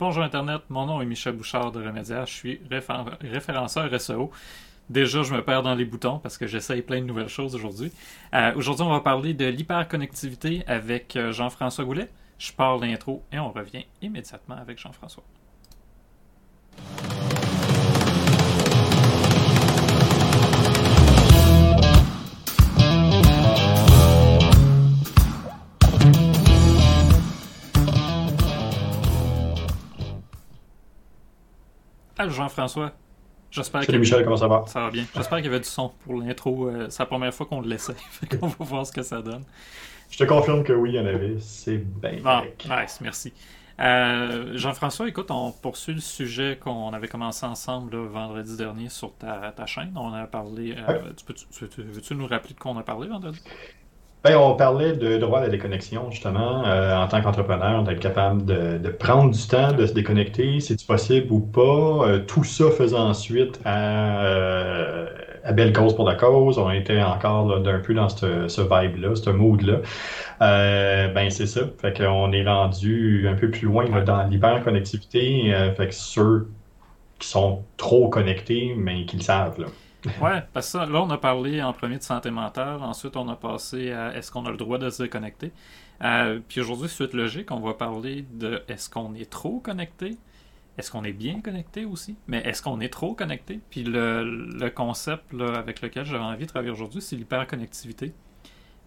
Bonjour 0.00 0.22
Internet, 0.22 0.62
mon 0.68 0.86
nom 0.86 1.02
est 1.02 1.06
Michel 1.06 1.34
Bouchard 1.34 1.72
de 1.72 1.84
Remédia, 1.84 2.24
je 2.24 2.32
suis 2.32 2.60
référenceur 3.20 4.00
SEO. 4.00 4.30
Déjà, 4.88 5.24
je 5.24 5.34
me 5.34 5.42
perds 5.42 5.64
dans 5.64 5.74
les 5.74 5.84
boutons 5.84 6.20
parce 6.20 6.38
que 6.38 6.46
j'essaye 6.46 6.82
plein 6.82 7.00
de 7.00 7.04
nouvelles 7.04 7.28
choses 7.28 7.56
aujourd'hui. 7.56 7.90
Euh, 8.32 8.52
aujourd'hui, 8.54 8.84
on 8.84 8.90
va 8.90 9.00
parler 9.00 9.34
de 9.34 9.46
l'hyperconnectivité 9.46 10.62
avec 10.68 11.16
euh, 11.16 11.32
Jean-François 11.32 11.84
Goulet. 11.84 12.08
Je 12.38 12.52
parle 12.52 12.80
l'intro 12.82 13.24
et 13.32 13.40
on 13.40 13.50
revient 13.50 13.86
immédiatement 14.00 14.54
avec 14.54 14.78
Jean-François. 14.78 15.24
Allô 32.18 32.32
Jean-François. 32.32 32.90
J'espère 33.48 33.84
Salut 33.84 34.00
Michel, 34.00 34.24
comment 34.24 34.36
ça 34.36 34.48
va? 34.48 34.64
Ça 34.66 34.80
va 34.80 34.90
bien. 34.90 35.04
J'espère 35.14 35.38
qu'il 35.38 35.46
y 35.46 35.48
avait 35.48 35.60
du 35.60 35.68
son 35.68 35.90
pour 36.00 36.14
l'intro. 36.16 36.68
Euh, 36.68 36.88
c'est 36.90 36.98
la 36.98 37.06
première 37.06 37.32
fois 37.32 37.46
qu'on 37.46 37.60
le 37.60 37.68
laissait. 37.68 37.94
On 38.42 38.48
va 38.48 38.64
voir 38.64 38.84
ce 38.84 38.92
que 38.92 39.02
ça 39.02 39.22
donne. 39.22 39.44
Je 40.10 40.18
te 40.18 40.24
confirme 40.24 40.64
que 40.64 40.72
oui, 40.72 40.90
il 40.90 40.94
y 40.96 40.98
en 40.98 41.06
avait. 41.06 41.36
C'est 41.38 41.76
bien. 41.78 42.18
Bon, 42.20 42.42
nice, 42.68 42.98
merci. 43.00 43.32
Euh, 43.78 44.56
Jean-François, 44.56 45.08
écoute, 45.08 45.30
on 45.30 45.52
poursuit 45.52 45.94
le 45.94 46.00
sujet 46.00 46.58
qu'on 46.60 46.92
avait 46.92 47.06
commencé 47.06 47.46
ensemble 47.46 47.96
vendredi 47.96 48.56
dernier 48.56 48.88
sur 48.88 49.14
ta, 49.14 49.54
chaîne. 49.66 49.92
On 49.94 50.12
a 50.12 50.26
parlé. 50.26 50.74
Euh, 50.76 50.98
veux-tu 51.78 52.16
nous 52.16 52.26
rappeler 52.26 52.54
de 52.54 52.58
quoi 52.58 52.72
on 52.72 52.78
a 52.78 52.82
parlé 52.82 53.06
vendredi? 53.06 53.40
Ben, 54.28 54.36
on 54.36 54.54
parlait 54.56 54.92
de 54.92 55.16
droit 55.16 55.38
à 55.38 55.42
la 55.42 55.48
déconnexion, 55.48 56.10
justement. 56.10 56.62
Euh, 56.66 56.94
en 56.94 57.08
tant 57.08 57.22
qu'entrepreneur, 57.22 57.82
d'être 57.82 58.00
capable 58.00 58.44
de, 58.44 58.88
prendre 58.90 59.30
du 59.30 59.46
temps, 59.46 59.72
de 59.72 59.86
se 59.86 59.94
déconnecter, 59.94 60.60
c'est 60.60 60.86
possible 60.86 61.28
ou 61.30 61.40
pas? 61.40 62.06
Euh, 62.06 62.18
tout 62.18 62.44
ça 62.44 62.70
faisant 62.70 63.08
ensuite 63.08 63.58
à, 63.64 64.22
euh, 64.26 65.06
à, 65.44 65.52
belle 65.52 65.72
cause 65.72 65.96
pour 65.96 66.06
la 66.06 66.14
cause. 66.14 66.58
On 66.58 66.70
était 66.70 67.00
encore 67.00 67.60
d'un 67.60 67.78
peu 67.78 67.94
dans 67.94 68.10
ce, 68.10 68.60
vibe-là, 68.60 69.14
ce 69.14 69.30
mood-là. 69.30 69.78
ben, 70.40 71.30
c'est 71.30 71.46
ça. 71.46 71.62
Fait 71.80 71.96
qu'on 71.96 72.30
est 72.32 72.44
rendu 72.44 73.26
un 73.30 73.34
peu 73.34 73.50
plus 73.50 73.66
loin 73.66 73.86
dans 74.02 74.24
l'hyperconnectivité. 74.24 75.54
fait 75.74 75.88
que 75.88 75.94
ceux 75.94 76.48
qui 77.18 77.28
sont 77.28 77.62
trop 77.78 78.08
connectés, 78.10 78.74
mais 78.76 79.06
qui 79.06 79.16
le 79.16 79.22
savent, 79.22 79.58
là. 79.58 79.68
Ouais, 80.20 80.42
parce 80.52 80.72
que 80.72 80.78
là, 80.78 81.02
on 81.02 81.10
a 81.10 81.18
parlé 81.18 81.62
en 81.62 81.72
premier 81.72 81.98
de 81.98 82.02
santé 82.02 82.30
mentale. 82.30 82.82
Ensuite, 82.82 83.16
on 83.16 83.28
a 83.28 83.36
passé 83.36 83.90
à 83.90 84.14
est-ce 84.16 84.30
qu'on 84.30 84.46
a 84.46 84.50
le 84.50 84.56
droit 84.56 84.78
de 84.78 84.90
se 84.90 85.02
déconnecter. 85.02 85.52
Euh, 86.04 86.38
puis 86.46 86.60
aujourd'hui, 86.60 86.88
suite 86.88 87.14
logique, 87.14 87.50
on 87.50 87.60
va 87.60 87.74
parler 87.74 88.24
de 88.32 88.62
est-ce 88.68 88.88
qu'on 88.88 89.14
est 89.14 89.28
trop 89.28 89.58
connecté. 89.58 90.16
Est-ce 90.76 90.92
qu'on 90.92 91.02
est 91.02 91.12
bien 91.12 91.40
connecté 91.40 91.84
aussi? 91.84 92.16
Mais 92.28 92.38
est-ce 92.38 92.62
qu'on 92.62 92.78
est 92.80 92.92
trop 92.92 93.14
connecté? 93.14 93.60
Puis 93.70 93.82
le, 93.82 94.68
concept 94.68 95.34
avec 95.40 95.82
lequel 95.82 96.04
j'avais 96.04 96.22
envie 96.22 96.44
de 96.44 96.50
travailler 96.50 96.70
aujourd'hui, 96.70 97.02
c'est 97.02 97.16
l'hyperconnectivité. 97.16 98.12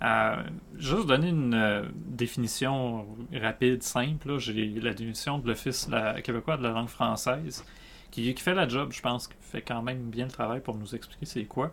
Euh, 0.04 0.42
juste 0.78 1.06
donner 1.06 1.30
une 1.30 1.54
euh, 1.54 1.84
définition 1.94 3.06
rapide, 3.34 3.84
simple. 3.84 4.38
J'ai 4.40 4.54
la 4.80 4.94
définition 4.94 5.38
de 5.38 5.48
l'Office 5.50 5.90
québécois 6.24 6.56
de 6.56 6.64
la 6.64 6.72
langue 6.72 6.88
française 6.88 7.66
qui, 8.12 8.34
fait 8.36 8.54
la 8.54 8.68
job, 8.68 8.92
je 8.92 9.02
pense, 9.02 9.28
qui 9.28 9.36
fait 9.40 9.62
quand 9.62 9.82
même 9.82 10.10
bien 10.10 10.26
le 10.26 10.32
travail 10.32 10.60
pour 10.60 10.76
nous 10.78 10.94
expliquer 10.96 11.26
c'est 11.26 11.46
quoi. 11.46 11.72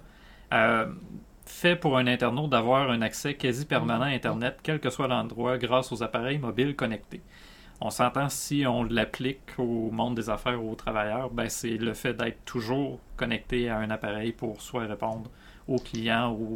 Euh, 0.53 0.87
fait 1.45 1.77
pour 1.77 1.99
un 1.99 2.07
internaute 2.07 2.51
d'avoir 2.51 2.91
un 2.91 3.03
accès 3.03 3.35
quasi 3.35 3.65
permanent 3.67 4.05
à 4.05 4.09
Internet, 4.09 4.59
quel 4.63 4.81
que 4.81 4.91
soit 4.91 5.09
l'endroit, 5.09 5.59
grâce 5.59 5.93
aux 5.93 6.03
appareils 6.03 6.39
mobiles 6.39 6.77
connectés. 6.77 7.23
On 7.81 7.91
s'entend 7.91 8.29
si 8.29 8.65
on 8.67 8.83
l'applique 8.83 9.59
au 9.59 9.91
monde 9.91 10.17
des 10.17 10.31
affaires 10.31 10.63
ou 10.63 10.73
aux 10.73 10.75
travailleurs, 10.75 11.31
ben 11.31 11.49
c'est 11.49 11.77
le 11.77 11.95
fait 11.95 12.15
d'être 12.15 12.45
toujours 12.45 12.99
connecté 13.17 13.69
à 13.71 13.79
un 13.79 13.91
appareil 13.91 14.33
pour 14.33 14.61
soit 14.61 14.87
répondre 14.87 15.31
aux 15.69 15.79
clients 15.79 16.33
ou 16.33 16.55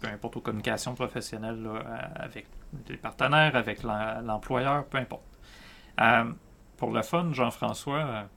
peu 0.00 0.08
importe 0.08 0.38
aux 0.38 0.40
communications 0.40 0.94
professionnelles 0.94 1.68
avec 2.16 2.46
des 2.86 2.96
partenaires, 2.96 3.54
avec 3.54 3.82
l'employeur, 3.82 4.86
peu 4.86 4.98
importe. 4.98 5.22
Euh, 6.00 6.32
pour 6.78 6.90
le 6.90 7.02
fun, 7.02 7.32
Jean-François, 7.32 8.28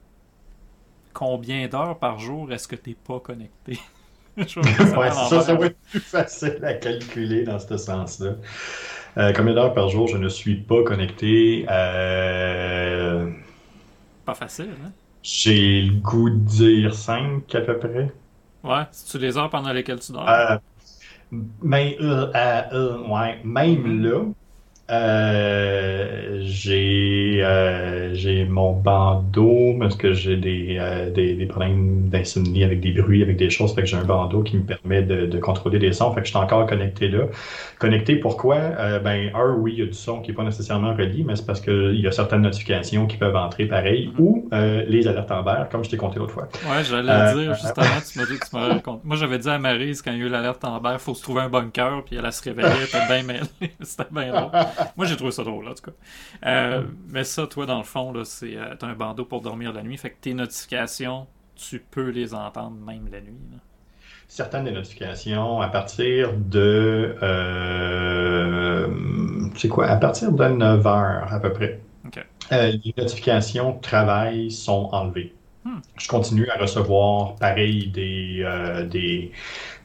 combien 1.16 1.66
d'heures 1.66 1.98
par 1.98 2.18
jour 2.18 2.52
est-ce 2.52 2.68
que 2.68 2.76
tu 2.76 2.90
n'es 2.90 2.96
pas 2.96 3.18
connecté? 3.20 3.78
ça, 4.46 5.40
ça, 5.40 5.54
va 5.54 5.66
être 5.66 5.78
plus 5.90 6.00
facile 6.00 6.62
à 6.62 6.74
calculer 6.74 7.42
dans 7.42 7.58
ce 7.58 7.78
sens-là. 7.78 8.32
Euh, 9.16 9.32
combien 9.34 9.54
d'heures 9.54 9.72
par 9.72 9.88
jour 9.88 10.08
je 10.08 10.18
ne 10.18 10.28
suis 10.28 10.56
pas 10.56 10.82
connecté? 10.84 11.64
Euh... 11.70 13.30
Pas 14.26 14.34
facile, 14.34 14.74
hein? 14.84 14.90
J'ai 15.22 15.80
le 15.80 15.94
goût 15.94 16.28
de 16.28 16.36
dire 16.36 16.94
5 16.94 17.54
à 17.54 17.60
peu 17.62 17.78
près. 17.78 18.12
Ouais, 18.62 18.82
c'est-tu 18.92 19.18
les 19.18 19.38
heures 19.38 19.48
pendant 19.48 19.72
lesquelles 19.72 20.00
tu 20.00 20.12
dors? 20.12 20.28
Euh, 20.28 20.58
mais, 21.62 21.96
ouais, 21.98 23.40
même 23.42 24.02
mm-hmm. 24.02 24.34
là, 24.88 26.40
j'ai 26.42 27.40
j'ai 28.16 28.44
mon 28.44 28.72
bandeau 28.72 29.76
parce 29.78 29.96
que 29.96 30.12
j'ai 30.12 30.36
des, 30.36 30.76
euh, 30.78 31.10
des, 31.10 31.34
des, 31.34 31.46
problèmes 31.46 32.08
d'insomnie 32.08 32.64
avec 32.64 32.80
des 32.80 32.92
bruits, 32.92 33.22
avec 33.22 33.36
des 33.36 33.50
choses. 33.50 33.74
Fait 33.74 33.82
que 33.82 33.88
j'ai 33.88 33.96
un 33.96 34.04
bandeau 34.04 34.42
qui 34.42 34.56
me 34.56 34.64
permet 34.64 35.02
de, 35.02 35.26
de, 35.26 35.38
contrôler 35.38 35.78
des 35.78 35.92
sons. 35.92 36.12
Fait 36.12 36.20
que 36.20 36.26
je 36.26 36.30
suis 36.30 36.38
encore 36.38 36.66
connecté 36.66 37.08
là. 37.08 37.26
Connecté 37.78 38.16
pourquoi? 38.16 38.56
Euh, 38.56 38.98
ben, 38.98 39.30
un, 39.34 39.54
oui, 39.54 39.74
il 39.76 39.78
y 39.80 39.82
a 39.82 39.86
du 39.86 39.92
son 39.92 40.20
qui 40.20 40.30
est 40.30 40.34
pas 40.34 40.44
nécessairement 40.44 40.94
relié, 40.94 41.24
mais 41.26 41.36
c'est 41.36 41.46
parce 41.46 41.60
qu'il 41.60 42.00
y 42.00 42.06
a 42.06 42.12
certaines 42.12 42.42
notifications 42.42 43.06
qui 43.06 43.16
peuvent 43.16 43.36
entrer 43.36 43.66
pareil 43.66 44.12
mm-hmm. 44.16 44.22
ou 44.22 44.48
les 44.88 45.06
alertes 45.06 45.30
en 45.30 45.42
vert, 45.42 45.68
comme 45.70 45.84
je 45.84 45.90
t'ai 45.90 45.96
compté 45.96 46.18
l'autre 46.18 46.32
fois. 46.32 46.48
Ouais, 46.68 46.82
j'allais 46.82 47.34
dire 47.34 47.54
justement, 47.54 48.00
tu 48.10 48.18
m'as 48.18 48.26
dit 48.26 48.38
que 48.38 48.48
tu 48.48 48.56
m'as 48.56 48.68
raconté. 48.68 49.00
Moi, 49.04 49.16
j'avais 49.16 49.38
dit 49.38 49.48
à 49.48 49.58
Marise 49.58 50.02
quand 50.02 50.12
il 50.12 50.18
y 50.18 50.22
a 50.22 50.26
eu 50.26 50.28
l'alerte 50.28 50.64
en 50.64 50.80
vert, 50.80 51.00
faut 51.00 51.14
se 51.14 51.22
trouver 51.22 51.42
un 51.42 51.48
bunker, 51.48 52.02
puis 52.04 52.16
elle, 52.16 52.26
a 52.26 52.32
se 52.32 52.42
réveiller, 52.42 52.68
elle 52.68 52.84
était 52.84 53.06
bien 53.06 53.22
mêlée. 53.22 53.40
C'était 53.80 54.04
bien 54.10 54.32
drôle. 54.32 54.50
Moi, 54.96 55.06
j'ai 55.06 55.16
trouvé 55.16 55.30
ça 55.30 55.44
drôle, 55.44 55.68
en 55.68 55.74
tout 55.74 55.90
cas. 55.90 55.96
Euh, 56.46 56.82
mais 57.08 57.24
ça, 57.24 57.46
toi, 57.46 57.66
dans 57.66 57.78
le 57.78 57.84
fond, 57.84 58.05
c'est 58.24 58.56
euh, 58.56 58.74
un 58.82 58.94
bandeau 58.94 59.24
pour 59.24 59.40
dormir 59.40 59.72
la 59.72 59.82
nuit. 59.82 59.96
Fait 59.96 60.10
que 60.10 60.16
tes 60.20 60.34
notifications, 60.34 61.26
tu 61.54 61.78
peux 61.78 62.10
les 62.10 62.34
entendre 62.34 62.76
même 62.76 63.08
la 63.10 63.20
nuit. 63.20 63.38
Certaines 64.28 64.64
des 64.64 64.72
notifications, 64.72 65.60
à 65.60 65.68
partir 65.68 66.32
de. 66.34 67.16
Euh, 67.22 68.88
c'est 69.56 69.68
quoi? 69.68 69.86
À 69.86 69.96
partir 69.96 70.32
de 70.32 70.48
9 70.48 70.86
heures, 70.86 71.32
à 71.32 71.40
peu 71.40 71.52
près. 71.52 71.80
les 72.50 72.94
notifications 72.96 73.78
travail 73.78 74.50
sont 74.50 74.88
enlevées. 74.92 75.32
Hmm. 75.64 75.78
Je 75.98 76.08
continue 76.08 76.48
à 76.48 76.58
recevoir, 76.58 77.36
pareil, 77.36 77.88
des, 77.88 78.44
des, 78.90 79.32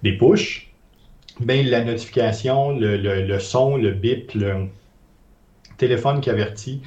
des 0.04 0.18
push 0.18 0.72
ben, 1.40 1.66
la 1.68 1.84
notification, 1.84 2.78
le, 2.78 2.98
le, 2.98 3.40
son, 3.40 3.78
le 3.78 3.92
bip, 3.92 4.34
le 4.34 4.68
téléphone 5.78 6.22
qui 6.22 6.30
avertit 6.30 6.82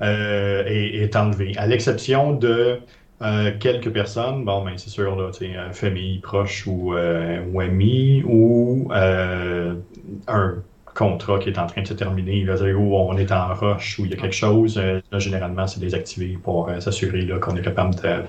euh, 0.00 0.62
est, 0.66 1.16
enlevé. 1.16 1.54
À 1.56 1.66
l'exception 1.66 2.32
de 2.32 2.78
euh, 3.22 3.52
quelques 3.58 3.90
personnes, 3.90 4.44
bon, 4.44 4.64
ben, 4.64 4.74
c'est 4.76 4.90
sûr, 4.90 5.16
là, 5.16 5.30
euh, 5.42 5.72
famille 5.72 6.20
proche 6.20 6.66
ou, 6.66 6.94
ou 6.94 7.60
amis, 7.60 8.22
ou 8.24 8.88
un 8.92 10.54
contrat 10.94 11.38
qui 11.38 11.48
est 11.48 11.58
en 11.58 11.66
train 11.66 11.82
de 11.82 11.86
se 11.86 11.94
terminer, 11.94 12.44
là, 12.44 12.54
où 12.76 12.96
on 12.96 13.16
est 13.16 13.32
en 13.32 13.54
rush, 13.54 13.98
où 13.98 14.04
il 14.04 14.12
y 14.12 14.14
a 14.14 14.16
quelque 14.16 14.36
chose, 14.36 14.80
généralement, 15.12 15.66
c'est 15.66 15.80
désactivé 15.80 16.38
pour 16.42 16.70
s'assurer 16.80 17.28
qu'on 17.40 17.56
est 17.56 17.62
capable 17.62 17.94
de 17.96 18.22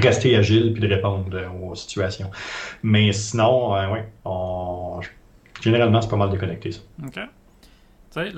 rester 0.00 0.36
agile 0.36 0.72
puis 0.72 0.80
de 0.80 0.94
répondre 0.94 1.26
aux 1.62 1.74
situations. 1.74 2.30
Mais 2.84 3.12
sinon, 3.12 3.72
ouais, 3.72 4.08
on... 4.24 5.00
généralement, 5.60 6.00
c'est 6.00 6.10
pas 6.10 6.16
mal 6.16 6.30
déconnecté, 6.30 6.70
ça. 6.70 6.80
OK. 7.04 7.14
Tu 7.14 7.20
sais, 8.10 8.32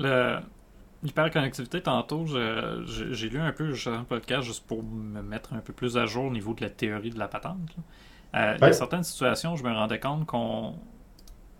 l'hyperconnectivité, 1.03 1.81
tantôt, 1.81 2.25
j'ai 2.25 3.29
lu 3.29 3.39
un 3.39 3.51
peu 3.51 3.73
un 3.85 4.03
podcast 4.03 4.43
juste 4.43 4.65
pour 4.65 4.83
me 4.83 5.21
mettre 5.21 5.53
un 5.53 5.59
peu 5.59 5.73
plus 5.73 5.97
à 5.97 6.05
jour 6.05 6.25
au 6.25 6.31
niveau 6.31 6.53
de 6.53 6.61
la 6.61 6.69
théorie 6.69 7.09
de 7.09 7.19
la 7.19 7.27
patente. 7.27 7.57
Euh, 8.35 8.55
il 8.59 8.63
y 8.63 8.69
a 8.69 8.73
certaines 8.73 9.03
situations, 9.03 9.55
je 9.55 9.63
me 9.63 9.71
rendais 9.71 9.99
compte 9.99 10.25
qu'on 10.25 10.75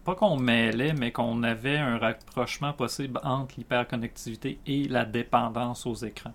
pas 0.03 0.15
qu'on 0.15 0.35
mêlait, 0.37 0.93
mais 0.93 1.11
qu'on 1.11 1.43
avait 1.43 1.77
un 1.77 1.97
rapprochement 1.97 2.73
possible 2.73 3.21
entre 3.23 3.55
l'hyperconnectivité 3.57 4.59
et 4.65 4.87
la 4.89 5.05
dépendance 5.05 5.85
aux 5.85 5.95
écrans. 5.95 6.33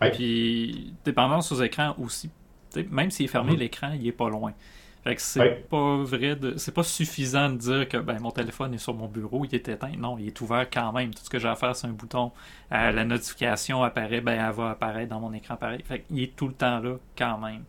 Puis, 0.00 0.94
dépendance 1.04 1.52
aux 1.52 1.62
écrans 1.62 1.94
aussi 1.98 2.30
même 2.90 3.10
s'il 3.10 3.26
est 3.26 3.28
fermé, 3.28 3.52
mhm. 3.52 3.58
l'écran, 3.58 3.92
il 3.98 4.06
est 4.06 4.12
pas 4.12 4.28
loin. 4.28 4.52
Fait 5.04 5.14
que 5.14 5.22
c'est 5.22 5.68
pas 5.68 5.96
vrai 5.98 6.36
de. 6.36 6.56
C'est 6.56 6.74
pas 6.74 6.82
suffisant 6.82 7.50
de 7.50 7.56
dire 7.56 7.88
que 7.88 7.96
ben, 7.96 8.18
mon 8.20 8.30
téléphone 8.30 8.74
est 8.74 8.78
sur 8.78 8.94
mon 8.94 9.06
bureau, 9.06 9.44
il 9.44 9.54
est 9.54 9.68
éteint. 9.68 9.92
Non, 9.96 10.18
il 10.18 10.26
est 10.26 10.40
ouvert 10.40 10.68
quand 10.70 10.92
même. 10.92 11.14
Tout 11.14 11.22
ce 11.22 11.30
que 11.30 11.38
j'ai 11.38 11.48
à 11.48 11.54
faire, 11.54 11.76
c'est 11.76 11.86
un 11.86 11.92
bouton. 11.92 12.32
Euh, 12.72 12.90
la 12.90 13.04
notification 13.04 13.82
apparaît, 13.82 14.20
ben 14.20 14.32
elle 14.32 14.54
va 14.54 14.70
apparaître 14.70 15.10
dans 15.10 15.20
mon 15.20 15.32
écran 15.32 15.56
pareil. 15.56 15.82
Fait 15.84 16.00
qu'il 16.00 16.22
est 16.22 16.34
tout 16.34 16.48
le 16.48 16.54
temps 16.54 16.80
là 16.80 16.96
quand 17.16 17.38
même. 17.38 17.64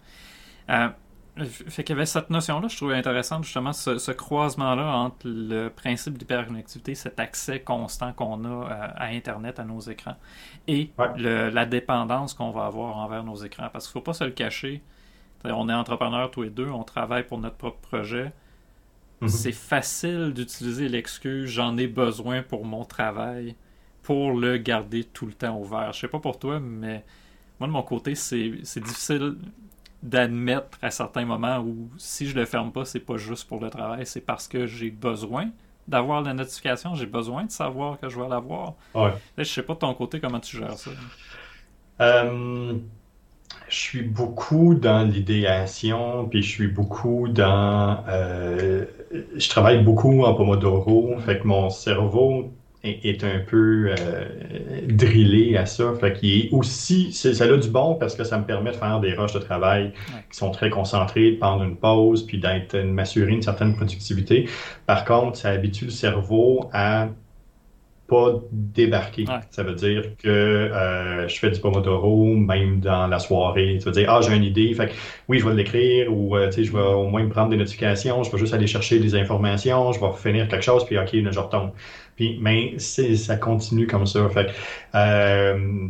Euh, 0.70 0.90
fait 1.46 1.84
qu'il 1.84 1.96
y 1.96 1.98
avait 1.98 2.06
cette 2.06 2.30
notion-là, 2.30 2.68
je 2.68 2.76
trouvais 2.76 2.96
intéressante, 2.96 3.46
justement, 3.46 3.72
ce, 3.72 4.12
croisement-là 4.12 4.94
entre 4.98 5.20
le 5.26 5.70
principe 5.70 6.18
d'hyperconnectivité, 6.18 6.96
cet 6.96 7.20
accès 7.20 7.62
constant 7.62 8.12
qu'on 8.12 8.44
a 8.44 8.48
euh, 8.50 8.88
à, 8.96 9.06
Internet, 9.06 9.60
à 9.60 9.64
nos 9.64 9.80
écrans, 9.80 10.18
et 10.68 10.90
la 11.18 11.66
dépendance 11.66 12.34
qu'on 12.34 12.52
va 12.52 12.66
avoir 12.66 12.98
envers 12.98 13.24
nos 13.24 13.38
écrans. 13.38 13.70
Parce 13.72 13.88
qu'il 13.88 13.92
ne 14.00 14.02
faut 14.02 14.06
pas 14.06 14.14
se 14.14 14.26
le 14.26 14.32
cacher. 14.32 14.82
On 15.44 15.70
est 15.70 15.74
entrepreneurs 15.74 16.32
tous 16.32 16.44
les 16.44 16.50
deux, 16.50 16.68
on 16.68 16.84
travaille 16.84 17.26
pour 17.26 17.38
notre 17.38 17.56
propre 17.56 17.80
projet. 17.80 18.32
Mhm. 19.22 19.28
C'est 19.28 19.52
facile 19.52 20.34
d'utiliser 20.34 20.88
l'excuse 20.88 21.50
j'en 21.50 21.78
ai 21.78 21.88
besoin 21.88 22.42
pour 22.42 22.66
mon 22.66 22.86
travail 22.86 23.56
pour 24.04 24.32
le 24.32 24.58
garder 24.58 25.04
tout 25.04 25.26
le 25.26 25.34
temps 25.34 25.60
ouvert. 25.60 25.94
Je 25.94 26.00
sais 26.00 26.08
pas 26.08 26.20
pour 26.20 26.40
toi, 26.40 26.60
mais 26.60 27.04
moi 27.60 27.68
de 27.68 27.74
mon 27.74 27.84
côté, 27.84 28.16
c'est 28.16 28.80
difficile 28.80 29.36
d'admettre 30.02 30.78
à 30.82 30.92
certains 30.92 31.26
moments 31.26 31.60
où 31.60 31.90
si 31.98 32.28
je 32.28 32.36
le 32.36 32.46
ferme 32.46 32.72
pas, 32.72 32.86
c'est 32.86 33.02
pas 33.02 33.18
juste 33.18 33.48
pour 33.48 33.60
le 33.60 33.70
travail, 33.70 34.06
c'est 34.06 34.22
parce 34.22 34.48
que 34.48 34.66
j'ai 34.66 34.92
besoin 34.92 35.50
d'avoir 35.88 36.22
la 36.22 36.34
notification, 36.34 36.96
j'ai 36.96 37.06
besoin 37.06 37.46
de 37.46 37.52
savoir 37.52 38.00
que 38.00 38.08
je 38.08 38.20
vais 38.20 38.30
l'avoir. 38.30 38.76
Ouais. 38.94 39.14
je 39.38 39.44
sais 39.44 39.64
pas 39.64 39.74
de 39.74 39.80
ton 39.80 39.94
côté 39.94 40.20
comment 40.20 40.40
tu 40.40 40.58
gères 40.58 40.78
ça. 40.78 40.92
Euh, 42.02 42.78
je 43.70 43.76
suis 43.76 44.02
beaucoup 44.02 44.74
dans 44.74 45.04
l'idéation, 45.04 46.28
puis 46.30 46.42
je 46.42 46.50
suis 46.50 46.68
beaucoup 46.68 47.28
dans... 47.28 48.04
Euh, 48.10 48.86
je 49.36 49.50
travaille 49.50 49.84
beaucoup 49.84 50.24
en 50.24 50.34
Pomodoro, 50.34 51.16
fait 51.26 51.40
que 51.40 51.48
mon 51.48 51.70
cerveau 51.70 52.52
est, 52.84 53.24
un 53.24 53.40
peu 53.40 53.94
euh, 53.98 54.26
drillé 54.88 55.58
à 55.58 55.66
ça. 55.66 55.94
Fait 56.00 56.14
qu'il 56.14 56.40
est 56.40 56.50
aussi, 56.52 57.12
ça 57.12 57.44
a 57.44 57.58
du 57.58 57.70
bon 57.70 57.96
parce 57.96 58.16
que 58.16 58.24
ça 58.24 58.38
me 58.38 58.46
permet 58.46 58.72
de 58.72 58.78
faire 58.78 59.00
des 59.00 59.14
rushs 59.14 59.34
de 59.34 59.40
travail 59.40 59.94
qui 60.32 60.38
sont 60.38 60.52
très 60.52 60.70
concentrés, 60.70 61.32
de 61.32 61.38
prendre 61.38 61.64
une 61.64 61.76
pause, 61.76 62.26
puis 62.26 62.40
d'être, 62.40 62.78
m'assurer 62.78 63.34
une 63.34 63.42
certaine 63.42 63.76
productivité. 63.76 64.48
Par 64.86 65.06
contre, 65.06 65.38
ça 65.38 65.50
habitue 65.50 65.86
le 65.86 65.92
cerveau 65.92 66.70
à 66.72 67.10
pas 68.10 68.42
débarquer. 68.52 69.26
Ça 69.52 69.64
veut 69.64 69.76
dire 69.76 70.04
que 70.22 70.28
euh, 70.28 71.28
je 71.28 71.40
fais 71.40 71.52
du 71.52 71.60
Pomodoro 71.60 72.36
même 72.36 72.80
dans 72.80 73.08
la 73.08 73.20
soirée. 73.20 73.80
Ça 73.80 73.86
veut 73.86 73.92
dire, 73.92 74.10
ah, 74.12 74.20
j'ai 74.22 74.36
une 74.36 74.44
idée, 74.44 74.74
fait 74.74 74.88
que, 74.88 74.94
oui, 75.28 75.40
je 75.40 75.48
vais 75.48 75.54
l'écrire 75.54 76.12
ou 76.12 76.36
euh, 76.36 76.52
je 76.52 76.72
vais 76.72 76.80
au 76.80 77.08
moins 77.08 77.24
me 77.24 77.30
prendre 77.30 77.50
des 77.50 77.58
notifications, 77.58 78.24
je 78.24 78.32
vais 78.32 78.38
juste 78.38 78.54
aller 78.54 78.68
chercher 78.68 79.00
des 79.00 79.16
informations, 79.16 79.92
je 79.94 80.00
vais 80.00 80.12
finir 80.18 80.48
quelque 80.48 80.64
chose, 80.64 80.86
puis 80.86 80.98
OK, 80.98 81.14
là, 81.14 81.32
je 81.32 81.40
retombe. 81.40 81.72
Puis, 82.16 82.38
mais 82.42 82.78
ça 82.80 83.38
continue 83.38 83.88
comme 83.88 84.06
ça. 84.06 84.28
Fait 84.30 84.48
euh, 84.96 85.88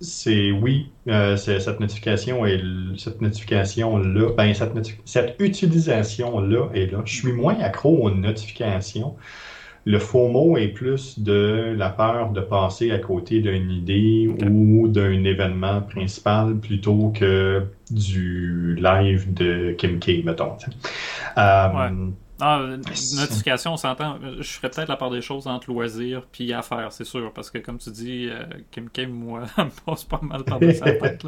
c'est 0.00 0.50
oui, 0.50 0.90
cette 1.36 1.78
notification 1.78 2.44
est 2.44 2.60
cette 2.96 3.20
notification 3.20 3.98
là, 3.98 4.32
ben 4.36 4.52
cette, 4.52 4.72
cette 5.04 5.36
utilisation 5.38 6.40
là 6.40 6.68
est 6.74 6.90
là. 6.90 7.02
Je 7.04 7.14
suis 7.14 7.32
moins 7.32 7.56
accro 7.60 8.04
aux 8.04 8.10
notifications. 8.10 9.14
Le 9.84 9.98
faux 9.98 10.28
mot 10.28 10.56
est 10.56 10.68
plus 10.68 11.18
de 11.18 11.74
la 11.76 11.90
peur 11.90 12.30
de 12.30 12.40
passer 12.40 12.92
à 12.92 12.98
côté 12.98 13.40
d'une 13.40 13.70
idée 13.70 14.28
ou 14.28 14.86
d'un 14.86 15.24
événement 15.24 15.80
principal 15.80 16.56
plutôt 16.56 17.12
que 17.14 17.66
du 17.90 18.76
live 18.76 19.32
de 19.34 19.72
Kim 19.72 19.98
K, 19.98 20.24
mettons. 20.24 20.56
Euh, 21.36 22.10
ah, 22.40 22.60
notification, 23.16 23.74
on 23.74 23.76
s'entend. 23.76 24.18
Je 24.38 24.42
ferais 24.42 24.68
peut-être 24.68 24.88
la 24.88 24.96
part 24.96 25.10
des 25.10 25.20
choses 25.20 25.46
entre 25.46 25.70
loisirs 25.70 26.26
puis 26.30 26.52
affaires, 26.52 26.92
c'est 26.92 27.04
sûr. 27.04 27.32
Parce 27.32 27.50
que, 27.50 27.58
comme 27.58 27.78
tu 27.78 27.90
dis, 27.90 28.28
euh, 28.28 28.44
Kim 28.70 28.90
Kim, 28.90 29.10
moi, 29.10 29.42
me 29.58 29.84
passe 29.84 30.04
pas 30.04 30.20
mal 30.22 30.42
par 30.44 30.58
sa 30.60 30.92
tête. 30.92 31.26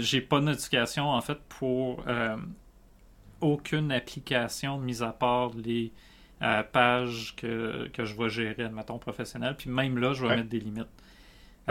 J'ai 0.00 0.20
pas 0.20 0.40
de 0.40 0.44
notification, 0.44 1.10
en 1.10 1.20
fait, 1.20 1.38
pour 1.48 2.02
euh, 2.06 2.36
aucune 3.40 3.90
application, 3.90 4.78
mis 4.78 5.02
à 5.02 5.12
part 5.12 5.50
les 5.56 5.92
page 6.40 7.34
que, 7.36 7.88
que, 7.88 8.04
je 8.04 8.14
vais 8.16 8.28
gérer, 8.28 8.64
admettons, 8.64 8.98
professionnel. 8.98 9.54
Puis 9.56 9.70
même 9.70 9.98
là, 9.98 10.12
je 10.12 10.26
vais 10.26 10.36
mettre 10.36 10.48
des 10.48 10.60
limites. 10.60 10.88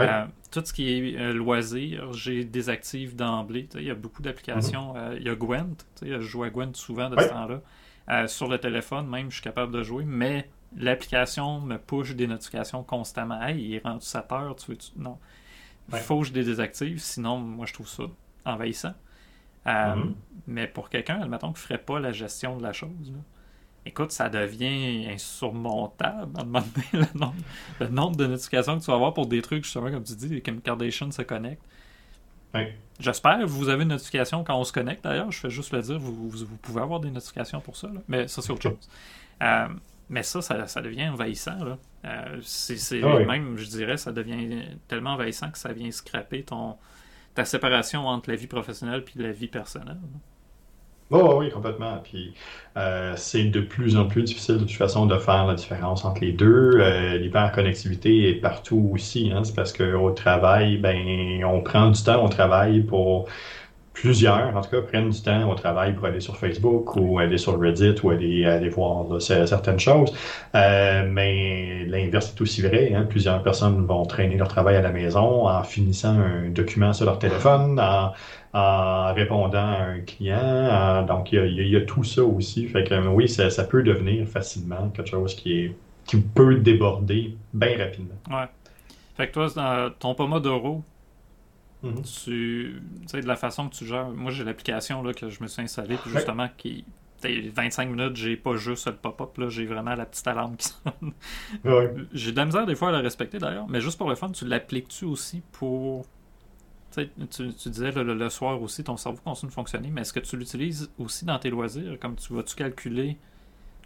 Euh, 0.00 0.26
tout 0.50 0.62
ce 0.64 0.72
qui 0.72 0.90
est 0.90 1.16
euh, 1.16 1.32
loisir, 1.32 2.12
j'ai 2.12 2.44
désactive 2.44 3.14
d'emblée. 3.14 3.68
Il 3.74 3.84
y 3.84 3.90
a 3.90 3.94
beaucoup 3.94 4.22
d'applications. 4.22 4.94
Mhm. 4.94 5.00
Euh, 5.00 5.16
il 5.18 5.26
y 5.26 5.28
a 5.28 5.34
Gwent. 5.34 5.76
Je 6.02 6.20
joue 6.20 6.42
à 6.42 6.50
Gwent 6.50 6.74
souvent 6.74 7.08
de 7.10 7.20
ce 7.20 7.28
temps-là. 7.28 8.26
sur 8.28 8.48
le 8.48 8.58
téléphone, 8.58 9.08
même, 9.08 9.30
je 9.30 9.36
suis 9.36 9.42
capable 9.42 9.72
de 9.72 9.82
jouer. 9.82 10.04
Mais 10.04 10.50
l'application 10.76 11.60
me 11.60 11.76
push 11.76 12.14
des 12.14 12.26
notifications 12.26 12.82
constamment. 12.82 13.40
Hey, 13.40 13.62
il 13.62 13.74
est 13.74 13.84
rendu 13.84 14.04
7 14.04 14.32
heures. 14.32 14.56
Tu 14.56 14.72
veux 14.72 14.78
Non. 14.96 15.18
Il 15.92 15.98
faut 15.98 16.20
que 16.20 16.26
je 16.26 16.32
les 16.32 16.44
désactive. 16.44 16.98
Sinon, 16.98 17.38
moi, 17.38 17.66
je 17.66 17.74
trouve 17.74 17.88
ça 17.88 18.04
envahissant. 18.44 18.94
Mhm. 19.66 20.14
Mais 20.46 20.66
pour 20.66 20.90
quelqu'un, 20.90 21.20
admettons, 21.22 21.52
qui 21.52 21.60
ne 21.60 21.66
ferait 21.66 21.78
pas 21.78 22.00
la 22.00 22.12
gestion 22.12 22.56
de 22.56 22.62
la 22.62 22.72
chose, 22.72 23.12
écoute, 23.86 24.12
ça 24.12 24.28
devient 24.28 25.06
insurmontable 25.10 26.36
à 26.36 26.42
un 26.42 26.44
moment 26.44 26.64
donné, 26.92 27.06
le 27.80 27.88
nombre, 27.88 28.16
de 28.16 28.26
notifications 28.26 28.78
que 28.78 28.84
tu 28.84 28.90
vas 28.90 28.96
avoir 28.96 29.14
pour 29.14 29.26
des 29.26 29.42
trucs, 29.42 29.64
justement, 29.64 29.90
comme 29.90 30.04
tu 30.04 30.14
dis, 30.14 30.40
Kim 30.42 30.60
Kardashian 30.60 31.10
se 31.10 31.22
connecte. 31.22 31.62
J'espère 33.00 33.40
que 33.40 33.44
vous 33.44 33.68
avez 33.68 33.82
une 33.82 33.88
notification 33.88 34.44
quand 34.44 34.56
on 34.56 34.62
se 34.62 34.72
connecte, 34.72 35.02
d'ailleurs. 35.02 35.30
Je 35.32 35.40
fais 35.40 35.50
juste 35.50 35.72
le 35.72 35.82
dire, 35.82 35.98
vous, 35.98 36.30
vous, 36.30 36.56
pouvez 36.62 36.80
avoir 36.80 37.00
des 37.00 37.10
notifications 37.10 37.60
pour 37.60 37.76
ça, 37.76 37.90
mais 38.06 38.28
ça, 38.28 38.42
c'est 38.42 38.52
autre 38.52 38.62
chose. 38.62 38.88
Euh, 39.42 39.68
mais 40.08 40.22
ça, 40.22 40.40
ça, 40.40 40.80
devient 40.80 41.08
envahissant. 41.08 41.64
Là. 41.64 41.78
Euh, 42.04 42.38
c'est, 42.42 43.02
ah 43.02 43.18
Même, 43.20 43.56
je 43.56 43.66
dirais, 43.66 43.96
ça 43.96 44.12
devient 44.12 44.62
tellement 44.86 45.14
envahissant 45.14 45.50
que 45.50 45.58
ça 45.58 45.72
vient 45.72 45.90
scraper 45.90 46.44
ton, 46.44 46.76
ta 47.34 47.44
séparation 47.44 48.06
entre 48.06 48.30
la 48.30 48.36
vie 48.36 48.46
professionnelle 48.46 49.04
et 49.16 49.22
la 49.22 49.32
vie 49.32 49.48
personnelle. 49.48 49.98
Oh, 51.10 51.36
oui, 51.38 51.50
complètement. 51.50 51.98
Puis 52.02 52.34
euh, 52.76 53.14
c'est 53.16 53.44
de 53.44 53.60
plus 53.60 53.96
en 53.96 54.08
plus 54.08 54.22
difficile 54.22 54.54
de 54.56 54.60
toute 54.60 54.72
façon 54.72 55.06
de 55.06 55.18
faire 55.18 55.46
la 55.46 55.54
différence 55.54 56.04
entre 56.04 56.22
les 56.22 56.32
deux. 56.32 56.72
Euh, 56.80 57.18
L'hyperconnectivité 57.18 58.30
est 58.30 58.40
partout 58.40 58.90
aussi. 58.92 59.30
Hein. 59.32 59.44
C'est 59.44 59.54
parce 59.54 59.72
qu'au 59.72 60.10
travail, 60.12 60.78
ben, 60.78 61.44
on 61.44 61.60
prend 61.62 61.90
du 61.90 62.02
temps 62.02 62.24
au 62.24 62.28
travail 62.28 62.82
pour 62.82 63.28
plusieurs, 63.94 64.54
en 64.54 64.60
tout 64.60 64.70
cas, 64.70 64.82
prennent 64.82 65.08
du 65.08 65.22
temps 65.22 65.50
au 65.50 65.54
travail 65.54 65.94
pour 65.94 66.06
aller 66.06 66.20
sur 66.20 66.36
Facebook 66.36 66.96
ou 66.96 67.18
aller 67.18 67.38
sur 67.38 67.58
Reddit 67.58 67.94
ou 68.02 68.10
aller, 68.10 68.44
aller 68.44 68.68
voir 68.68 69.06
certaines 69.22 69.78
choses. 69.78 70.12
Euh, 70.54 71.08
mais 71.08 71.84
l'inverse 71.86 72.34
est 72.36 72.40
aussi 72.42 72.60
vrai. 72.60 72.92
Hein. 72.92 73.06
Plusieurs 73.08 73.42
personnes 73.42 73.86
vont 73.86 74.04
traîner 74.04 74.36
leur 74.36 74.48
travail 74.48 74.76
à 74.76 74.82
la 74.82 74.90
maison 74.90 75.48
en 75.48 75.62
finissant 75.62 76.18
un 76.18 76.50
document 76.50 76.92
sur 76.92 77.06
leur 77.06 77.18
téléphone, 77.20 77.80
en, 77.80 78.12
en 78.52 79.14
répondant 79.14 79.58
à 79.58 79.82
un 79.84 80.00
client. 80.00 81.04
donc, 81.06 81.32
il 81.32 81.68
y, 81.68 81.76
a, 81.76 81.80
tout 81.82 82.04
ça 82.04 82.24
aussi. 82.24 82.66
Fait 82.66 82.84
que 82.84 82.94
oui, 83.06 83.28
ça, 83.28 83.48
ça, 83.48 83.64
peut 83.64 83.82
devenir 83.82 84.26
facilement 84.26 84.88
quelque 84.88 85.10
chose 85.10 85.34
qui, 85.34 85.52
est, 85.60 85.76
qui 86.04 86.16
peut 86.18 86.56
déborder 86.56 87.36
bien 87.54 87.78
rapidement. 87.78 88.16
Ouais. 88.28 88.48
Fait 89.16 89.28
que 89.28 89.32
toi, 89.32 89.92
ton 90.00 90.14
Mhm. 91.84 92.02
Tu 92.02 92.80
sais, 93.06 93.20
de 93.20 93.26
la 93.26 93.36
façon 93.36 93.68
que 93.68 93.74
tu 93.74 93.86
gères. 93.86 94.08
Moi, 94.08 94.32
j'ai 94.32 94.44
l'application 94.44 95.02
là, 95.02 95.12
que 95.12 95.28
je 95.28 95.42
me 95.42 95.48
suis 95.48 95.62
installée, 95.62 95.96
puis 95.96 96.10
justement, 96.10 96.48
qui. 96.56 96.84
25 97.26 97.88
minutes, 97.88 98.16
j'ai 98.16 98.36
pas 98.36 98.56
juste 98.56 98.86
le 98.86 98.96
pop-up, 98.96 99.38
là, 99.38 99.48
j'ai 99.48 99.64
vraiment 99.64 99.94
la 99.94 100.04
petite 100.04 100.26
alarme 100.26 100.56
qui 100.56 100.68
sonne. 100.68 101.12
J'ai 102.12 102.32
de 102.32 102.36
la 102.36 102.44
misère 102.44 102.66
des 102.66 102.74
fois 102.74 102.88
à 102.88 102.92
la 102.92 103.00
respecter 103.00 103.38
d'ailleurs, 103.38 103.66
mais 103.66 103.80
juste 103.80 103.96
pour 103.96 104.10
le 104.10 104.14
fun, 104.14 104.30
tu 104.30 104.44
l'appliques-tu 104.44 105.06
aussi 105.06 105.42
pour. 105.52 106.04
Tu, 106.94 107.08
tu 107.30 107.70
disais 107.70 107.92
le, 107.92 108.28
soir 108.28 108.60
aussi, 108.60 108.84
ton 108.84 108.96
cerveau 108.96 109.18
continue 109.24 109.48
de 109.48 109.54
fonctionner, 109.54 109.90
mais 109.90 110.02
est-ce 110.02 110.12
que 110.12 110.20
tu 110.20 110.36
l'utilises 110.36 110.90
aussi 110.98 111.24
dans 111.24 111.38
tes 111.38 111.48
loisirs? 111.48 111.98
Comme 111.98 112.14
tu 112.14 112.34
vas-tu 112.34 112.54
calculer 112.54 113.16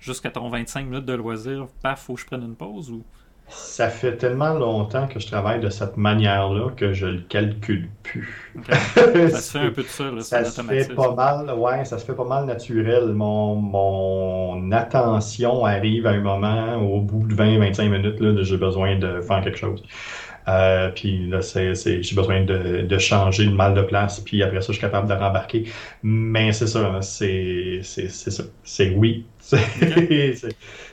jusqu'à 0.00 0.30
ton 0.30 0.48
25 0.48 0.84
minutes 0.84 1.06
de 1.06 1.14
loisirs, 1.14 1.68
paf, 1.80 2.02
faut 2.02 2.14
que 2.14 2.20
je 2.20 2.26
prenne 2.26 2.42
une 2.42 2.56
pause 2.56 2.90
ou? 2.90 3.04
Ça 3.48 3.88
fait 3.88 4.16
tellement 4.16 4.54
longtemps 4.54 5.06
que 5.06 5.18
je 5.18 5.26
travaille 5.26 5.60
de 5.60 5.70
cette 5.70 5.96
manière-là 5.96 6.70
que 6.76 6.92
je 6.92 7.06
le 7.06 7.20
calcule 7.20 7.88
plus. 8.02 8.52
ça 9.30 9.40
se 9.40 9.58
fait 9.58 9.58
un 9.66 9.70
peu 9.70 9.82
de 9.82 9.88
ça, 9.88 10.10
là, 10.10 10.20
ça 10.20 10.44
se 10.44 10.62
fait 10.62 10.94
pas 10.94 11.14
mal, 11.14 11.50
ouais, 11.56 11.84
ça 11.84 11.98
se 11.98 12.04
fait 12.04 12.14
pas 12.14 12.24
mal 12.24 12.44
naturel. 12.44 13.12
Mon, 13.14 13.54
mon 13.56 14.70
attention 14.72 15.64
arrive 15.64 16.06
à 16.06 16.10
un 16.10 16.20
moment, 16.20 16.76
au 16.76 17.00
bout 17.00 17.26
de 17.26 17.34
20-25 17.34 17.88
minutes, 17.88 18.20
là, 18.20 18.42
j'ai 18.42 18.56
besoin 18.56 18.96
de 18.98 19.20
faire 19.20 19.42
quelque 19.42 19.58
chose. 19.58 19.82
Euh, 20.48 20.90
puis 20.94 21.26
là, 21.28 21.42
c'est, 21.42 21.74
j'ai 21.74 22.16
besoin 22.16 22.42
de, 22.42 22.82
de, 22.82 22.98
changer 22.98 23.44
le 23.44 23.52
mal 23.52 23.74
de 23.74 23.82
place, 23.82 24.20
puis 24.20 24.42
après 24.42 24.62
ça, 24.62 24.68
je 24.68 24.72
suis 24.72 24.80
capable 24.80 25.06
de 25.06 25.12
rembarquer. 25.12 25.64
Mais 26.02 26.52
c'est 26.52 26.66
ça, 26.66 27.00
c'est, 27.02 27.80
c'est, 27.82 28.08
c'est 28.08 28.30
ça. 28.30 28.44
C'est 28.62 28.90
oui. 28.90 29.26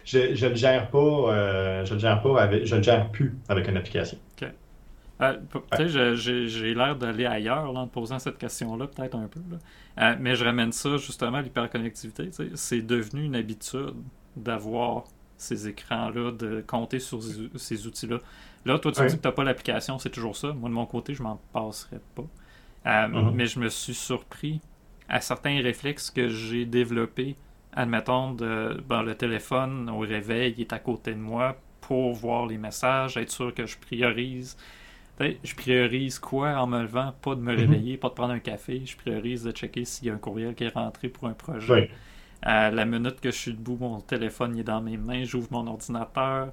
je, 0.06 0.36
je 0.36 0.48
le 0.48 0.56
gère 0.56 0.90
pas, 0.90 0.98
euh, 0.98 1.86
je 1.86 1.94
le 1.94 2.00
gère 2.00 2.22
pas 2.22 2.42
avec, 2.42 2.66
je 2.66 2.76
le 2.76 2.84
gère 2.84 3.10
plus 3.10 3.38
avec 3.50 3.68
une 3.68 3.78
application. 3.78 4.18
OK. 4.42 4.48
Euh, 5.22 6.16
j'ai, 6.16 6.74
l'air 6.74 6.96
d'aller 6.96 7.26
ailleurs 7.26 7.76
en 7.76 7.88
posant 7.88 8.20
cette 8.20 8.38
question-là, 8.38 8.88
peut-être 8.88 9.16
un 9.16 9.28
peu. 9.28 9.40
Là. 9.50 10.16
mais 10.20 10.36
je 10.36 10.44
ramène 10.44 10.74
ça 10.74 10.98
justement 10.98 11.38
à 11.38 11.42
l'hyperconnectivité. 11.42 12.30
C'est 12.54 12.82
devenu 12.82 13.24
une 13.24 13.36
habitude 13.36 13.94
d'avoir 14.36 15.06
ces 15.38 15.68
écrans-là, 15.68 16.32
de 16.32 16.64
compter 16.66 17.00
sur 17.00 17.20
ces 17.56 17.88
outils-là. 17.88 18.20
Là, 18.66 18.80
toi, 18.80 18.92
tu 18.92 19.02
dis 19.06 19.16
que 19.16 19.22
tu 19.22 19.28
n'as 19.28 19.32
pas 19.32 19.44
l'application, 19.44 20.00
c'est 20.00 20.10
toujours 20.10 20.36
ça. 20.36 20.54
Moi, 20.54 20.70
de 20.70 20.74
mon 20.74 20.86
côté, 20.86 21.14
je 21.14 21.24
m'en 21.24 21.40
passerais 21.54 22.02
pas. 22.16 22.24
Euh, 22.86 23.08
mm-hmm. 23.08 23.32
Mais 23.34 23.46
je 23.46 23.60
me 23.60 23.70
suis 23.70 23.94
surpris 23.94 24.60
à 25.08 25.22
certains 25.22 25.62
réflexes 25.62 26.10
que 26.10 26.30
j'ai 26.30 26.66
développés. 26.66 27.36
Admettons, 27.76 28.34
de, 28.34 28.82
ben, 28.88 29.04
le 29.04 29.16
téléphone 29.16 29.90
au 29.90 30.00
réveil 30.00 30.54
il 30.58 30.62
est 30.62 30.74
à 30.74 30.80
côté 30.80 31.14
de 31.14 31.20
moi 31.20 31.58
pour 31.82 32.14
voir 32.14 32.48
les 32.48 32.58
messages, 32.58 33.18
être 33.18 33.32
sûr 33.32 33.54
que 33.54 33.66
je 33.66 33.78
priorise. 33.78 34.58
Je 35.20 35.56
priorise 35.56 36.20
quoi 36.20 36.56
en 36.56 36.68
me 36.68 36.82
levant? 36.82 37.14
Pas 37.22 37.36
de 37.36 37.42
me 37.42 37.54
mhm. 37.54 37.60
réveiller, 37.60 37.98
pas 37.98 38.10
de 38.10 38.14
prendre 38.14 38.34
un 38.34 38.40
café. 38.40 38.82
Je 38.86 38.98
priorise 38.98 39.44
de 39.44 39.52
checker 39.52 39.86
s'il 39.86 40.08
y 40.08 40.10
a 40.10 40.14
un 40.14 40.18
courriel 40.18 40.56
qui 40.56 40.66
est 40.66 40.74
rentré 40.74 41.10
pour 41.10 41.28
un 41.28 41.34
projet. 41.34 41.90
À 42.42 42.70
la 42.70 42.86
minute 42.86 43.22
que 43.22 43.32
je 43.32 43.38
suis 43.38 43.54
debout, 43.54 43.78
mon 43.80 44.02
téléphone 44.02 44.58
est 44.58 44.64
dans 44.64 44.82
mes 44.82 44.98
mains, 44.98 45.24
j'ouvre 45.24 45.48
mon 45.52 45.68
ordinateur. 45.68 46.52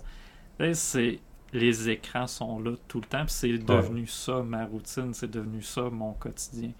C'est 0.75 1.19
les 1.52 1.91
écrans 1.91 2.26
sont 2.26 2.61
là 2.61 2.73
tout 2.88 3.00
le 3.00 3.07
temps. 3.07 3.25
C'est 3.26 3.59
devenu 3.59 4.07
ça 4.07 4.43
ma 4.43 4.64
routine, 4.64 5.12
c'est 5.12 5.31
devenu 5.31 5.62
ça 5.62 5.83
mon 5.91 6.12
quotidien. 6.12 6.71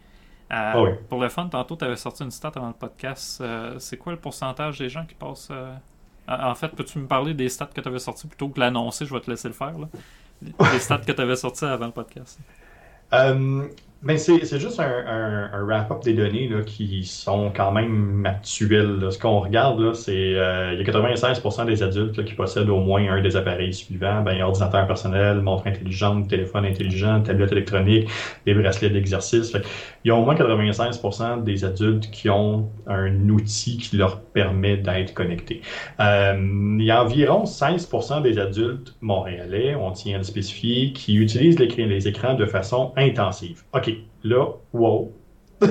Euh, 0.53 0.57
ah 0.57 0.75
pour 1.09 1.21
le 1.21 1.29
fun, 1.29 1.49
tantôt, 1.49 1.77
tu 1.77 1.85
avais 1.85 1.97
sorti 1.97 2.23
une 2.25 2.31
stat 2.31 2.53
avant 2.55 2.69
le 2.69 2.75
podcast. 2.75 3.41
Euh, 3.41 3.79
c'est 3.79 3.97
quoi 3.97 4.13
le 4.13 4.19
pourcentage 4.19 4.79
des 4.79 4.91
gens 4.91 5.07
qui 5.07 5.15
passent. 5.15 5.49
Euh, 5.51 5.75
en 6.29 6.55
fait, 6.55 6.69
peux-tu 6.69 6.99
me 6.99 7.07
parler 7.07 7.33
des 7.33 7.49
stats 7.49 7.71
que 7.75 7.81
tu 7.81 7.89
avais 7.89 7.99
sortis 7.99 8.27
plutôt 8.27 8.49
que 8.49 8.61
l'annoncer? 8.61 9.07
Je 9.07 9.15
vais 9.15 9.21
te 9.21 9.31
laisser 9.31 9.49
le 9.49 9.55
faire. 9.55 9.79
Là. 9.79 9.89
Les 10.73 10.79
stats 10.79 10.99
que 10.99 11.13
tu 11.13 11.21
avais 11.21 11.37
sortis 11.37 11.65
avant 11.65 11.87
le 11.87 11.93
podcast. 11.93 12.39
Ben 14.03 14.19
c'est 14.19 14.59
juste 14.59 14.81
un, 14.81 15.65
wrap-up 15.65 16.03
des 16.03 16.13
données 16.13 16.49
là, 16.49 16.63
qui 16.63 17.05
sont 17.05 17.53
quand 17.55 17.71
même 17.71 18.27
actuelles. 18.27 18.99
Ce 19.13 19.17
qu'on 19.17 19.39
regarde, 19.39 19.95
c'est 19.95 20.35
euh, 20.35 20.73
il 20.73 20.85
y 20.85 20.91
a 20.91 20.93
96% 20.93 21.67
des 21.67 21.85
adultes 21.85 22.25
qui 22.25 22.35
possèdent 22.35 22.69
au 22.69 22.81
moins 22.81 23.09
un 23.13 23.23
des 23.23 23.37
appareils 23.37 23.73
suivants. 23.73 24.23
Ben, 24.23 24.43
ordinateur 24.43 24.89
personnel, 24.89 25.41
montre 25.41 25.69
intelligente, 25.69 26.27
téléphone 26.29 26.65
intelligent, 26.65 27.23
tablette 27.23 27.53
électronique, 27.53 28.09
des 28.45 28.55
bracelets 28.55 28.91
d'exercice. 28.91 29.53
Il 30.05 30.09
y 30.09 30.11
a 30.11 30.17
au 30.17 30.25
moins 30.25 30.35
96% 30.35 31.45
des 31.45 31.65
adultes 31.65 32.11
qui 32.11 32.29
ont 32.29 32.73
un 32.89 33.29
outil 33.29 33.77
qui 33.77 33.97
leur 33.97 34.21
permet 34.21 34.79
d'être 34.79 35.15
connectés. 35.15 35.61
Euh, 36.01 36.35
il 36.77 36.85
y 36.85 36.91
a 36.91 37.05
environ 37.05 37.45
16% 37.45 38.21
des 38.23 38.41
adultes 38.41 38.97
montréalais, 39.01 39.77
on 39.77 39.93
tient 39.93 40.17
à 40.17 40.19
le 40.19 40.25
spécifier, 40.25 40.93
qui 40.93 41.15
utilisent 41.15 41.61
les, 41.61 41.69
les 41.69 42.09
écrans 42.09 42.35
de 42.35 42.47
façon 42.47 42.93
intensive. 42.97 43.63
OK, 43.73 43.92
là, 44.25 44.47
wow. 44.73 45.13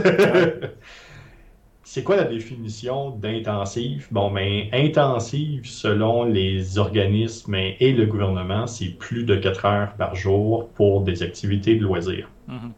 C'est 1.84 2.04
quoi 2.04 2.16
la 2.16 2.24
définition 2.24 3.10
d'intensive? 3.10 4.08
Bon, 4.12 4.30
mais 4.30 4.70
ben, 4.72 4.86
intensive, 4.86 5.66
selon 5.66 6.24
les 6.24 6.78
organismes 6.78 7.56
et 7.56 7.92
le 7.92 8.06
gouvernement, 8.06 8.66
c'est 8.66 8.98
plus 8.98 9.26
de 9.26 9.36
4 9.36 9.66
heures 9.66 9.94
par 9.98 10.16
jour 10.16 10.70
pour 10.70 11.02
des 11.02 11.22
activités 11.22 11.76
de 11.76 11.84
loisirs. 11.84 12.30
Mm 12.48 12.70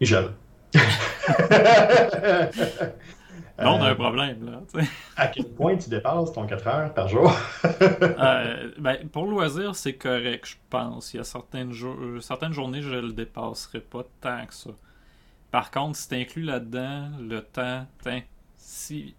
on 3.58 3.80
a 3.82 3.90
un 3.90 3.94
problème, 3.94 4.44
là. 4.44 4.82
à 5.16 5.26
quel 5.28 5.48
point 5.48 5.76
tu 5.76 5.90
dépasses 5.90 6.32
ton 6.32 6.46
4 6.46 6.66
heures 6.66 6.94
par 6.94 7.08
jour? 7.08 7.32
Euh, 8.20 8.72
ben, 8.78 9.08
pour 9.08 9.26
loisir, 9.26 9.76
c'est 9.76 9.94
correct, 9.94 10.46
je 10.46 10.56
pense. 10.70 11.14
Il 11.14 11.18
y 11.18 11.20
a 11.20 11.24
certaines, 11.24 11.72
euh, 11.72 12.20
certaines 12.20 12.52
journées, 12.52 12.82
je 12.82 12.94
le 12.94 13.12
dépasserai 13.12 13.80
pas 13.80 14.04
tant 14.20 14.44
que 14.46 14.54
ça. 14.54 14.70
Par 15.50 15.70
contre, 15.70 15.96
si 15.96 16.08
tu 16.08 16.14
inclus 16.16 16.42
là-dedans 16.42 17.10
le 17.20 17.40
temps, 17.40 17.86
si 18.56 19.14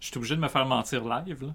je 0.00 0.06
suis 0.06 0.16
obligé 0.16 0.36
de 0.36 0.40
me 0.40 0.48
faire 0.48 0.66
mentir 0.66 1.04
live, 1.04 1.52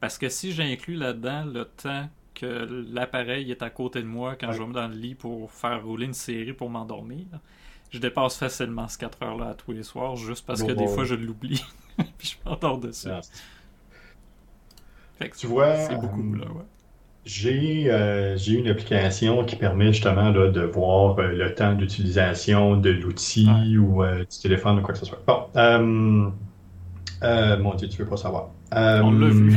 parce 0.00 0.18
que 0.18 0.28
si 0.28 0.52
j'inclus 0.52 0.96
là-dedans 0.96 1.44
le 1.44 1.64
temps 1.64 2.08
que 2.34 2.84
l'appareil 2.92 3.50
est 3.50 3.62
à 3.62 3.70
côté 3.70 4.02
de 4.02 4.06
moi 4.06 4.36
quand 4.38 4.52
je 4.52 4.58
vais 4.58 4.66
me 4.66 4.72
dans 4.72 4.88
le 4.88 4.94
lit 4.94 5.14
pour 5.14 5.50
faire 5.52 5.84
rouler 5.84 6.06
une 6.06 6.14
série 6.14 6.52
pour 6.52 6.68
m'endormir, 6.68 7.26
je 7.94 8.00
dépasse 8.00 8.36
facilement 8.36 8.88
ces 8.88 8.98
4 8.98 9.22
heures-là 9.22 9.54
tous 9.54 9.70
les 9.70 9.84
soirs, 9.84 10.16
juste 10.16 10.44
parce 10.44 10.64
que 10.64 10.72
des 10.72 10.88
fois 10.88 11.04
je 11.04 11.14
l'oublie. 11.14 11.64
puis 12.18 12.36
je 12.36 12.36
m'endors 12.44 12.78
dessus. 12.78 13.08
tu 15.38 15.46
vois, 15.46 15.76
c'est 15.76 15.94
beaucoup, 15.94 16.34
là, 16.34 16.46
ouais. 16.46 16.64
J'ai 17.24 17.86
euh, 17.88 18.36
une 18.36 18.68
application 18.68 19.44
qui 19.44 19.56
permet 19.56 19.92
justement 19.92 20.30
là, 20.30 20.50
de 20.50 20.60
voir 20.60 21.18
euh, 21.18 21.28
le 21.28 21.54
temps 21.54 21.72
d'utilisation 21.72 22.76
de 22.76 22.90
l'outil 22.90 23.48
ou 23.78 24.02
euh, 24.02 24.18
du 24.18 24.38
téléphone 24.42 24.80
ou 24.80 24.82
quoi 24.82 24.92
que 24.92 25.00
ce 25.00 25.06
soit. 25.06 25.22
Bon, 25.26 25.46
mon 27.22 27.74
Dieu, 27.76 27.88
tu 27.88 28.02
veux 28.02 28.08
pas 28.08 28.16
savoir. 28.16 28.50
On 28.72 29.12
l'a 29.12 29.28
vu. 29.28 29.56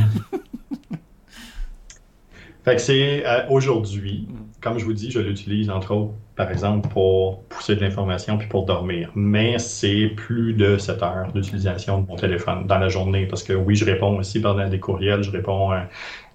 fait 2.64 2.76
que 2.76 2.80
c'est 2.80 3.24
aujourd'hui, 3.50 4.28
mm. 4.30 4.47
Comme 4.68 4.78
je 4.78 4.84
vous 4.84 4.92
dis, 4.92 5.10
je 5.10 5.20
l'utilise 5.20 5.70
entre 5.70 5.92
autres 5.94 6.14
par 6.36 6.52
exemple, 6.52 6.88
pour 6.88 7.42
pousser 7.48 7.74
de 7.74 7.80
l'information 7.80 8.38
puis 8.38 8.46
pour 8.46 8.64
dormir. 8.64 9.10
Mais 9.16 9.58
c'est 9.58 10.06
plus 10.06 10.52
de 10.52 10.78
7 10.78 11.02
heures 11.02 11.32
d'utilisation 11.34 12.02
de 12.02 12.06
mon 12.06 12.14
téléphone 12.14 12.64
dans 12.66 12.78
la 12.78 12.88
journée 12.88 13.26
parce 13.26 13.42
que 13.42 13.52
oui, 13.52 13.74
je 13.74 13.84
réponds 13.84 14.16
aussi 14.16 14.40
pendant 14.40 14.68
des 14.68 14.78
courriels, 14.78 15.24
je 15.24 15.32
réponds 15.32 15.72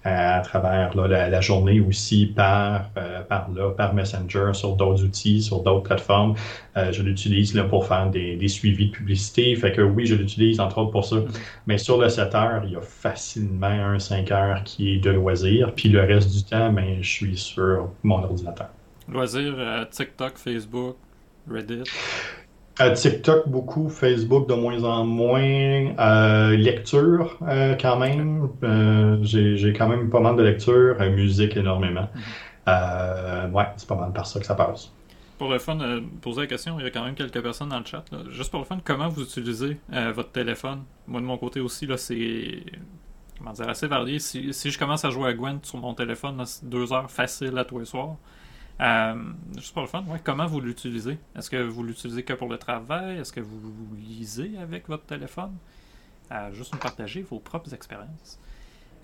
à, 0.04 0.40
travers 0.40 0.94
la, 0.94 1.40
journée 1.40 1.80
aussi 1.80 2.26
par, 2.26 2.90
euh, 2.96 3.22
par 3.22 3.50
là, 3.50 3.70
par 3.70 3.94
Messenger, 3.94 4.50
sur 4.52 4.76
d'autres 4.76 5.02
outils, 5.02 5.42
sur 5.42 5.62
d'autres 5.62 5.84
plateformes. 5.84 6.34
Euh, 6.76 6.92
je 6.92 7.02
l'utilise 7.02 7.54
là, 7.54 7.64
pour 7.64 7.86
faire 7.86 8.10
des, 8.10 8.36
des, 8.36 8.48
suivis 8.48 8.88
de 8.88 8.92
publicité. 8.92 9.54
Fait 9.56 9.72
que 9.72 9.80
oui, 9.80 10.06
je 10.06 10.14
l'utilise 10.14 10.60
entre 10.60 10.78
autres 10.78 10.90
pour 10.90 11.04
ça. 11.04 11.16
Mm-hmm. 11.16 11.38
Mais 11.66 11.78
sur 11.78 12.00
le 12.00 12.08
7 12.08 12.34
heures, 12.34 12.62
il 12.64 12.72
y 12.72 12.76
a 12.76 12.82
facilement 12.82 13.66
un 13.66 13.98
5 13.98 14.30
heures 14.30 14.62
qui 14.64 14.94
est 14.94 14.98
de 14.98 15.10
loisir. 15.10 15.72
Puis 15.74 15.88
le 15.88 16.02
reste 16.02 16.30
du 16.30 16.44
temps, 16.44 16.70
ben, 16.70 16.98
je 17.00 17.08
suis 17.08 17.36
sur 17.36 17.88
mon 18.02 18.22
ordinateur. 18.22 18.68
Loisirs, 19.08 19.54
euh, 19.58 19.84
TikTok, 19.90 20.38
Facebook, 20.38 20.96
Reddit. 21.50 21.84
Euh, 22.80 22.92
TikTok 22.92 23.48
beaucoup, 23.48 23.88
Facebook 23.88 24.48
de 24.48 24.54
moins 24.54 24.82
en 24.82 25.04
moins, 25.04 25.94
euh, 25.98 26.56
lecture 26.56 27.38
quand 27.80 27.98
même, 27.98 28.48
j'ai 29.22 29.72
quand 29.72 29.88
même 29.88 30.10
pas 30.10 30.20
mal 30.20 30.36
de 30.36 30.42
lecture, 30.42 30.98
musique 31.12 31.56
énormément. 31.56 32.08
Mhm. 32.66 33.54
ouais, 33.54 33.66
c'est 33.76 33.88
pas 33.88 33.94
mal 33.94 34.12
par 34.12 34.26
ça 34.26 34.40
que 34.40 34.46
ça 34.46 34.54
passe. 34.54 34.90
Pour 35.38 35.50
le 35.50 35.58
fun, 35.58 35.78
poser 36.20 36.42
la 36.42 36.46
question, 36.46 36.78
il 36.80 36.84
y 36.84 36.86
a 36.86 36.90
quand 36.90 37.04
même 37.04 37.14
quelques 37.14 37.42
personnes 37.42 37.68
dans 37.68 37.78
le 37.78 37.84
chat. 37.84 38.04
Juste 38.30 38.50
pour 38.50 38.60
le 38.60 38.66
fun, 38.66 38.78
comment 38.82 39.08
vous 39.08 39.22
utilisez 39.22 39.78
votre 40.12 40.30
téléphone? 40.30 40.82
Moi 41.06 41.20
de 41.20 41.26
mon 41.26 41.38
côté 41.38 41.60
aussi, 41.60 41.86
là, 41.86 41.96
c'est 41.96 42.62
comment 43.38 43.52
dire, 43.52 43.68
assez 43.68 43.86
varié. 43.86 44.18
Si, 44.18 44.52
si, 44.52 44.70
je 44.70 44.78
commence 44.78 45.04
à 45.04 45.10
jouer 45.10 45.28
à 45.28 45.34
Gwent 45.34 45.60
sur 45.62 45.78
mon 45.78 45.94
téléphone, 45.94 46.42
c'est 46.46 46.68
deux 46.68 46.92
heures 46.92 47.10
facile 47.10 47.56
à 47.58 47.64
tous 47.64 47.78
les 47.78 47.84
soirs. 47.84 48.16
Euh, 48.80 49.14
juste 49.56 49.72
pour 49.72 49.82
le 49.82 49.88
fun, 49.88 50.04
comment 50.24 50.46
vous 50.46 50.60
l'utilisez? 50.60 51.18
Est-ce 51.36 51.48
que 51.48 51.62
vous 51.62 51.82
l'utilisez 51.82 52.22
que 52.24 52.32
pour 52.32 52.48
le 52.48 52.58
travail? 52.58 53.18
Est-ce 53.18 53.32
que 53.32 53.40
vous, 53.40 53.60
lisez 53.96 54.52
avec 54.58 54.88
votre 54.88 55.04
téléphone? 55.04 55.52
Euh, 56.32 56.52
Juste 56.52 56.72
nous 56.72 56.80
partager 56.80 57.22
vos 57.22 57.38
propres 57.38 57.72
expériences. 57.72 58.40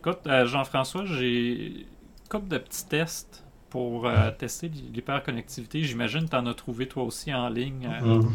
Écoute, 0.01 0.21
euh, 0.27 0.47
Jean-François, 0.47 1.05
j'ai 1.05 1.87
couple 2.29 2.49
de 2.49 2.59
petits 2.59 2.87
tests 2.87 3.45
pour 3.69 4.07
euh, 4.07 4.31
tester 4.31 4.69
l'hyperconnectivité. 4.69 5.83
J'imagine 5.83 6.25
que 6.25 6.31
tu 6.31 6.37
en 6.37 6.47
as 6.47 6.55
trouvé 6.55 6.89
toi 6.89 7.05
aussi 7.05 7.33
en 7.35 7.49
ligne 7.49 7.89
mm-hmm. 7.89 8.29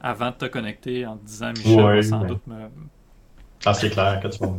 avant 0.00 0.30
de 0.30 0.36
te 0.36 0.44
connecter 0.46 1.06
en 1.06 1.16
te 1.16 1.24
disant 1.24 1.50
Michel 1.50 1.80
va 1.80 2.02
sans 2.02 2.24
doute 2.24 2.46
me. 2.46 2.68
Ah, 3.64 3.74
c'est 3.74 3.90
clair 3.90 4.20
que 4.20 4.28
tu 4.28 4.38
vas 4.38 4.52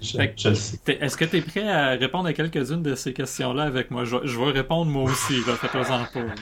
est-ce 0.00 1.16
que 1.16 1.24
tu 1.24 1.36
es 1.38 1.40
prêt 1.40 1.68
à 1.68 1.90
répondre 1.90 2.26
à 2.26 2.32
quelques-unes 2.32 2.82
de 2.82 2.94
ces 2.94 3.12
questions-là 3.12 3.64
avec 3.64 3.90
moi? 3.90 4.04
Je, 4.04 4.16
vais 4.16 4.50
répondre 4.50 4.90
moi 4.90 5.04
aussi, 5.04 5.40
fais-toi-en 5.40 6.04
pas. 6.04 6.34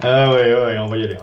Ah 0.00 0.30
oui, 0.30 0.40
oui, 0.40 0.78
on 0.78 0.86
va 0.86 0.96
y 0.96 1.04
aller. 1.04 1.16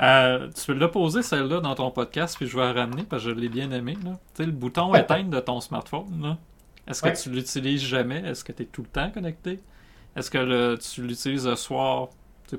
Euh, 0.00 0.48
tu 0.50 0.66
peux 0.66 0.74
la 0.74 0.88
poser 0.88 1.22
celle-là 1.22 1.60
dans 1.60 1.74
ton 1.74 1.90
podcast, 1.90 2.36
puis 2.36 2.48
je 2.48 2.56
vais 2.56 2.64
la 2.64 2.72
ramener 2.72 3.04
parce 3.04 3.22
que 3.22 3.30
je 3.30 3.34
l'ai 3.34 3.48
bien 3.48 3.70
aimé. 3.70 3.96
Tu 4.02 4.10
sais, 4.34 4.44
le 4.44 4.52
bouton 4.52 4.94
éteindre 4.94 5.30
de 5.30 5.40
ton 5.40 5.60
smartphone, 5.60 6.36
est-ce 6.86 7.02
que 7.02 7.22
tu 7.22 7.30
l'utilises 7.30 7.82
jamais? 7.82 8.22
Est-ce 8.26 8.44
que 8.44 8.52
tu 8.52 8.64
es 8.64 8.66
tout 8.66 8.82
le 8.82 8.88
temps 8.88 9.10
connecté? 9.10 9.60
Est-ce 10.16 10.30
que 10.30 10.76
tu 10.76 11.02
l'utilises 11.02 11.46
le 11.46 11.56
soir 11.56 12.08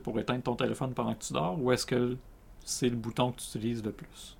pour 0.04 0.20
éteindre 0.20 0.44
ton 0.44 0.56
téléphone 0.56 0.94
pendant 0.94 1.14
que 1.14 1.24
tu 1.24 1.34
dors? 1.34 1.62
Ou 1.62 1.72
est-ce 1.72 1.86
que 1.86 2.18
c'est 2.64 2.90
le 2.90 2.96
bouton 2.96 3.32
que 3.32 3.40
tu 3.40 3.58
utilises 3.58 3.84
le 3.84 3.92
plus? 3.92 4.35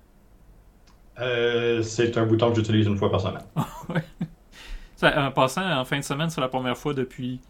Euh, 1.18 1.82
c'est 1.82 2.16
un 2.18 2.26
bouton 2.26 2.50
que 2.50 2.56
j'utilise 2.56 2.86
une 2.86 2.96
fois 2.96 3.10
par 3.10 3.20
semaine. 3.20 3.42
en 5.02 5.30
passant, 5.30 5.78
en 5.78 5.84
fin 5.84 5.98
de 5.98 6.04
semaine, 6.04 6.30
c'est 6.30 6.40
la 6.40 6.48
première 6.48 6.76
fois 6.76 6.94
depuis 6.94 7.40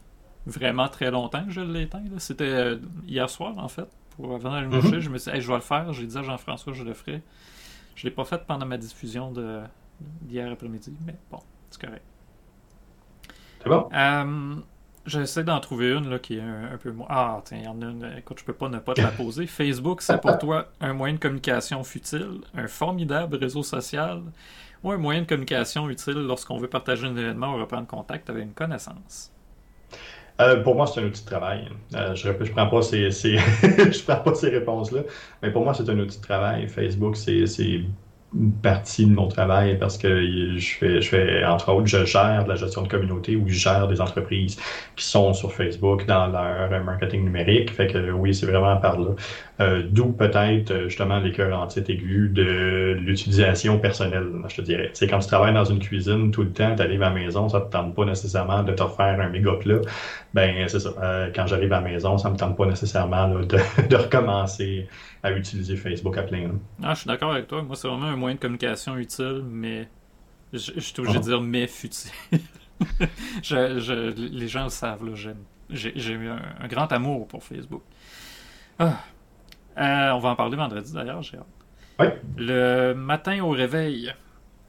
vraiment 0.47 0.89
très 0.89 1.11
longtemps 1.11 1.45
que 1.45 1.51
je 1.51 1.61
l'éteins. 1.61 2.03
C'était 2.19 2.45
euh, 2.45 2.77
hier 3.07 3.29
soir, 3.29 3.55
en 3.59 3.69
fait. 3.69 3.89
Pour 4.17 4.35
avant 4.35 4.53
d'aller 4.53 4.67
me 4.67 4.81
coucher, 4.81 5.01
je 5.01 5.11
me 5.11 5.19
suis 5.19 5.33
dit, 5.33 5.41
je 5.41 5.49
vais 5.49 5.55
le 5.55 5.61
faire. 5.61 5.93
J'ai 5.93 6.07
dit 6.07 6.17
à 6.17 6.23
Jean-François, 6.23 6.73
je 6.73 6.85
le 6.85 6.95
ferai. 6.95 7.23
Je 7.95 8.07
ne 8.07 8.11
l'ai 8.11 8.15
pas 8.15 8.25
fait 8.25 8.43
pendant 8.47 8.67
ma 8.67 8.79
diffusion 8.79 9.33
d'hier 10.23 10.51
après-midi, 10.51 10.95
mais 11.05 11.17
bon, 11.31 11.39
c'est 11.71 11.81
correct. 11.81 12.05
C'est 13.63 13.69
bon. 13.69 13.89
Euh, 13.93 14.57
J'essaie 15.07 15.45
d'en 15.45 15.61
trouver 15.61 15.93
une 15.93 16.11
là, 16.11 16.19
qui 16.19 16.39
est 16.39 16.41
un, 16.41 16.77
peu 16.83 16.91
moins. 16.91 17.07
Ah, 17.09 17.41
tiens, 17.45 17.59
il 17.59 17.65
y 17.65 17.69
en 17.69 17.81
a 17.81 17.85
une. 17.85 18.13
Écoute, 18.19 18.41
je 18.41 18.45
peux 18.45 18.53
pas 18.53 18.69
ne 18.69 18.79
pas 18.79 18.95
te 18.95 19.01
la 19.01 19.11
poser. 19.11 19.47
Facebook, 19.47 20.03
c'est 20.03 20.21
pour 20.21 20.37
toi 20.39 20.67
un 20.81 20.93
moyen 20.93 21.15
de 21.15 21.21
communication 21.21 21.85
futile, 21.85 22.41
un 22.57 22.67
formidable 22.67 23.37
réseau 23.37 23.63
social 23.63 24.23
ou 24.83 24.91
un 24.91 24.99
moyen 24.99 25.23
de 25.23 25.27
communication 25.27 25.89
utile 25.89 26.27
lorsqu'on 26.27 26.59
veut 26.59 26.69
partager 26.69 27.07
un 27.07 27.17
événement 27.17 27.55
ou 27.55 27.59
reprendre 27.59 27.87
contact 27.87 28.29
avec 28.31 28.45
une 28.45 28.53
connaissance? 28.53 29.31
Euh, 30.41 30.63
pour 30.63 30.75
moi, 30.75 30.87
c'est 30.87 31.01
un 31.01 31.05
outil 31.05 31.23
de 31.23 31.29
travail. 31.29 31.69
Euh, 31.95 32.15
je 32.15 32.29
ne 32.29 32.35
prends 32.35 32.67
pas 32.67 32.83
ces, 32.83 33.11
je 33.11 34.03
prends 34.05 34.17
pas 34.17 34.35
ces 34.35 34.51
réponses-là, 34.51 35.03
mais 35.43 35.51
pour 35.51 35.65
moi, 35.65 35.73
c'est 35.73 35.89
un 35.89 35.99
outil 35.99 36.19
de 36.19 36.23
travail. 36.23 36.69
Facebook, 36.69 37.17
c'est 37.17 37.47
partie 38.63 39.07
de 39.07 39.13
mon 39.13 39.29
travail 39.29 39.79
parce 39.79 39.97
que 39.97 40.57
je 40.59 40.75
fais, 40.77 41.01
je 41.01 41.09
fais, 41.09 41.45
entre 41.45 41.73
autres, 41.73 41.87
je 41.87 42.05
gère 42.05 42.45
de 42.45 42.49
la 42.49 42.57
gestion 42.57 42.83
de 42.83 42.89
communauté 42.89 43.37
ou 43.37 43.49
je 43.49 43.55
gère 43.55 43.87
des 43.89 44.01
entreprises 44.01 44.59
qui 44.97 45.05
sont 45.05 45.33
sur 45.33 45.53
Facebook 45.53 46.07
dans 46.07 46.27
leur 46.27 46.85
marketing 46.85 47.25
numérique. 47.25 47.73
Fait 47.73 47.87
que 47.87 48.11
oui, 48.11 48.35
c'est 48.35 48.47
vraiment 48.47 48.77
par 48.77 48.99
là. 48.99 49.11
Euh, 49.61 49.83
d'où 49.89 50.13
peut-être 50.13 50.71
euh, 50.71 50.89
justement 50.89 51.19
les 51.19 51.33
cœurs 51.33 51.59
en 51.59 51.67
titre 51.67 51.89
aigu 51.89 52.29
de 52.29 52.95
l'utilisation 53.01 53.79
personnelle, 53.79 54.29
je 54.49 54.57
te 54.57 54.61
dirais. 54.61 54.91
C'est 54.93 55.07
quand 55.07 55.21
tu 55.21 55.29
travailles 55.29 55.55
dans 55.55 55.65
une 55.65 55.79
cuisine 55.79 56.31
tout 56.31 56.43
le 56.43 56.53
temps, 56.53 56.75
tu 56.77 56.83
arrives 56.83 57.03
à 57.03 57.09
la 57.09 57.15
maison, 57.15 57.49
ça 57.49 57.63
te 57.63 57.71
tente 57.73 57.95
pas 57.95 58.05
nécessairement 58.05 58.63
de 58.65 58.73
te 58.73 58.87
faire 58.87 59.19
un 59.19 59.31
méga 59.31 59.53
plat. 59.59 59.81
Ben 60.35 60.69
c'est 60.69 60.81
ça. 60.81 60.91
Euh, 61.03 61.31
quand 61.35 61.47
j'arrive 61.47 61.73
à 61.73 61.81
la 61.81 61.89
maison, 61.89 62.19
ça 62.19 62.29
me 62.29 62.37
tente 62.37 62.55
pas 62.55 62.67
nécessairement 62.67 63.29
de, 63.29 63.45
de, 63.89 63.97
recommencer 63.97 64.87
à 65.27 65.33
utiliser 65.33 65.77
Facebook 65.77 66.17
à 66.17 66.23
plein. 66.23 66.53
Ah, 66.83 66.95
je 66.95 67.01
suis 67.01 67.09
d'accord 67.09 67.33
avec 67.33 67.49
toi. 67.49 67.63
Moi, 67.63 67.77
c'est 67.77 67.89
vraiment 67.89 68.07
un 68.07 68.17
moyen 68.17 68.37
de 68.37 68.41
communication 68.41 68.97
utile, 68.97 69.43
mais 69.49 69.89
je, 70.53 70.81
suis 70.81 71.01
obligé 71.01 71.19
de 71.19 71.25
dire 71.25 71.41
mais 71.41 71.67
futile. 71.67 72.13
je, 73.43 74.13
les 74.15 74.49
gens 74.49 74.65
le 74.65 74.71
savent, 74.71 75.15
j'aime. 75.15 75.43
J'ai 75.69 76.15
un, 76.15 76.41
un, 76.61 76.69
grand 76.69 76.93
amour 76.93 77.27
pour 77.27 77.43
Facebook. 77.43 77.83
Ah, 78.79 79.01
euh, 79.79 80.11
on 80.13 80.19
va 80.21 80.31
en 80.31 80.37
parler 80.37 80.57
vendredi 80.57 80.93
d'ailleurs, 80.93 81.23
j'ai 81.23 81.39
hâte. 81.39 81.47
Oui. 81.99 82.07
Le 82.37 82.93
matin 82.93 83.43
au 83.43 83.51
réveil, 83.51 84.15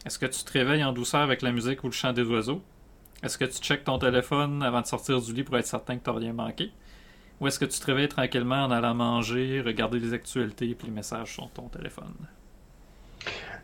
est-ce 0.06 0.18
que 0.18 0.26
tu 0.26 0.44
te 0.44 0.52
réveilles 0.54 0.84
en 0.84 0.92
douceur 0.92 1.22
avec 1.22 1.42
la 1.42 1.52
musique 1.52 1.84
ou 1.84 1.88
le 1.88 1.94
chant 1.94 2.14
des 2.14 2.24
oiseaux? 2.24 2.64
Est-ce 3.22 3.38
que 3.38 3.46
tu 3.46 3.60
checkes 3.60 3.84
ton 3.84 4.00
téléphone 4.00 4.64
avant 4.64 4.82
de 4.82 4.88
sortir 4.88 5.22
du 5.22 5.34
lit 5.34 5.44
pour 5.44 5.58
être 5.58 5.68
certain 5.68 5.98
que 5.98 6.04
tu 6.04 6.10
n'as 6.10 6.18
rien 6.18 6.34
manqué? 6.34 6.72
Ou 7.40 7.48
est-ce 7.48 7.60
que 7.60 7.66
tu 7.66 7.80
te 7.80 7.86
réveilles 7.86 8.08
tranquillement 8.08 8.66
en 8.66 8.72
allant 8.72 8.96
manger, 8.96 9.62
regarder 9.62 10.00
les 10.00 10.14
actualités 10.14 10.66
et 10.66 10.78
les 10.84 10.92
messages 10.92 11.34
sur 11.34 11.50
ton 11.52 11.68
téléphone? 11.68 12.16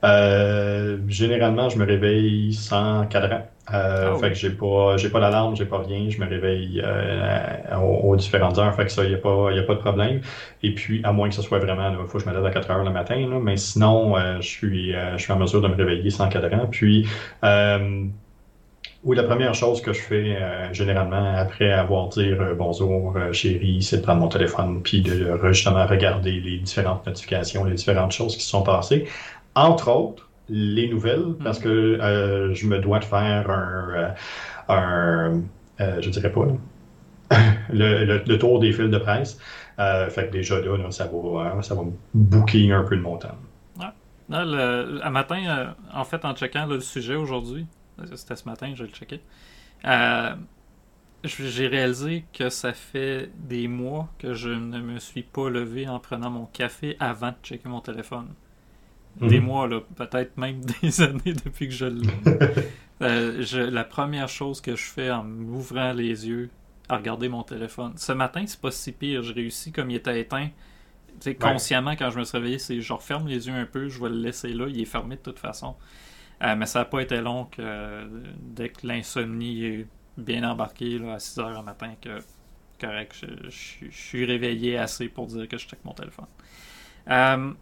Euh, 0.04 0.98
généralement, 1.08 1.70
je 1.70 1.78
me 1.78 1.86
réveille 1.86 2.54
sans 2.54 3.06
cadran. 3.08 3.48
Euh, 3.74 4.12
ah 4.14 4.18
fait 4.20 4.30
que 4.30 4.36
j'ai 4.36 4.50
pas, 4.50 4.98
j'ai 4.98 5.10
pas 5.10 5.22
d'alarme, 5.22 5.56
j'ai 5.56 5.66
pas 5.66 5.78
rien. 5.78 6.10
Je 6.10 6.20
me 6.20 6.28
réveille 6.28 6.82
euh, 6.84 7.78
aux, 7.78 8.16
différentes 8.18 8.58
heures. 8.58 8.76
Fait 8.76 8.86
que 8.86 8.92
ça, 8.92 9.04
il 9.04 9.10
n'y 9.10 9.16
a, 9.16 9.20
pas, 9.20 9.52
y 9.54 9.60
a 9.60 9.64
pas 9.64 9.76
de 9.76 9.80
problème. 9.80 10.20
Et 10.62 10.76
puis, 10.76 11.00
à 11.06 11.14
moins 11.14 11.30
que 11.30 11.36
ce 11.36 11.42
soit 11.42 11.60
vraiment, 11.60 11.90
il 11.90 12.08
faut 12.08 12.18
que 12.18 12.24
je 12.24 12.30
me 12.30 12.36
lève 12.36 12.46
à 12.46 12.52
4 12.52 12.72
heures 12.72 12.84
le 12.84 12.92
matin. 12.92 13.16
Là, 13.16 13.40
mais 13.42 13.56
sinon, 13.56 14.18
euh, 14.18 14.42
je, 14.42 14.48
suis, 14.48 14.92
je 14.92 15.18
suis 15.18 15.32
en 15.32 15.40
mesure 15.40 15.62
de 15.62 15.70
me 15.70 15.76
réveiller 15.76 16.10
sans 16.10 16.28
cadran. 16.28 16.68
Puis, 16.70 17.08
oui, 19.04 19.18
la 19.18 19.24
première 19.24 19.54
chose 19.54 19.82
que 19.82 19.92
je 19.92 20.02
fais 20.02 20.74
généralement 20.74 21.36
après 21.36 21.72
avoir 21.72 22.10
dit 22.10 22.32
bonjour 22.58 23.16
chérie, 23.32 23.82
c'est 23.82 23.98
de 23.98 24.02
prendre 24.02 24.22
mon 24.22 24.30
téléphone 24.30 24.82
puis 24.82 25.02
de 25.02 25.38
justement 25.52 25.86
regarder 25.86 26.40
les 26.40 26.58
différentes 26.60 27.06
notifications, 27.06 27.66
les 27.66 27.76
différentes 27.76 28.14
choses 28.14 28.36
qui 28.36 28.44
se 28.44 28.50
sont 28.50 28.64
passées. 28.64 29.08
Entre 29.56 29.90
autres, 29.92 30.30
les 30.50 30.90
nouvelles, 30.90 31.36
parce 31.44 31.60
que 31.60 31.70
euh, 31.70 32.54
je 32.54 32.68
me 32.68 32.80
dois 32.80 33.00
de 33.00 33.06
faire 33.06 33.50
un, 33.50 34.14
euh, 34.70 35.40
euh, 35.80 36.02
je 36.02 36.10
dirais 36.10 36.32
pas, 36.32 36.48
le, 37.70 38.36
tour 38.38 38.60
des 38.60 38.72
fils 38.72 38.90
de 38.90 38.98
presse. 38.98 39.40
fait 39.78 40.28
que 40.28 40.32
déjà 40.32 40.60
là, 40.60 40.92
ça, 40.92 41.10
va, 41.12 41.62
ça 41.62 41.76
va 41.76 41.82
un 41.82 42.84
peu 42.84 42.96
de 42.96 43.02
mon 43.02 43.18
temps. 43.18 43.38
Là, 44.30 44.46
le, 44.46 45.10
matin, 45.10 45.76
en 45.94 46.04
fait, 46.06 46.24
en 46.24 46.34
checkant 46.34 46.66
le 46.66 46.80
sujet 46.80 47.16
aujourd'hui, 47.16 47.66
c'était 48.16 48.36
ce 48.36 48.46
matin, 48.46 48.74
je 48.76 48.84
le 48.84 48.90
checké, 48.90 49.22
j'ai 51.24 51.68
réalisé 51.68 52.26
que 52.34 52.50
ça 52.50 52.74
fait 52.74 53.30
des 53.38 53.68
mois 53.68 54.10
que 54.20 54.34
je 54.34 54.50
ne 54.50 54.80
me 54.80 55.00
suis 55.00 55.24
pas 55.24 55.50
levé 55.50 55.88
en 55.88 56.00
prenant 56.00 56.30
mon 56.30 56.46
café 56.46 56.98
avant 57.00 57.30
de 57.30 57.36
checker 57.44 57.70
mon 57.70 57.80
téléphone. 57.80 58.28
Mhm. 59.20 59.28
Des 59.30 59.40
mois, 59.40 59.68
là, 59.68 59.80
peut-être 59.96 60.38
même 60.38 60.62
des 60.82 61.02
années 61.02 61.34
depuis 61.34 61.68
que 61.68 61.74
je 61.74 61.86
l'ai. 61.86 62.08
Euh, 63.02 63.44
la 63.70 63.84
première 63.84 64.30
chose 64.30 64.62
que 64.62 64.78
je 64.78 64.86
fais 64.86 65.12
en 65.12 65.24
m'ouvrant 65.24 65.92
les 65.92 66.28
yeux 66.28 66.50
à 66.88 66.96
regarder 66.96 67.28
mon 67.28 67.44
téléphone. 67.44 67.92
Ce 67.98 68.14
matin, 68.14 68.46
c'est 68.48 68.62
pas 68.62 68.72
si 68.72 68.94
pire. 68.94 69.24
Je 69.24 69.34
réussis 69.34 69.74
comme 69.74 69.90
il 69.90 69.96
était 69.98 70.22
éteint. 70.22 70.50
consciemment, 71.38 71.98
quand 71.98 72.12
je 72.12 72.20
me 72.20 72.24
suis 72.24 72.38
réveillé, 72.38 72.60
c'est 72.60 72.80
je 72.80 72.94
referme 72.94 73.28
les 73.28 73.48
yeux 73.48 73.56
un 73.56 73.66
peu, 73.66 73.90
je 73.90 74.02
vais 74.02 74.08
le 74.08 74.16
laisser 74.16 74.54
là. 74.54 74.68
Il 74.70 74.80
est 74.80 74.86
fermé 74.86 75.16
de 75.18 75.22
toute 75.22 75.40
façon. 75.40 75.76
Euh, 76.44 76.56
mais 76.56 76.66
ça 76.66 76.80
n'a 76.80 76.86
pas 76.86 77.02
été 77.02 77.22
long 77.22 77.46
que 77.46 78.08
dès 78.38 78.70
que 78.70 78.86
l'insomnie 78.86 79.66
est 79.66 79.88
bien 80.18 80.50
embarquée 80.50 81.00
là, 81.00 81.14
à 81.14 81.20
6 81.20 81.40
h 81.40 81.58
du 81.58 81.64
matin, 81.64 81.94
que 82.02 82.20
correct, 82.80 83.26
je, 83.50 83.90
suis 83.90 84.26
réveillé 84.26 84.78
assez 84.78 85.08
pour 85.08 85.28
dire 85.28 85.48
que 85.48 85.58
je 85.58 85.68
check 85.68 85.80
mon 85.86 85.94
téléphone. 85.94 86.28
Euh, 87.10 87.54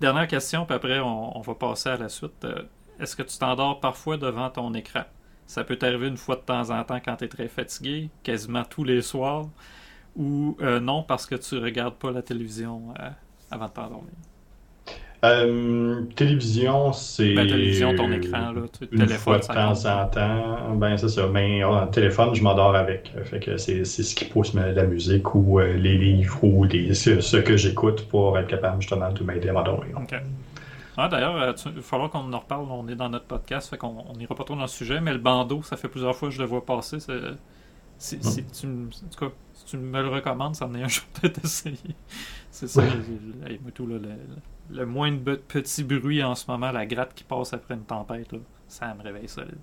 Dernière 0.00 0.26
question, 0.26 0.64
puis 0.64 0.74
après, 0.74 1.00
on, 1.00 1.40
va 1.40 1.54
passer 1.54 1.90
à 1.90 1.96
la 1.98 2.08
suite. 2.08 2.44
Euh, 2.44 2.62
est-ce 2.98 3.14
que 3.14 3.22
tu 3.22 3.36
t'endors 3.38 3.78
parfois 3.78 4.16
devant 4.16 4.48
ton 4.48 4.72
écran? 4.72 5.02
Ça 5.46 5.64
peut 5.64 5.76
t'arriver 5.76 6.08
une 6.08 6.16
fois 6.16 6.36
de 6.36 6.40
temps 6.40 6.70
en 6.70 6.82
temps 6.82 6.98
quand 7.04 7.16
tu 7.16 7.24
es 7.24 7.28
très 7.28 7.48
fatigué, 7.48 8.08
quasiment 8.22 8.64
tous 8.64 8.84
les 8.84 9.02
soirs, 9.02 9.46
ou 10.16 10.56
non 10.80 11.02
parce 11.02 11.26
que 11.26 11.34
tu 11.34 11.58
regardes 11.58 11.96
pas 11.96 12.10
la 12.10 12.22
télévision 12.22 12.94
avant 13.50 13.66
de 13.66 13.72
t'endormir? 13.72 14.14
Euh, 15.24 16.02
télévision, 16.14 16.92
c'est. 16.92 17.34
Ben, 17.34 17.46
télévision, 17.46 17.94
ton 17.94 18.12
écran, 18.12 18.52
là. 18.52 18.62
Une 18.80 18.88
téléphone, 18.88 19.18
fois 19.18 19.38
de 19.38 19.46
temps 19.46 19.86
en 19.86 20.06
temps. 20.06 20.74
Ben, 20.74 20.96
c'est 20.96 21.08
ça. 21.08 21.26
Mais 21.26 21.60
ben, 21.62 21.86
téléphone, 21.86 22.34
je 22.34 22.42
m'endors 22.42 22.74
avec. 22.74 23.12
Fait 23.24 23.40
que 23.40 23.56
c'est 23.56 23.84
ce 23.84 24.14
qui 24.14 24.24
pousse 24.26 24.54
la 24.54 24.84
musique 24.84 25.34
ou 25.34 25.58
euh, 25.58 25.72
les 25.72 25.96
livres 25.96 26.44
ou 26.44 26.64
les, 26.64 26.94
ce, 26.94 27.36
que 27.36 27.56
j'écoute 27.56 28.06
pour 28.08 28.38
être 28.38 28.48
capable 28.48 28.80
justement 28.82 29.10
de 29.10 29.22
m'aider 29.24 29.48
à 29.48 29.52
m'endormir. 29.52 29.96
OK. 29.96 30.14
Ah, 30.98 31.08
D'ailleurs, 31.08 31.36
euh, 31.36 31.52
il 31.66 31.72
va 31.72 31.82
falloir 31.82 32.10
qu'on 32.10 32.32
en 32.32 32.38
reparle. 32.38 32.66
On 32.70 32.86
est 32.88 32.94
dans 32.94 33.08
notre 33.08 33.26
podcast, 33.26 33.70
fait 33.70 33.76
qu'on 33.76 34.04
n'ira 34.16 34.34
pas 34.34 34.44
trop 34.44 34.54
dans 34.54 34.62
le 34.62 34.68
sujet. 34.68 35.00
Mais 35.00 35.12
le 35.12 35.18
bandeau, 35.18 35.62
ça 35.62 35.76
fait 35.76 35.88
plusieurs 35.88 36.14
fois 36.14 36.28
que 36.28 36.34
je 36.34 36.40
le 36.40 36.46
vois 36.46 36.64
passer. 36.64 36.98
Si, 37.98 38.16
hum. 38.16 38.32
tu, 38.52 38.66
en 38.66 39.08
tout 39.10 39.26
cas, 39.26 39.32
si 39.54 39.64
tu 39.64 39.78
me 39.78 40.02
le 40.02 40.08
recommandes, 40.08 40.54
ça 40.54 40.66
me 40.66 40.78
est 40.78 40.82
un 40.82 40.88
jour 40.88 41.04
peut-être 41.14 41.40
essayer. 41.44 41.78
C'est 42.50 42.68
ça. 42.68 42.82
tout, 43.74 43.86
là, 43.86 43.96
le 44.70 44.86
moins 44.86 45.12
de 45.12 45.34
petits 45.36 45.84
bruits 45.84 46.22
en 46.22 46.34
ce 46.34 46.50
moment, 46.50 46.72
la 46.72 46.86
gratte 46.86 47.14
qui 47.14 47.24
passe 47.24 47.52
après 47.52 47.74
une 47.74 47.84
tempête, 47.84 48.34
ça 48.68 48.94
me 48.94 49.02
réveille 49.02 49.28
solide. 49.28 49.58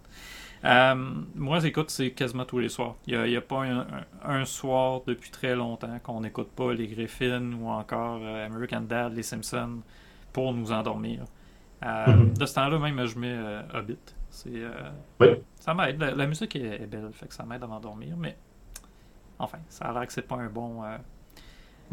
Euh, 0.65 0.95
moi, 1.35 1.63
écoute, 1.65 1.89
c'est 1.89 2.11
quasiment 2.11 2.45
tous 2.45 2.59
les 2.59 2.69
soirs. 2.69 2.95
Il 3.05 3.21
n'y 3.21 3.35
a, 3.35 3.41
pas 3.41 3.65
un, 4.23 4.45
soir 4.45 5.01
depuis 5.05 5.29
très 5.29 5.55
longtemps 5.55 5.99
qu'on 6.01 6.21
n'écoute 6.21 6.51
pas 6.55 6.73
les 6.73 6.87
Griffins 6.87 7.51
ou 7.53 7.67
encore 7.67 8.21
euh, 8.23 8.45
American 8.45 8.81
Dad, 8.81 9.13
les 9.13 9.23
Simpsons 9.23 9.81
pour 10.31 10.53
nous 10.53 10.71
endormir. 10.71 11.25
Euh, 11.83 12.05
mm-hmm. 12.05 12.37
De 12.37 12.45
ce 12.45 12.55
temps-là, 12.55 12.79
même, 12.79 13.05
je 13.05 13.19
mets 13.19 13.37
Hobbit. 13.73 13.97
oui. 15.19 15.27
Ça 15.59 15.73
m'aide. 15.73 15.99
La, 15.99 16.25
musique 16.25 16.55
est, 16.55 16.87
belle, 16.87 17.09
fait 17.11 17.27
que 17.27 17.33
ça 17.33 17.43
m'aide 17.43 17.63
à 17.63 17.67
m'endormir, 17.67 18.15
mais 18.17 18.37
enfin, 19.39 19.59
ça 19.67 19.85
a 19.85 19.93
l'air 19.93 20.07
que 20.07 20.13
c'est 20.13 20.27
pas 20.27 20.35
un 20.35 20.47
bon 20.49 20.81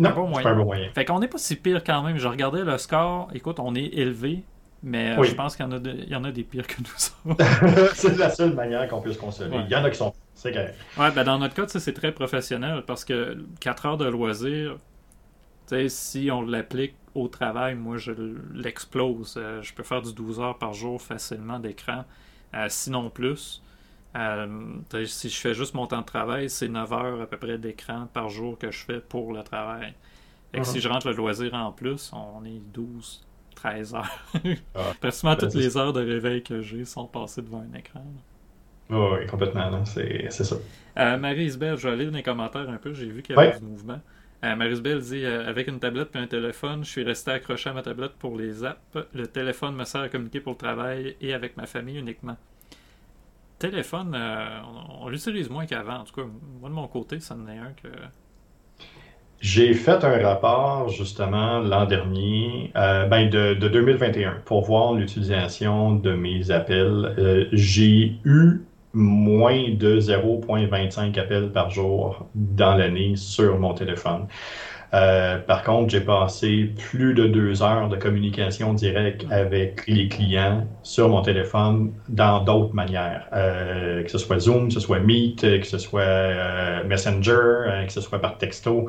non, 0.01 0.11
bon 0.11 0.29
moyen. 0.29 0.43
Pas 0.43 0.51
un 0.51 0.57
bon 0.57 0.65
moyen. 0.65 0.91
Fait 0.95 1.05
qu'on 1.05 1.21
n'est 1.21 1.29
pas 1.29 1.39
si 1.39 1.57
pire 1.57 1.85
quand 1.85 2.03
même. 2.03 2.17
Je 2.17 2.29
regardais 2.29 2.65
le 2.65 2.79
score. 2.79 3.29
Écoute, 3.35 3.59
on 3.61 3.75
est 3.75 3.95
élevé. 3.95 4.45
Mais 4.83 5.19
euh, 5.19 5.23
je 5.23 5.35
pense 5.35 5.57
qu'il 5.57 5.67
y, 5.67 5.69
en 5.69 5.73
a 5.73 5.79
y 5.79 6.15
en 6.15 6.25
a 6.25 6.33
des 6.33 6.43
pires 6.43 6.67
que 6.67 6.77
nous 6.81 7.37
c'est 7.95 8.17
la 8.17 8.31
seule 8.31 8.55
manière 8.55 8.89
qu'on 8.89 9.03
puisse 9.03 9.19
consoler. 9.19 9.59
Il 9.67 9.71
y 9.71 9.77
en 9.77 9.85
a 9.85 9.91
qui 9.91 9.99
sont. 9.99 10.15
C'est 10.35 10.53
correct. 10.53 10.75
Ouais, 10.99 11.11
ben 11.11 11.23
dans 11.23 11.39
notre 11.39 11.55
cas, 11.55 11.67
c'est 11.69 11.93
très 11.93 12.13
professionnel 12.13 12.83
parce 12.87 13.05
que 13.05 13.45
4 13.61 13.87
heures 13.87 13.97
de 13.99 14.07
loisir, 14.07 14.79
si 15.89 16.31
on 16.33 16.43
l'applique 16.43 16.95
au 17.15 17.29
travail, 17.29 17.75
moi 17.75 17.97
je 17.97 18.13
l'explose. 18.55 19.35
Euh, 19.37 19.63
je 19.63 19.75
peux 19.75 19.83
faire 19.83 20.03
du 20.03 20.13
12 20.13 20.41
heures 20.41 20.59
par 20.59 20.73
jour 20.73 21.01
facilement 21.01 21.59
d'écran, 21.59 22.05
euh, 22.55 22.67
sinon 22.69 23.11
plus. 23.11 23.63
Euh, 24.17 25.07
si 25.07 25.29
je 25.29 25.37
fais 25.37 25.55
juste 25.55 25.75
mon 25.75 25.87
temps 25.87 26.01
de 26.01 26.07
travail, 26.07 26.51
c'est 26.51 26.69
9 26.69 26.93
heures 26.93 27.21
à 27.21 27.27
peu 27.27 27.37
près 27.37 27.59
d'écran 27.59 28.09
par 28.13 28.29
jour 28.29 28.59
que 28.59 28.71
je 28.71 28.85
fais 28.85 29.01
pour 29.01 29.33
le 29.33 29.43
travail. 29.43 29.95
Et 30.53 30.65
si 30.65 30.79
uh-huh. 30.79 30.83
je 30.83 30.89
rentre 30.89 31.09
le 31.09 31.15
loisir 31.15 31.55
en 31.55 31.71
plus, 31.71 32.11
on 32.13 32.45
est 32.45 32.61
12, 32.73 33.25
13 33.55 33.95
heures. 33.95 34.11
ah, 34.75 34.93
Pratiquement 35.01 35.37
toutes 35.37 35.55
les 35.55 35.77
heures 35.77 35.93
de 35.93 36.01
réveil 36.01 36.43
que 36.43 36.61
j'ai 36.61 36.85
sont 36.85 37.07
passées 37.07 37.43
devant 37.43 37.61
un 37.61 37.79
écran. 37.79 38.05
oui, 38.91 39.27
complètement, 39.29 39.85
c'est 39.85 40.29
ça. 40.29 40.57
Euh, 40.99 41.17
Marie-Isabelle, 41.17 41.77
je 41.77 41.87
vais 41.87 41.95
aller 41.95 42.07
dans 42.07 42.17
les 42.17 42.25
commentaires 42.25 42.69
un 42.69 42.79
peu, 42.79 42.93
j'ai 42.93 43.07
vu 43.07 43.23
qu'il 43.23 43.37
y 43.37 43.39
avait 43.39 43.61
du 43.61 43.65
mouvement. 43.65 44.01
Euh, 44.43 44.57
Marie-Isabelle 44.57 45.01
dit 45.03 45.25
Avec 45.25 45.69
une 45.69 45.79
tablette 45.79 46.17
et 46.17 46.19
un 46.19 46.27
téléphone, 46.27 46.83
je 46.83 46.91
suis 46.91 47.05
resté 47.05 47.31
accroché 47.31 47.71
à 47.71 47.75
ma 47.75 47.83
tablette 47.83 48.15
pour 48.15 48.37
les 48.37 48.65
apps. 48.65 48.81
Le 49.15 49.29
téléphone 49.29 49.77
me 49.77 49.85
sert 49.85 50.01
à 50.01 50.09
communiquer 50.09 50.41
pour 50.41 50.55
le 50.55 50.59
travail 50.59 51.17
et 51.21 51.33
avec 51.33 51.57
ma 51.57 51.67
famille 51.67 51.99
uniquement 51.99 52.37
téléphone, 53.61 54.17
euh, 54.17 54.45
on, 55.01 55.09
l'utilise 55.09 55.49
moins 55.49 55.67
qu'avant. 55.67 55.99
En 55.99 56.05
tout 56.05 56.15
cas, 56.15 56.27
moi 56.61 56.69
de 56.69 56.75
mon 56.75 56.89
côté, 56.89 57.21
ça 57.21 57.37
en 57.37 57.47
est 57.47 57.59
un 57.59 57.73
que. 57.81 57.89
J'ai 59.41 59.73
fait 59.73 60.05
un 60.05 60.23
rapport 60.23 60.89
justement 60.89 61.61
l'an 61.61 61.87
dernier, 61.87 62.73
euh, 62.77 63.07
ben 63.07 63.31
de, 63.31 63.55
2021, 63.55 64.43
pour 64.45 64.65
voir 64.65 64.95
l'utilisation 64.95 65.95
de 65.95 66.13
mes 66.13 66.51
appels. 66.51 67.15
Euh, 67.19 67.47
j'ai 67.53 68.19
eu 68.25 68.61
moins 68.93 69.71
de 69.71 70.01
0,25 70.01 71.19
appels 71.19 71.53
par 71.53 71.71
jour 71.71 72.27
dans 72.35 72.75
l'année 72.75 73.15
sur 73.17 73.59
mon 73.59 73.73
téléphone. 73.73 74.27
Euh, 74.93 75.39
par 75.39 75.63
contre, 75.63 75.91
j'ai 75.91 76.01
passé 76.01 76.75
plus 76.77 77.15
de 77.15 77.27
deux 77.27 77.63
heures 77.63 77.89
de 77.89 77.97
communication 77.97 78.75
directe 78.75 79.25
avec 79.31 79.87
les 79.87 80.09
clients 80.09 80.67
sur 80.83 81.09
mon 81.09 81.23
téléphone 81.23 81.93
dans 82.09 82.43
d'autres 82.43 82.75
manières, 82.75 83.29
euh, 83.33 84.03
que 84.03 84.11
ce 84.11 84.19
soit 84.19 84.41
Zoom, 84.41 84.69
que 84.69 84.75
ce 84.75 84.81
soit 84.81 84.99
Meet, 84.99 85.61
que 85.61 85.67
ce 85.67 85.79
soit 85.79 86.01
euh, 86.03 86.85
Messenger, 86.85 87.85
que 87.87 87.93
ce 87.93 88.01
soit 88.01 88.21
par 88.21 88.37
texto. 88.39 88.89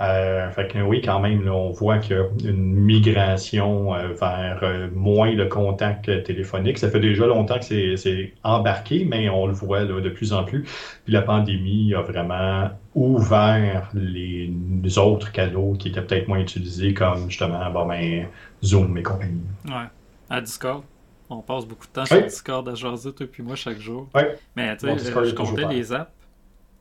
Euh, 0.00 0.48
fait 0.50 0.68
que 0.68 0.78
oui, 0.78 1.02
quand 1.02 1.18
même, 1.18 1.48
on 1.48 1.70
voit 1.70 1.98
qu'il 1.98 2.16
y 2.16 2.18
a 2.20 2.50
une 2.50 2.74
migration 2.74 3.94
euh, 3.94 4.12
vers 4.12 4.60
euh, 4.62 4.88
moins 4.94 5.34
de 5.34 5.44
contact 5.44 6.22
téléphonique. 6.22 6.78
Ça 6.78 6.88
fait 6.88 7.00
déjà 7.00 7.26
longtemps 7.26 7.58
que 7.58 7.96
c'est 7.96 8.32
embarqué, 8.44 9.04
mais 9.04 9.28
on 9.28 9.46
le 9.46 9.52
voit 9.52 9.84
de 9.84 10.08
plus 10.08 10.32
en 10.32 10.44
plus. 10.44 10.62
Puis 11.04 11.12
la 11.12 11.22
pandémie 11.22 11.94
a 11.94 12.02
vraiment 12.02 12.70
ouvert 12.94 13.90
les, 13.94 14.52
autres 14.98 15.32
canaux 15.32 15.74
qui 15.78 15.88
étaient 15.88 16.02
peut-être 16.02 16.28
moins 16.28 16.38
utilisés, 16.38 16.94
comme 16.94 17.28
justement 17.28 17.68
bon, 17.70 17.86
ben, 17.86 18.26
Zoom 18.64 18.96
et 18.96 19.02
compagnie. 19.02 19.42
Ouais. 19.66 19.88
À 20.30 20.40
Discord. 20.40 20.84
On 21.30 21.42
passe 21.42 21.66
beaucoup 21.66 21.86
de 21.86 21.92
temps 21.92 22.06
sur 22.06 22.22
Discord 22.22 22.66
à 22.68 22.74
jaser, 22.74 23.12
toi 23.12 23.26
puis 23.30 23.42
moi, 23.42 23.54
chaque 23.54 23.78
jour. 23.78 24.08
Ouais. 24.14 24.38
Mais 24.56 24.76
tu 24.76 24.86
sais, 24.86 25.12
je 25.12 25.34
comptais 25.34 25.66
les 25.66 25.92
apps. 25.92 26.10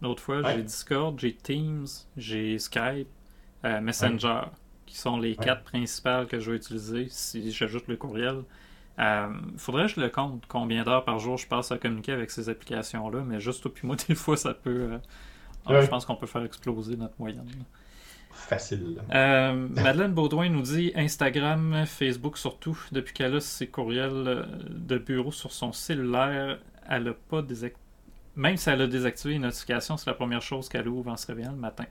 L'autre 0.02 0.22
fois, 0.22 0.42
j'ai 0.44 0.64
Discord, 0.64 1.20
j'ai 1.20 1.34
Teams, 1.34 1.88
j'ai 2.18 2.60
Skype, 2.60 3.08
euh, 3.66 3.82
Messenger, 3.82 4.42
qui 4.86 4.98
sont 4.98 5.18
les 5.18 5.36
quatre 5.36 5.64
principales 5.64 6.28
que 6.28 6.40
je 6.40 6.52
vais 6.52 6.58
utiliser 6.58 7.08
si 7.10 7.52
j'ajoute 7.52 7.88
le 7.88 7.96
courriel. 7.98 8.44
Euh, 9.00 9.28
faudrait 9.58 9.88
que 9.88 9.94
je 9.94 10.00
le 10.00 10.10
compte 10.10 10.44
combien 10.48 10.84
d'heures 10.84 11.06
par 11.06 11.20
jour 11.20 11.38
je 11.38 11.48
passe 11.48 11.72
à 11.72 11.78
communiquer 11.78 12.12
avec 12.12 12.32
ces 12.32 12.50
applications-là, 12.50 13.24
mais 13.26 13.40
juste 13.40 13.66
au 13.66 13.74
moi, 13.84 13.96
des 14.08 14.16
fois, 14.16 14.38
ça 14.38 14.54
peut. 14.54 15.00
Euh, 15.70 15.82
je 15.82 15.88
pense 15.88 16.06
qu'on 16.06 16.16
peut 16.16 16.28
faire 16.28 16.44
exploser 16.44 16.96
notre 16.96 17.16
moyenne. 17.20 17.48
Facile. 18.32 19.02
Madeleine 19.10 20.14
Baudouin 20.14 20.50
nous 20.50 20.62
dit 20.62 20.92
Instagram, 20.96 21.86
Facebook 21.88 22.38
surtout, 22.38 22.80
depuis 22.92 23.14
qu'elle 23.14 23.36
a 23.36 23.40
ses 23.40 23.68
courriels 23.68 24.48
de 24.70 24.98
bureau 25.00 25.32
sur 25.32 25.52
son 25.52 25.74
cellulaire, 25.74 26.60
elle 26.88 27.08
a 27.08 27.14
pas 27.14 27.42
désactivé 27.42 27.87
même 28.38 28.56
si 28.56 28.70
elle 28.70 28.82
a 28.82 28.88
désactivé 28.88 29.34
les 29.34 29.40
notifications, 29.40 29.98
c'est 29.98 30.10
la 30.10 30.14
première 30.14 30.42
chose 30.42 30.70
qu'elle 30.70 30.88
ouvre 30.88 31.12
en 31.12 31.18
se 31.18 31.28
réveillant 31.28 31.52
le 31.52 31.58
matin. 31.58 31.86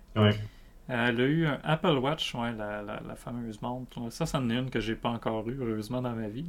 elle 0.89 1.21
a 1.21 1.25
eu 1.25 1.47
un 1.47 1.59
Apple 1.65 1.99
Watch, 1.99 2.35
ouais, 2.35 2.53
la, 2.57 3.17
fameuse 3.17 3.61
montre. 3.61 4.11
Ça, 4.11 4.25
c'en 4.25 4.49
est 4.49 4.55
une 4.55 4.71
que 4.71 4.81
j'ai 4.81 4.95
pas 4.95 5.11
encore 5.11 5.49
eu, 5.49 5.59
heureusement, 5.61 6.01
dans 6.01 6.15
ma 6.15 6.29
vie. 6.29 6.47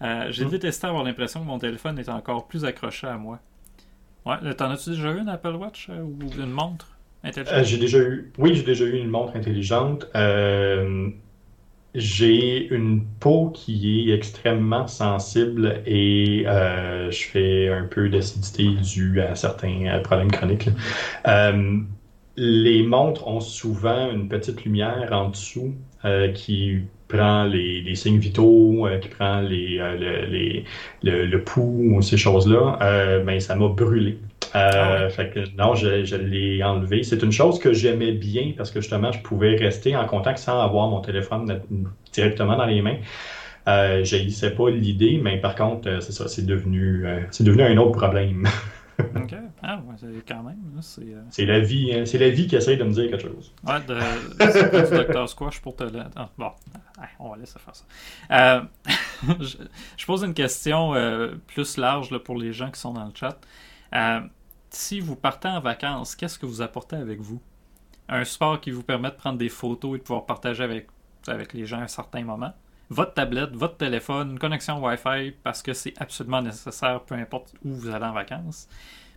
Euh, 0.00 0.26
j'ai 0.30 0.46
hmm. 0.46 0.50
détesté 0.50 0.86
avoir 0.86 1.04
l'impression 1.04 1.40
que 1.40 1.46
mon 1.46 1.58
téléphone 1.58 1.98
est 1.98 2.08
encore 2.08 2.48
plus 2.48 2.64
accroché 2.64 3.06
à 3.06 3.18
moi. 3.18 3.38
Ouais, 4.24 4.54
t'en 4.54 4.70
as-tu 4.70 4.90
déjà 4.90 5.12
eu 5.12 5.20
une 5.20 5.28
Apple 5.28 5.54
Watch 5.54 5.88
euh, 5.90 6.00
ou 6.00 6.18
une 6.38 6.50
montre 6.50 6.96
intelligente? 7.22 7.58
Euh, 7.58 7.64
j'ai 7.64 7.78
déjà 7.78 7.98
eu, 7.98 8.32
oui, 8.38 8.54
j'ai 8.54 8.62
déjà 8.62 8.84
eu 8.84 8.96
une 8.96 9.10
montre 9.10 9.36
intelligente 9.36 10.06
j'ai 11.94 12.68
une 12.68 13.04
peau 13.20 13.50
qui 13.50 14.10
est 14.10 14.14
extrêmement 14.14 14.86
sensible 14.86 15.82
et 15.86 16.44
euh, 16.46 17.10
je 17.10 17.24
fais 17.24 17.68
un 17.68 17.84
peu 17.84 18.08
d'acidité 18.08 18.68
due 18.82 19.20
à 19.20 19.34
certains 19.34 19.86
euh, 19.86 20.00
problèmes 20.00 20.30
chroniques. 20.30 20.70
Euh, 21.26 21.78
les 22.36 22.82
montres 22.82 23.28
ont 23.28 23.40
souvent 23.40 24.10
une 24.10 24.28
petite 24.28 24.64
lumière 24.64 25.10
en 25.12 25.28
dessous 25.28 25.74
qui 26.34 26.78
prend 27.06 27.44
les, 27.44 27.94
signes 27.94 28.18
vitaux, 28.18 28.88
qui 29.00 29.08
prend 29.08 29.40
les, 29.40 29.76
le, 31.02 31.26
le, 31.26 31.44
pouls, 31.44 32.00
ces 32.00 32.16
choses-là. 32.16 32.78
mais 33.20 33.34
ben, 33.34 33.40
ça 33.40 33.54
m'a 33.54 33.68
brûlé. 33.68 34.18
Euh, 34.54 35.06
ah 35.06 35.08
fait 35.08 35.30
que 35.30 35.40
non, 35.56 35.74
je, 35.74 36.04
je 36.04 36.16
l'ai 36.16 36.62
enlevé. 36.62 37.02
C'est 37.02 37.22
une 37.22 37.32
chose 37.32 37.58
que 37.58 37.72
j'aimais 37.72 38.12
bien 38.12 38.52
parce 38.56 38.70
que 38.70 38.80
justement, 38.80 39.10
je 39.10 39.20
pouvais 39.20 39.56
rester 39.56 39.96
en 39.96 40.06
contact 40.06 40.38
sans 40.38 40.60
avoir 40.60 40.88
mon 40.88 41.00
téléphone 41.00 41.60
directement 42.12 42.56
dans 42.56 42.66
les 42.66 42.82
mains. 42.82 42.98
Euh, 43.68 44.04
je 44.04 44.48
pas 44.48 44.70
l'idée, 44.70 45.20
mais 45.22 45.38
par 45.38 45.54
contre, 45.54 45.88
euh, 45.88 46.00
c'est 46.00 46.12
ça, 46.12 46.26
c'est 46.28 46.44
devenu, 46.44 47.06
euh, 47.06 47.20
c'est 47.30 47.44
devenu 47.44 47.62
un 47.62 47.76
autre 47.76 47.92
problème. 47.92 48.48
OK. 48.98 49.34
Ah, 49.62 49.80
ouais, 49.86 50.22
quand 50.26 50.42
même. 50.42 50.58
C'est 51.30 51.46
la 51.46 51.60
vie, 51.60 51.92
hein, 51.94 52.04
c'est 52.04 52.18
la 52.18 52.30
vie 52.30 52.48
qui 52.48 52.56
essaye 52.56 52.76
de 52.76 52.82
me 52.82 52.90
dire 52.90 53.08
quelque 53.08 53.22
chose. 53.22 53.54
Ouais, 53.64 53.80
de, 53.86 53.96
c'est 54.50 54.90
du 54.90 55.12
Dr. 55.12 55.28
Squash 55.28 55.60
pour 55.60 55.76
te. 55.76 55.84
Ah, 56.16 56.28
bon, 56.36 56.50
on 57.20 57.30
va 57.30 57.36
laisser 57.36 57.58
faire 57.58 57.74
ça. 57.74 58.68
je, 59.40 59.56
je, 59.96 60.06
pose 60.06 60.24
une 60.24 60.34
question 60.34 60.94
plus 61.46 61.76
large 61.78 62.10
là, 62.10 62.18
pour 62.18 62.36
les 62.36 62.52
gens 62.52 62.70
qui 62.70 62.80
sont 62.80 62.92
dans 62.92 63.04
le 63.04 63.12
chat 63.14 63.38
si 64.72 65.00
vous 65.00 65.16
partez 65.16 65.48
en 65.48 65.60
vacances, 65.60 66.16
qu'est-ce 66.16 66.38
que 66.38 66.46
vous 66.46 66.62
apportez 66.62 66.96
avec 66.96 67.20
vous? 67.20 67.40
Un 68.08 68.24
support 68.24 68.60
qui 68.60 68.70
vous 68.70 68.82
permet 68.82 69.10
de 69.10 69.16
prendre 69.16 69.38
des 69.38 69.48
photos 69.48 69.96
et 69.96 69.98
de 69.98 70.02
pouvoir 70.02 70.26
partager 70.26 70.64
avec, 70.64 70.88
avec 71.26 71.52
les 71.52 71.66
gens 71.66 71.78
à 71.78 71.82
un 71.82 71.88
certain 71.88 72.24
moment. 72.24 72.52
Votre 72.88 73.14
tablette, 73.14 73.54
votre 73.54 73.76
téléphone, 73.76 74.32
une 74.32 74.38
connexion 74.38 74.82
Wi-Fi 74.82 75.32
parce 75.42 75.62
que 75.62 75.72
c'est 75.72 75.94
absolument 76.00 76.42
nécessaire, 76.42 77.02
peu 77.02 77.14
importe 77.14 77.54
où 77.64 77.72
vous 77.72 77.88
allez 77.88 78.04
en 78.04 78.12
vacances. 78.12 78.68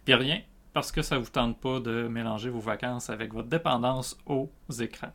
Puis 0.04 0.14
rien, 0.14 0.42
parce 0.74 0.92
que 0.92 1.02
ça 1.02 1.16
ne 1.16 1.22
vous 1.22 1.30
tente 1.30 1.60
pas 1.60 1.80
de 1.80 2.08
mélanger 2.08 2.50
vos 2.50 2.60
vacances 2.60 3.10
avec 3.10 3.34
votre 3.34 3.50
dépendance 3.50 4.18
aux 4.26 4.50
écrans. 4.80 5.12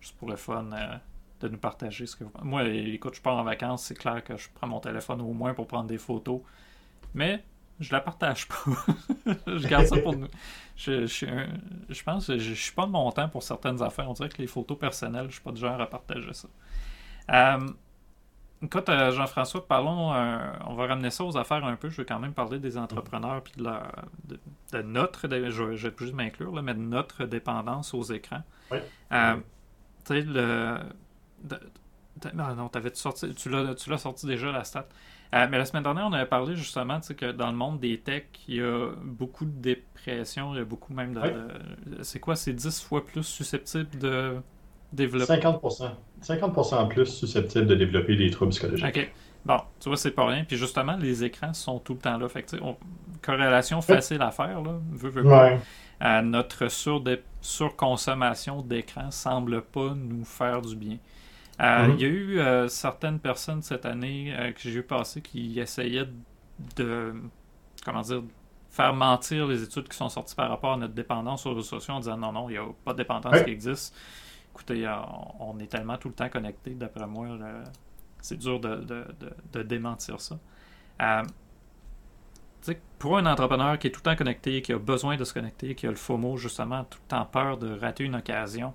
Juste 0.00 0.16
pour 0.16 0.28
le 0.28 0.36
fun 0.36 0.70
euh, 0.72 0.96
de 1.40 1.48
nous 1.48 1.58
partager 1.58 2.06
ce 2.06 2.16
que 2.16 2.24
vous... 2.24 2.32
Moi, 2.42 2.64
écoute, 2.68 3.16
je 3.16 3.20
pars 3.20 3.36
en 3.36 3.44
vacances, 3.44 3.84
c'est 3.84 3.96
clair 3.96 4.24
que 4.24 4.36
je 4.36 4.48
prends 4.54 4.68
mon 4.68 4.80
téléphone 4.80 5.20
au 5.20 5.32
moins 5.32 5.52
pour 5.52 5.66
prendre 5.66 5.86
des 5.86 5.98
photos. 5.98 6.40
Mais 7.12 7.44
je 7.80 7.92
la 7.92 8.00
partage 8.00 8.46
pas. 8.46 8.56
je 9.46 9.66
garde 9.66 9.86
ça 9.86 9.96
pour 9.98 10.14
nous. 10.14 10.28
Je, 10.76 11.06
je, 11.06 12.02
pense 12.04 12.26
que 12.26 12.38
je, 12.38 12.54
suis 12.54 12.72
pas 12.72 12.86
de 12.86 12.90
mon 12.90 13.10
temps 13.10 13.28
pour 13.28 13.42
certaines 13.42 13.82
affaires. 13.82 14.08
On 14.08 14.12
dirait 14.12 14.28
que 14.28 14.38
les 14.38 14.46
photos 14.46 14.78
personnelles, 14.78 15.26
je 15.28 15.34
suis 15.34 15.42
pas 15.42 15.52
du 15.52 15.60
genre 15.60 15.80
à 15.80 15.88
partager 15.88 16.32
ça. 16.32 16.48
Euh, 17.32 17.68
écoute, 18.62 18.88
euh, 18.88 19.10
Jean-François, 19.12 19.66
parlons. 19.66 20.12
Euh, 20.12 20.38
on 20.66 20.74
va 20.74 20.86
ramener 20.86 21.10
ça 21.10 21.24
aux 21.24 21.36
affaires 21.38 21.64
un 21.64 21.76
peu. 21.76 21.88
Je 21.88 21.98
vais 21.98 22.04
quand 22.04 22.18
même 22.18 22.34
parler 22.34 22.58
des 22.58 22.76
entrepreneurs 22.76 23.42
puis 23.42 23.54
de, 23.56 23.68
de, 24.72 24.82
notre. 24.82 25.28
je, 25.28 25.62
vais 25.64 25.94
juste 25.98 26.14
m'inclure, 26.14 26.62
mais 26.62 26.74
de 26.74 26.80
notre 26.80 27.24
dépendance 27.24 27.94
aux 27.94 28.02
écrans. 28.02 28.42
Oui. 28.70 28.78
Tu 29.10 29.16
sais, 30.04 30.20
le. 30.20 30.78
non, 32.34 32.70
avais 32.74 32.94
sorti, 32.94 33.34
tu 33.34 33.48
l'as 33.48 33.98
sorti 33.98 34.26
déjà 34.26 34.52
la 34.52 34.64
stat? 34.64 34.86
Euh, 35.34 35.46
mais 35.50 35.58
la 35.58 35.64
semaine 35.64 35.84
dernière, 35.84 36.06
on 36.06 36.12
avait 36.12 36.26
parlé 36.26 36.56
justement 36.56 36.98
que 37.16 37.30
dans 37.30 37.50
le 37.50 37.56
monde 37.56 37.78
des 37.78 37.98
techs, 37.98 38.40
il 38.48 38.56
y 38.56 38.60
a 38.60 38.90
beaucoup 39.04 39.44
de 39.44 39.60
dépression, 39.60 40.54
il 40.54 40.58
y 40.58 40.60
a 40.60 40.64
beaucoup 40.64 40.92
même 40.92 41.14
de. 41.14 42.02
c'est 42.02 42.18
quoi 42.18 42.34
C'est 42.34 42.52
10 42.52 42.82
fois 42.82 43.04
plus 43.04 43.22
susceptible 43.22 43.96
de 43.98 44.36
développer? 44.92 45.34
50% 45.34 45.90
50% 46.22 46.88
plus 46.88 47.06
susceptible 47.06 47.66
de 47.66 47.74
développer 47.76 48.16
des 48.16 48.30
troubles 48.30 48.50
psychologiques. 48.50 48.86
OK. 48.86 49.12
Bon, 49.44 49.58
tu 49.78 49.88
vois, 49.88 49.96
c'est 49.96 50.10
pas 50.10 50.26
rien. 50.26 50.44
Puis 50.44 50.56
justement, 50.56 50.96
les 50.96 51.24
écrans 51.24 51.54
sont 51.54 51.78
tout 51.78 51.94
le 51.94 51.98
temps 52.00 52.18
là. 52.18 52.28
Fait 52.28 52.42
que, 52.42 52.56
corrélation 53.22 53.80
facile 53.80 54.20
à 54.22 54.30
faire, 54.30 54.60
là. 54.62 54.80
Euh, 56.02 56.22
notre 56.22 56.68
sur 56.68 57.02
surconsommation 57.40 58.62
d'écran 58.62 59.10
semble 59.10 59.62
pas 59.62 59.94
nous 59.94 60.24
faire 60.24 60.60
du 60.62 60.74
bien. 60.76 60.96
Euh, 61.60 61.88
mhm. 61.88 61.94
Il 61.94 62.00
y 62.00 62.04
a 62.04 62.08
eu 62.08 62.38
euh, 62.38 62.68
certaines 62.68 63.18
personnes 63.18 63.62
cette 63.62 63.84
année 63.84 64.34
euh, 64.36 64.52
que 64.52 64.60
j'ai 64.60 64.70
vu 64.70 64.82
passer 64.82 65.20
qui 65.20 65.60
essayaient 65.60 66.08
de, 66.76 67.14
comment 67.84 68.00
dire, 68.00 68.22
faire 68.70 68.94
mentir 68.94 69.46
les 69.46 69.62
études 69.62 69.88
qui 69.88 69.96
sont 69.96 70.08
sorties 70.08 70.34
par 70.34 70.48
rapport 70.48 70.72
à 70.72 70.76
notre 70.76 70.94
dépendance 70.94 71.44
aux 71.44 71.50
réseaux 71.50 71.62
sociaux 71.62 71.94
en 71.94 72.00
disant 72.00 72.16
non, 72.16 72.32
non, 72.32 72.48
il 72.48 72.52
n'y 72.52 72.58
a 72.58 72.66
pas 72.84 72.92
de 72.92 72.98
dépendance 72.98 73.42
qui 73.42 73.50
existe. 73.50 73.94
Écoutez, 74.52 74.90
on 75.38 75.58
est 75.58 75.66
tellement 75.66 75.96
tout 75.96 76.08
le 76.08 76.14
temps 76.14 76.28
connecté, 76.28 76.70
d'après 76.70 77.06
moi, 77.06 77.28
c'est 78.20 78.36
dur 78.36 78.58
de, 78.58 78.84
de, 79.52 79.62
démentir 79.62 80.20
ça. 80.20 80.38
pour 82.98 83.18
un 83.18 83.26
entrepreneur 83.26 83.78
qui 83.78 83.86
est 83.86 83.90
tout 83.90 84.00
le 84.00 84.10
temps 84.10 84.16
connecté, 84.16 84.60
qui 84.60 84.72
a 84.72 84.78
besoin 84.78 85.16
de 85.16 85.24
se 85.24 85.32
connecter, 85.32 85.74
qui 85.74 85.86
a 85.86 85.90
le 85.90 85.96
FOMO, 85.96 86.36
justement, 86.36 86.84
tout 86.84 86.98
le 87.04 87.08
temps 87.08 87.24
peur 87.26 87.58
de 87.58 87.78
rater 87.78 88.04
une 88.04 88.16
occasion, 88.16 88.74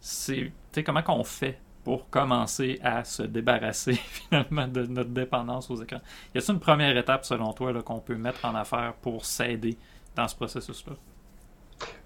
c'est 0.00 0.52
comment 0.84 1.02
qu'on 1.02 1.24
fait 1.24 1.58
pour 1.84 2.08
commencer 2.08 2.78
à 2.82 3.04
se 3.04 3.22
débarrasser 3.22 3.92
finalement 4.08 4.66
de 4.66 4.86
notre 4.86 5.10
dépendance 5.10 5.70
aux 5.70 5.82
écrans. 5.82 6.00
Y 6.34 6.38
a-t-il 6.38 6.54
une 6.54 6.60
première 6.60 6.96
étape 6.96 7.24
selon 7.24 7.52
toi 7.52 7.72
qu'on 7.82 8.00
peut 8.00 8.16
mettre 8.16 8.44
en 8.44 8.54
affaire 8.54 8.94
pour 9.02 9.24
s'aider 9.24 9.76
dans 10.16 10.26
ce 10.26 10.34
processus-là? 10.34 10.94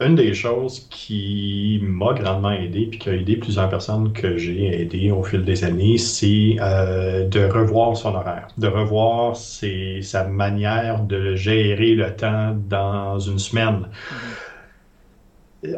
Une 0.00 0.14
des 0.14 0.32
choses 0.32 0.88
qui 0.88 1.78
m'a 1.82 2.14
grandement 2.14 2.50
aidé, 2.50 2.86
puis 2.86 2.98
qui 2.98 3.10
a 3.10 3.14
aidé 3.14 3.36
plusieurs 3.36 3.68
personnes 3.68 4.12
que 4.12 4.38
j'ai 4.38 4.80
aidées 4.80 5.10
au 5.10 5.22
fil 5.22 5.44
des 5.44 5.62
années, 5.62 5.98
c'est 5.98 6.56
euh, 6.58 7.28
de 7.28 7.44
revoir 7.44 7.96
son 7.96 8.14
horaire, 8.14 8.48
de 8.56 8.66
revoir 8.66 9.36
sa 9.36 10.24
manière 10.24 11.02
de 11.02 11.34
gérer 11.34 11.94
le 11.94 12.16
temps 12.16 12.56
dans 12.68 13.18
une 13.18 13.38
semaine. 13.38 13.88
Mm-hmm 14.10 14.47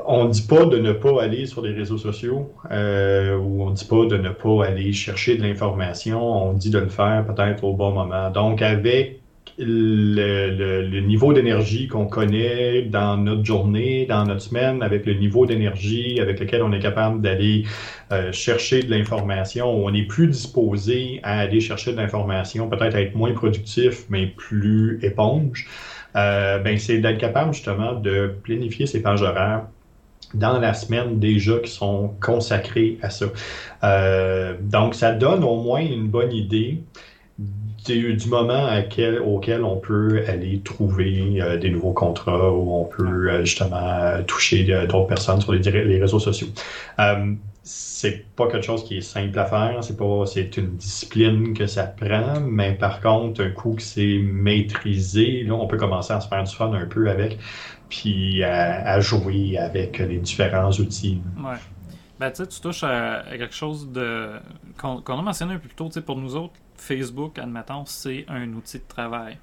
on 0.07 0.25
ne 0.25 0.31
dit 0.31 0.43
pas 0.43 0.67
de 0.67 0.79
ne 0.79 0.93
pas 0.93 1.23
aller 1.23 1.47
sur 1.47 1.63
les 1.63 1.73
réseaux 1.73 1.99
sociaux 1.99 2.53
euh, 2.71 3.37
ou 3.37 3.63
on 3.63 3.71
ne 3.71 3.75
dit 3.75 3.87
pas 3.87 4.05
de 4.07 4.17
ne 4.19 4.29
pas 4.31 4.67
aller 4.67 4.93
chercher 4.93 5.37
de 5.37 5.43
l'information. 5.43 6.21
On 6.21 6.53
dit 6.53 6.71
de 6.71 6.79
le 6.79 6.89
faire 6.89 7.25
peut-être 7.27 7.65
au 7.65 7.73
bon 7.73 7.93
moment. 7.93 8.31
Donc, 8.31 8.61
avec 8.61 9.21
le, 9.59 11.01
niveau 11.01 11.33
d'énergie 11.33 11.89
qu'on 11.89 12.07
connaît 12.07 12.83
dans 12.83 13.17
notre 13.17 13.45
journée, 13.45 14.07
dans 14.07 14.25
notre 14.25 14.43
semaine, 14.43 14.83
avec 14.83 15.07
le 15.07 15.15
niveau 15.15 15.47
d'énergie 15.47 16.21
avec 16.21 16.41
lequel 16.41 16.63
on 16.63 16.73
est 16.73 16.79
capable 16.79 17.21
d'aller 17.21 17.65
euh, 18.13 18.33
chercher 18.33 18.83
de 18.83 18.91
l'information, 18.91 19.69
on 19.69 19.93
est 19.93 20.07
plus 20.07 20.29
disposé 20.29 21.21
à 21.23 21.41
aller 21.41 21.61
chercher 21.61 21.93
de 21.93 21.97
l'information, 21.97 22.69
peut-être 22.69 22.95
à 22.95 23.01
être 23.01 23.15
moins 23.15 23.33
productif, 23.33 24.05
mais 24.09 24.27
plus 24.27 24.99
éponge. 25.03 25.67
Euh, 26.17 26.59
ben 26.59 26.79
c'est 26.79 26.99
d'être 26.99 27.19
capable 27.19 27.55
justement 27.55 27.95
de 27.95 28.35
planifier 28.43 28.87
ses 28.87 29.01
pages 29.01 29.23
horaires 29.23 29.63
dans 30.35 30.59
la 30.59 30.75
semaine 30.75 31.19
déjà 31.19 31.59
qui 31.59 31.71
sont 31.71 32.15
consacrées 32.21 32.99
à 33.03 33.11
ça. 33.11 33.27
Euh, 33.83 34.55
donc, 34.61 34.95
ça 34.95 35.13
donne 35.13 35.43
au 35.43 35.61
moins 35.61 35.81
une 35.81 36.09
bonne 36.09 36.33
idée 36.33 36.83
du, 37.87 38.17
moment 38.29 38.69
auquel 39.27 39.63
on 39.65 39.77
peut 39.77 40.23
aller 40.29 40.61
trouver 40.61 41.41
euh, 41.41 41.57
des 41.57 41.71
nouveaux 41.71 41.93
contrats 41.93 42.53
où 42.53 42.75
on 42.75 42.85
peut 42.85 43.45
justement 43.45 44.23
toucher 44.27 44.65
d'autres 44.87 45.07
personnes 45.07 45.41
sur 45.41 45.53
les, 45.53 45.99
réseaux 45.99 46.21
sociaux. 46.21 46.49
C'est 47.63 48.25
pas 48.37 48.49
quelque 48.49 48.65
chose 48.65 48.85
qui 48.85 48.97
est 48.97 49.03
simple 49.03 49.39
à 49.39 49.45
faire, 49.45 49.85
c'est 49.85 49.97
pas 49.97 50.25
c'est 50.27 50.57
une 50.57 50.77
discipline 50.77 51.53
que 51.53 51.67
ça 51.67 51.85
prend, 51.85 52.41
mais 52.41 52.73
par 52.73 53.01
contre, 53.01 53.43
un 53.43 53.51
coup 53.51 53.75
que 53.75 53.83
c'est 53.83 54.19
maîtrisé, 54.19 55.43
là, 55.45 55.55
on 55.55 55.67
peut 55.67 55.77
commencer 55.77 56.13
à 56.13 56.21
se 56.21 56.29
faire 56.29 56.43
du 56.43 56.55
fun 56.55 56.73
un 56.73 56.87
peu 56.87 57.11
avec, 57.11 57.39
puis 57.91 58.43
à, 58.43 58.99
jouer 59.01 59.59
avec 59.59 59.99
les 59.99 60.19
différents 60.19 60.71
outils. 60.71 61.21
Ouais. 61.39 61.57
Ben, 62.19 62.31
tu 62.31 62.45
touches 62.61 62.85
à, 62.85 63.25
quelque 63.31 63.55
chose 63.55 63.91
de 63.93 64.31
qu'on 64.79 65.19
a 65.19 65.23
mentionné 65.23 65.55
un 65.55 65.59
peu 65.59 65.69
plus 65.69 65.75
tôt, 65.75 65.91
pour 66.01 66.17
nous 66.17 66.37
autres, 66.37 66.55
Facebook, 66.77 67.39
admettons, 67.39 67.85
c'est 67.85 68.25
un 68.29 68.53
outil 68.55 68.79
de 68.79 68.85
travail. 68.89 69.37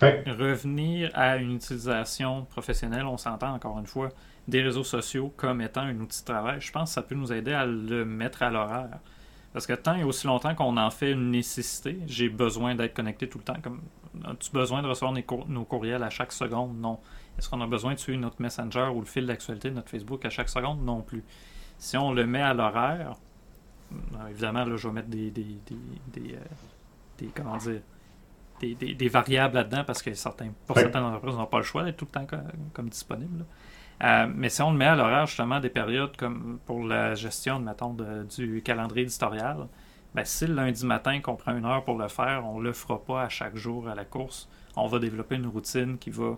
Revenir 0.00 1.10
à 1.14 1.36
une 1.36 1.56
utilisation 1.56 2.44
professionnelle, 2.44 3.04
on 3.04 3.16
s'entend 3.16 3.52
encore 3.52 3.78
une 3.78 3.86
fois, 3.86 4.10
des 4.46 4.62
réseaux 4.62 4.84
sociaux 4.84 5.32
comme 5.36 5.60
étant 5.60 5.82
un 5.82 5.98
outil 5.98 6.20
de 6.20 6.24
travail, 6.24 6.60
je 6.60 6.70
pense 6.72 6.90
que 6.90 6.94
ça 6.94 7.02
peut 7.02 7.14
nous 7.14 7.32
aider 7.32 7.52
à 7.52 7.66
le 7.66 8.04
mettre 8.04 8.42
à 8.42 8.50
l'horaire. 8.50 8.98
Parce 9.52 9.66
que 9.66 9.72
tant 9.72 9.94
et 9.94 10.04
aussi 10.04 10.26
longtemps 10.26 10.54
qu'on 10.54 10.76
en 10.76 10.90
fait 10.90 11.12
une 11.12 11.30
nécessité, 11.30 11.98
j'ai 12.06 12.28
besoin 12.28 12.74
d'être 12.74 12.94
connecté 12.94 13.28
tout 13.28 13.38
le 13.38 13.44
temps. 13.44 13.60
Comme 13.62 13.80
as-tu 14.24 14.50
besoin 14.52 14.82
de 14.82 14.88
recevoir 14.88 15.12
nos, 15.48 15.64
courriels 15.64 16.02
à 16.02 16.10
chaque 16.10 16.32
seconde? 16.32 16.78
Non. 16.78 17.00
Est-ce 17.38 17.48
qu'on 17.48 17.60
a 17.60 17.66
besoin 17.66 17.94
de 17.94 17.98
suivre 17.98 18.20
notre 18.20 18.40
Messenger 18.42 18.88
ou 18.94 19.00
le 19.00 19.06
fil 19.06 19.26
d'actualité 19.26 19.70
de 19.70 19.74
notre 19.76 19.88
Facebook 19.88 20.24
à 20.24 20.30
chaque 20.30 20.48
seconde? 20.48 20.84
Non 20.84 21.00
plus. 21.00 21.24
Si 21.78 21.96
on 21.96 22.12
le 22.12 22.26
met 22.26 22.42
à 22.42 22.52
l'horaire, 22.54 23.14
évidemment, 24.28 24.64
là, 24.64 24.76
je 24.76 24.86
vais 24.86 24.94
mettre 24.94 25.08
des, 25.08 25.30
des, 25.30 25.56
des, 26.08 26.34
euh, 26.34 27.26
comment 27.34 27.56
dire, 27.56 27.80
des, 28.60 29.08
variables 29.08 29.54
là-dedans 29.54 29.84
parce 29.84 30.02
que 30.02 30.12
certains, 30.14 30.50
pour 30.66 30.76
certaines 30.76 31.02
entreprises, 31.02 31.36
n'ont 31.36 31.46
pas 31.46 31.58
le 31.58 31.64
choix 31.64 31.84
d'être 31.84 31.96
tout 31.96 32.06
le 32.06 32.10
temps 32.10 32.26
comme, 32.72 32.88
disponible. 32.88 33.44
Euh, 34.02 34.28
mais 34.32 34.48
si 34.48 34.62
on 34.62 34.70
le 34.70 34.78
met 34.78 34.86
à 34.86 34.94
l'horaire, 34.94 35.26
justement, 35.26 35.60
des 35.60 35.70
périodes 35.70 36.16
comme 36.16 36.60
pour 36.66 36.84
la 36.84 37.14
gestion, 37.14 37.58
mettons, 37.58 37.96
du 38.36 38.62
calendrier 38.62 39.04
éditorial, 39.04 39.68
ben, 40.14 40.24
si 40.24 40.46
le 40.46 40.54
lundi 40.54 40.86
matin 40.86 41.20
qu'on 41.20 41.36
prend 41.36 41.56
une 41.56 41.64
heure 41.64 41.84
pour 41.84 41.98
le 41.98 42.08
faire, 42.08 42.46
on 42.46 42.58
ne 42.58 42.64
le 42.64 42.72
fera 42.72 43.02
pas 43.02 43.22
à 43.22 43.28
chaque 43.28 43.56
jour 43.56 43.88
à 43.88 43.94
la 43.94 44.04
course, 44.04 44.48
on 44.76 44.86
va 44.86 44.98
développer 44.98 45.34
une 45.34 45.46
routine 45.46 45.98
qui 45.98 46.10
va 46.10 46.36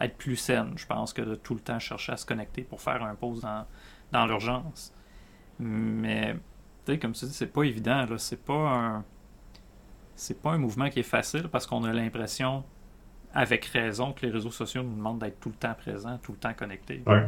être 0.00 0.16
plus 0.16 0.36
saine, 0.36 0.72
je 0.76 0.86
pense, 0.86 1.12
que 1.12 1.22
de 1.22 1.34
tout 1.34 1.54
le 1.54 1.60
temps 1.60 1.78
chercher 1.78 2.12
à 2.12 2.16
se 2.16 2.24
connecter 2.24 2.62
pour 2.62 2.80
faire 2.80 3.02
un 3.02 3.14
pause 3.14 3.42
dans, 3.42 3.66
dans 4.10 4.26
l'urgence. 4.26 4.92
Mais 5.58 6.36
comme 6.86 7.12
tu 7.12 7.24
dis, 7.26 7.32
c'est 7.32 7.52
pas 7.52 7.62
évident. 7.62 8.04
Là. 8.06 8.18
C'est 8.18 8.42
pas 8.42 8.54
un. 8.54 9.04
C'est 10.16 10.40
pas 10.40 10.50
un 10.50 10.58
mouvement 10.58 10.88
qui 10.90 11.00
est 11.00 11.04
facile 11.04 11.48
parce 11.50 11.66
qu'on 11.66 11.84
a 11.84 11.92
l'impression, 11.92 12.64
avec 13.34 13.64
raison, 13.66 14.12
que 14.12 14.26
les 14.26 14.32
réseaux 14.32 14.50
sociaux 14.50 14.82
nous 14.82 14.94
demandent 14.94 15.20
d'être 15.20 15.40
tout 15.40 15.48
le 15.48 15.54
temps 15.54 15.74
présents, 15.74 16.18
tout 16.22 16.32
le 16.32 16.38
temps 16.38 16.54
connectés. 16.54 17.02
Ouais. 17.06 17.26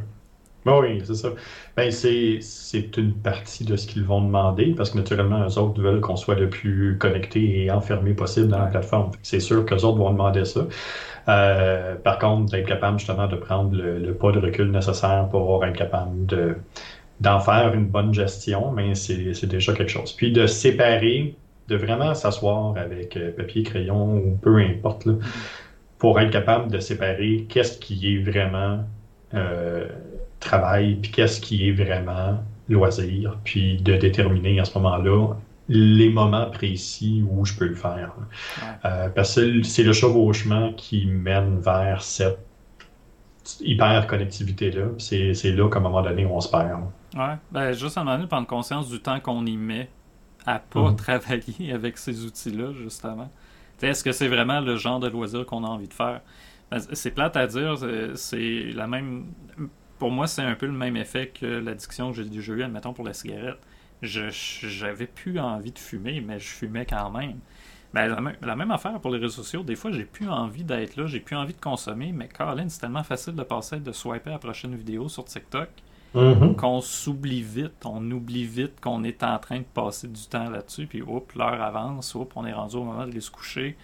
Ben 0.65 0.81
oui, 0.81 1.03
c'est 1.05 1.15
ça. 1.15 1.29
Ben, 1.77 1.91
c'est, 1.91 2.41
une 2.97 3.13
partie 3.13 3.65
de 3.65 3.77
ce 3.77 3.87
qu'ils 3.87 4.05
vont 4.05 4.23
demander 4.23 4.75
parce 4.75 4.91
que 4.91 4.99
naturellement, 4.99 5.47
eux 5.47 5.59
autres 5.59 5.81
veulent 5.81 6.01
qu'on 6.01 6.17
soit 6.17 6.37
le 6.37 6.49
plus 6.49 6.97
connecté 6.99 7.65
et 7.65 7.71
enfermé 7.71 8.15
possible 8.15 8.49
dans 8.49 8.59
la 8.59 8.67
plateforme. 8.67 9.11
C'est 9.23 9.41
sûr 9.41 9.67
qu'eux 9.67 9.77
autres 9.77 9.99
vont 9.99 10.13
demander 10.13 10.45
ça. 10.47 10.67
Euh, 11.29 11.97
par 11.97 12.19
contre, 12.19 12.51
d'être 12.53 12.67
capable 12.67 12.99
justement 12.99 13.27
de 13.27 13.37
prendre 13.37 13.77
le, 13.77 13.99
le, 13.99 14.15
pas 14.15 14.33
de 14.33 14.39
recul 14.39 14.71
nécessaire 14.71 15.29
pour 15.31 15.65
être 15.65 15.77
capable 15.77 16.25
de, 16.27 16.57
d'en 17.21 17.41
faire 17.41 17.75
une 17.75 17.87
bonne 17.87 18.15
gestion, 18.15 18.71
mais 18.73 18.95
c'est 18.95 19.47
déjà 19.47 19.73
quelque 19.75 19.91
chose. 19.91 20.13
Puis 20.13 20.33
de 20.33 20.47
séparer, 20.47 21.37
de 21.69 21.77
vraiment 21.77 22.15
s'asseoir 22.15 22.77
avec 22.77 23.17
euh, 23.17 23.33
papier, 23.33 23.63
crayon 23.63 24.17
ou 24.17 24.39
peu 24.41 24.59
importe, 24.59 25.09
pour 25.99 26.21
être 26.21 26.31
capable 26.31 26.71
de 26.71 26.79
séparer 26.79 27.47
qu'est-ce 27.49 27.79
qui 27.79 28.15
est 28.15 28.23
vraiment 28.23 28.85
euh, 29.35 29.89
travail, 30.41 30.97
puis 30.97 31.11
qu'est-ce 31.11 31.41
qui 31.41 31.69
est 31.69 31.73
vraiment 31.73 32.39
loisir, 32.69 33.39
puis 33.45 33.77
de 33.79 33.97
déterminer 33.97 34.61
à 34.61 34.65
ce 34.65 34.79
moment-là 34.79 35.35
les 35.69 36.11
moments 36.11 36.51
précis 36.51 37.25
où 37.29 37.45
je 37.45 37.55
peux 37.55 37.67
le 37.67 37.75
faire. 37.75 38.13
Euh, 38.85 39.09
parce 39.09 39.37
que 39.37 39.63
c'est 39.63 39.83
le 39.83 39.95
chevauchement 39.95 40.73
qui 40.75 41.07
mène 41.07 41.59
vers 41.61 42.03
cette 42.03 42.39
hyper 43.61 44.07
connectivité-là. 44.07 44.89
C'est 44.99 45.53
là 45.53 45.69
qu'à 45.71 45.79
un 45.79 45.83
moment 45.83 46.03
donné, 46.03 46.27
on 46.27 46.41
se 46.41 46.51
perd. 46.51 46.83
Ouais, 47.17 47.37
ben, 47.51 47.73
juste 47.73 47.97
à 47.97 48.03
un 48.03 48.05
moment 48.05 48.17
donné, 48.17 48.29
prendre 48.29 48.47
conscience 48.47 48.91
du 48.91 49.01
temps 49.01 49.21
qu'on 49.21 49.45
y 49.47 49.57
met 49.57 49.89
à 50.47 50.59
pas 50.59 50.91
mhm. 50.91 50.97
travailler 50.97 51.73
avec 51.73 51.99
ces 51.99 52.25
outils-là, 52.25 52.73
justement. 52.73 53.31
Est-ce 53.83 54.05
que 54.05 54.13
c'est 54.13 54.29
vraiment 54.29 54.61
le 54.61 54.77
genre 54.77 55.01
de 55.01 55.09
loisir 55.09 55.45
qu'on 55.45 55.65
a 55.65 55.69
envie 55.69 55.89
de 55.89 55.95
faire? 55.95 56.21
Ben, 56.71 56.79
c'est 56.93 57.11
plate 57.11 57.37
à 57.37 57.47
dire, 57.47 57.77
c'est 58.15 58.73
la 58.73 58.87
même. 58.87 59.27
Pour 59.99 60.11
moi, 60.11 60.27
c'est 60.27 60.43
un 60.43 60.55
peu 60.55 60.67
le 60.67 60.73
même 60.73 60.97
effet 60.97 61.29
que 61.29 61.47
l'addiction 61.47 62.11
que 62.11 62.17
j'ai 62.17 62.25
déjà 62.25 62.53
eue, 62.53 62.63
admettons, 62.63 62.93
pour 62.93 63.05
la 63.05 63.13
cigarette. 63.13 63.59
Je 64.03 64.29
J'avais 64.31 65.07
plus 65.07 65.39
envie 65.39 65.73
de 65.73 65.79
fumer, 65.79 66.21
mais 66.21 66.39
je 66.39 66.49
fumais 66.49 66.87
quand 66.87 67.11
même. 67.11 67.39
Ben, 67.93 68.09
la, 68.43 68.57
même, 68.57 68.71
affaire 68.73 68.99
pour 69.01 69.13
les 69.13 69.19
réseaux 69.19 69.43
sociaux. 69.43 69.63
Des 69.63 69.77
fois, 69.77 69.93
j'ai 69.93 70.05
plus 70.05 70.29
envie 70.29 70.65
d'être 70.65 70.97
là, 70.97 71.07
j'ai 71.07 71.21
plus 71.21 71.37
envie 71.37 71.55
de 71.55 71.61
consommer, 71.61 72.11
mais 72.13 72.29
Colin, 72.29 72.69
c'est 72.69 72.81
tellement 72.81 73.05
facile 73.05 73.35
de 73.35 73.43
passer, 73.45 73.79
de 73.79 73.93
swiper 73.93 74.31
à 74.31 74.33
la 74.33 74.39
prochaine 74.41 74.75
vidéo 74.75 75.09
sur 75.09 75.25
TikTok 75.25 75.69
Mm-hmm. 76.15 76.55
qu'on 76.55 76.81
s'oublie 76.81 77.43
vite, 77.43 77.85
on 77.85 78.09
oublie 78.13 78.45
vite 78.45 78.81
qu'on 78.81 79.03
est 79.03 79.25
en 79.25 79.37
train 79.39 79.59
de 79.59 79.65
passer 79.65 80.07
du 80.07 80.27
temps 80.27 80.49
là-dessus, 80.49 80.87
puis 80.87 81.03
oups, 81.03 81.35
l'heure 81.35 81.61
avance, 81.61 82.15
oups, 82.15 82.31
on 82.37 82.47
est 82.47 82.53
rendu 82.53 82.77
au 82.77 82.85
moment 82.85 83.07
de 83.07 83.19
se 83.19 83.33
coucher. 83.33 83.77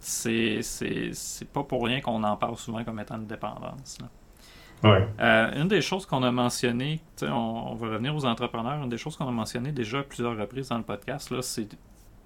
C'est, 0.00 0.62
c'est, 0.62 1.12
pas 1.52 1.62
pour 1.62 1.84
rien 1.84 2.00
qu'on 2.00 2.22
en 2.22 2.36
parle 2.36 2.56
souvent 2.56 2.84
comme 2.84 3.00
étant 3.00 3.16
une 3.16 3.26
dépendance. 3.26 3.98
Euh, 4.84 5.60
une 5.60 5.68
des 5.68 5.80
choses 5.80 6.06
qu'on 6.06 6.22
a 6.22 6.30
mentionné, 6.30 7.00
on, 7.22 7.26
on, 7.26 7.74
va 7.74 7.88
revenir 7.88 8.14
aux 8.14 8.24
entrepreneurs, 8.24 8.82
une 8.82 8.88
des 8.88 8.98
choses 8.98 9.16
qu'on 9.16 9.28
a 9.28 9.32
mentionné 9.32 9.72
déjà 9.72 9.98
à 9.98 10.02
plusieurs 10.04 10.36
reprises 10.36 10.68
dans 10.68 10.78
le 10.78 10.84
podcast, 10.84 11.30
là, 11.30 11.42
c'est 11.42 11.68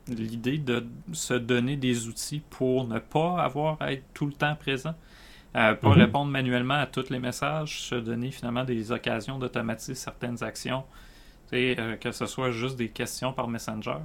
l'idée 0.09 0.59
de 0.59 0.87
se 1.13 1.35
donner 1.35 1.77
des 1.77 2.09
outils 2.09 2.43
pour 2.51 2.87
ne 2.87 2.99
pas 2.99 3.43
avoir 3.43 3.77
à 3.81 3.93
être 3.93 4.05
tout 4.15 4.27
le 4.27 4.33
temps 4.33 4.55
présent. 4.57 4.95
Euh, 5.57 5.75
pour 5.75 5.91
mhm. 5.91 6.03
répondre 6.03 6.31
manuellement 6.31 6.75
à 6.75 6.87
tous 6.87 7.11
les 7.11 7.19
messages, 7.19 7.81
se 7.81 7.97
donner 7.97 8.31
finalement 8.31 8.65
des 8.65 8.93
occasions 8.93 9.39
d'automatiser 9.39 9.95
certaines 9.95 10.45
actions, 10.45 10.85
euh, 11.53 11.97
que 11.97 12.13
ce 12.13 12.27
soit 12.27 12.53
juste 12.53 12.77
des 12.77 12.89
questions 12.89 13.33
par 13.33 13.49
Messenger. 13.49 13.97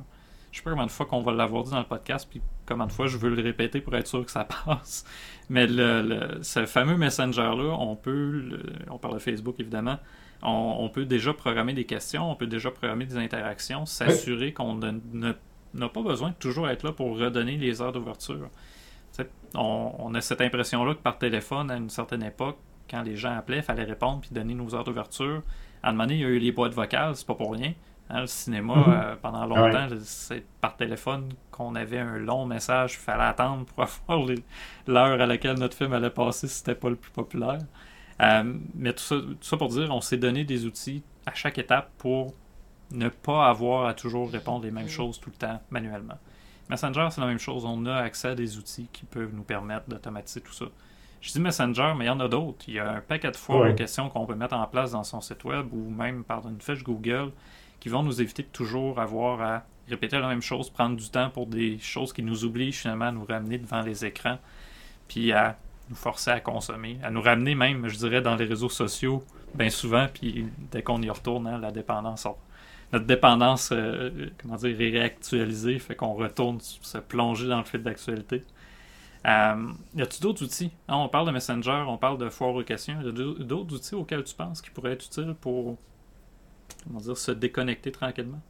Je 0.51 0.57
sais 0.57 0.63
pas 0.63 0.71
combien 0.71 0.87
de 0.87 0.91
fois 0.91 1.05
qu'on 1.05 1.21
va 1.21 1.33
l'avoir 1.33 1.63
dit 1.63 1.71
dans 1.71 1.79
le 1.79 1.85
podcast, 1.85 2.27
puis 2.29 2.41
combien 2.65 2.87
de 2.87 2.91
fois 2.91 3.05
je 3.07 3.17
veux 3.17 3.29
le 3.29 3.43
répéter 3.43 3.79
pour 3.79 3.95
être 3.95 4.07
sûr 4.07 4.25
que 4.25 4.31
ça 4.31 4.47
passe. 4.65 5.05
Mais 5.49 5.67
le, 5.67 6.39
ce 6.41 6.65
fameux 6.65 6.97
Messenger-là, 6.97 7.75
on 7.77 7.95
peut, 7.95 8.59
on 8.89 8.97
parle 8.97 9.15
de 9.15 9.19
Facebook 9.19 9.55
évidemment, 9.59 9.99
on, 10.41 10.89
peut 10.89 11.05
déjà 11.05 11.33
programmer 11.33 11.73
des 11.73 11.85
questions, 11.85 12.31
on 12.31 12.35
peut 12.35 12.47
déjà 12.47 12.71
programmer 12.71 13.05
des 13.05 13.17
interactions, 13.17 13.85
s'assurer 13.85 14.53
qu'on 14.53 14.75
n'a 14.75 15.89
pas 15.89 16.01
besoin 16.01 16.29
de 16.29 16.35
toujours 16.35 16.69
être 16.69 16.83
là 16.83 16.91
pour 16.91 17.17
redonner 17.17 17.57
les 17.57 17.81
heures 17.81 17.91
d'ouverture 17.91 18.49
on, 19.53 20.13
a 20.13 20.21
cette 20.21 20.41
impression-là 20.41 20.93
que 20.95 20.99
par 20.99 21.17
téléphone, 21.17 21.71
à 21.71 21.77
une 21.77 21.89
certaine 21.89 22.23
époque, 22.23 22.57
quand 22.89 23.01
les 23.01 23.15
gens 23.15 23.35
appelaient, 23.35 23.57
il 23.57 23.63
fallait 23.63 23.83
répondre 23.83 24.21
puis 24.21 24.29
donner 24.31 24.53
nos 24.53 24.75
heures 24.75 24.83
d'ouverture. 24.83 25.41
À 25.81 25.89
un 25.89 25.91
moment 25.91 26.03
donné, 26.03 26.15
il 26.15 26.21
y 26.21 26.25
a 26.25 26.29
eu 26.29 26.39
les 26.39 26.51
boîtes 26.51 26.73
vocales, 26.73 27.15
c'est 27.15 27.27
pas 27.27 27.35
pour 27.35 27.53
rien. 27.53 27.73
Hein, 28.09 28.21
le 28.21 28.27
cinéma, 28.27 28.75
mm-hmm. 28.75 29.03
euh, 29.03 29.15
pendant 29.19 29.45
longtemps, 29.47 29.87
c'est 30.03 30.45
par 30.61 30.75
téléphone 30.77 31.29
qu'on 31.49 31.73
avait 31.73 31.97
un 31.97 32.17
long 32.17 32.45
message, 32.45 32.93
il 32.93 32.99
fallait 32.99 33.23
attendre 33.23 33.65
pour 33.65 33.83
avoir 34.07 34.27
l'heure 34.87 35.21
à 35.21 35.25
laquelle 35.25 35.57
notre 35.57 35.75
film 35.75 35.93
allait 35.93 36.11
passer 36.11 36.47
si 36.47 36.57
c'était 36.57 36.75
pas 36.75 36.89
le 36.89 36.97
plus 36.97 37.11
populaire. 37.11 37.59
Euh, 38.21 38.53
mais 38.75 38.93
tout 38.93 39.03
ça, 39.03 39.15
tout 39.15 39.37
ça 39.41 39.57
pour 39.57 39.69
dire, 39.69 39.89
on 39.91 40.01
s'est 40.01 40.17
donné 40.17 40.43
des 40.43 40.65
outils 40.65 41.03
à 41.25 41.33
chaque 41.33 41.57
étape 41.57 41.91
pour 41.97 42.33
ne 42.91 43.09
pas 43.09 43.47
avoir 43.47 43.87
à 43.87 43.93
toujours 43.93 44.31
répondre 44.31 44.63
les 44.63 44.71
mêmes 44.71 44.85
mm. 44.85 44.89
choses 44.89 45.19
tout 45.19 45.31
le 45.31 45.37
temps 45.37 45.59
manuellement. 45.69 46.17
Messenger, 46.69 47.07
c'est 47.11 47.21
la 47.21 47.27
même 47.27 47.39
chose. 47.39 47.65
On 47.65 47.85
a 47.85 47.95
accès 47.95 48.29
à 48.29 48.35
des 48.35 48.57
outils 48.57 48.87
qui 48.91 49.05
peuvent 49.05 49.33
nous 49.33 49.43
permettre 49.43 49.87
d'automatiser 49.87 50.41
tout 50.41 50.53
ça. 50.53 50.65
Je 51.21 51.31
dis 51.31 51.39
Messenger, 51.39 51.93
mais 51.97 52.05
il 52.05 52.07
y 52.07 52.11
en 52.11 52.19
a 52.19 52.27
d'autres. 52.27 52.65
Il 52.67 52.75
y 52.75 52.79
a 52.79 52.89
un 52.91 53.01
paquet 53.01 53.31
de 53.31 53.35
fois 53.35 53.69
de 53.69 53.73
questions 53.73 54.09
qu'on 54.09 54.25
peut 54.25 54.35
mettre 54.35 54.55
en 54.55 54.65
place 54.67 54.91
dans 54.91 55.03
son 55.03 55.21
site 55.21 55.43
web 55.43 55.67
ou 55.71 55.89
même 55.89 56.23
par 56.23 56.47
une 56.47 56.61
fiche 56.61 56.83
Google 56.83 57.31
qui 57.79 57.89
vont 57.89 58.03
nous 58.03 58.21
éviter 58.21 58.43
de 58.43 58.47
toujours 58.47 58.99
avoir 58.99 59.41
à 59.41 59.63
répéter 59.87 60.19
la 60.19 60.27
même 60.27 60.41
chose, 60.41 60.69
prendre 60.69 60.95
du 60.95 61.09
temps 61.09 61.29
pour 61.29 61.47
des 61.47 61.77
choses 61.79 62.13
qui 62.13 62.23
nous 62.23 62.45
obligent 62.45 62.79
finalement 62.79 63.05
à 63.05 63.11
nous 63.11 63.25
ramener 63.25 63.57
devant 63.57 63.81
les 63.81 64.05
écrans, 64.05 64.39
puis 65.07 65.31
à 65.31 65.57
nous 65.89 65.95
forcer 65.95 66.31
à 66.31 66.39
consommer, 66.39 66.97
à 67.03 67.11
nous 67.11 67.21
ramener 67.21 67.53
même, 67.53 67.87
je 67.87 67.97
dirais, 67.97 68.21
dans 68.21 68.35
les 68.35 68.45
réseaux 68.45 68.69
sociaux, 68.69 69.23
bien 69.53 69.69
souvent, 69.69 70.07
puis 70.11 70.47
dès 70.71 70.81
qu'on 70.81 71.01
y 71.01 71.09
retourne, 71.09 71.47
hein, 71.47 71.59
la 71.59 71.71
dépendance, 71.71 72.27
notre 72.93 73.05
dépendance, 73.05 73.69
euh, 73.71 74.29
comment 74.41 74.55
dire, 74.55 74.79
est 74.79 74.89
réactualisée, 74.91 75.79
fait 75.79 75.95
qu'on 75.95 76.13
retourne 76.13 76.59
se 76.61 76.97
plonger 76.97 77.47
dans 77.47 77.59
le 77.59 77.63
fil 77.65 77.83
d'actualité. 77.83 78.43
Euh, 79.25 79.71
y 79.95 80.01
a-t-il 80.01 80.21
d'autres 80.21 80.43
outils? 80.43 80.71
Hein, 80.87 80.97
On 80.97 81.09
parle 81.09 81.25
de 81.27 81.31
Messenger, 81.31 81.83
on 81.87 81.97
parle 81.97 82.19
de 82.19 82.29
foire 82.29 82.53
aux 82.53 82.63
questions. 82.63 83.01
Y 83.01 83.07
a 83.07 83.11
d'autres 83.11 83.75
outils 83.75 83.95
auxquels 83.95 84.23
tu 84.23 84.35
penses 84.35 84.61
qui 84.61 84.69
pourraient 84.69 84.91
être 84.93 85.05
utiles 85.05 85.35
pour 85.41 85.77
comment 86.83 86.99
dire, 86.99 87.17
se 87.17 87.31
déconnecter 87.31 87.91
tranquillement? 87.91 88.41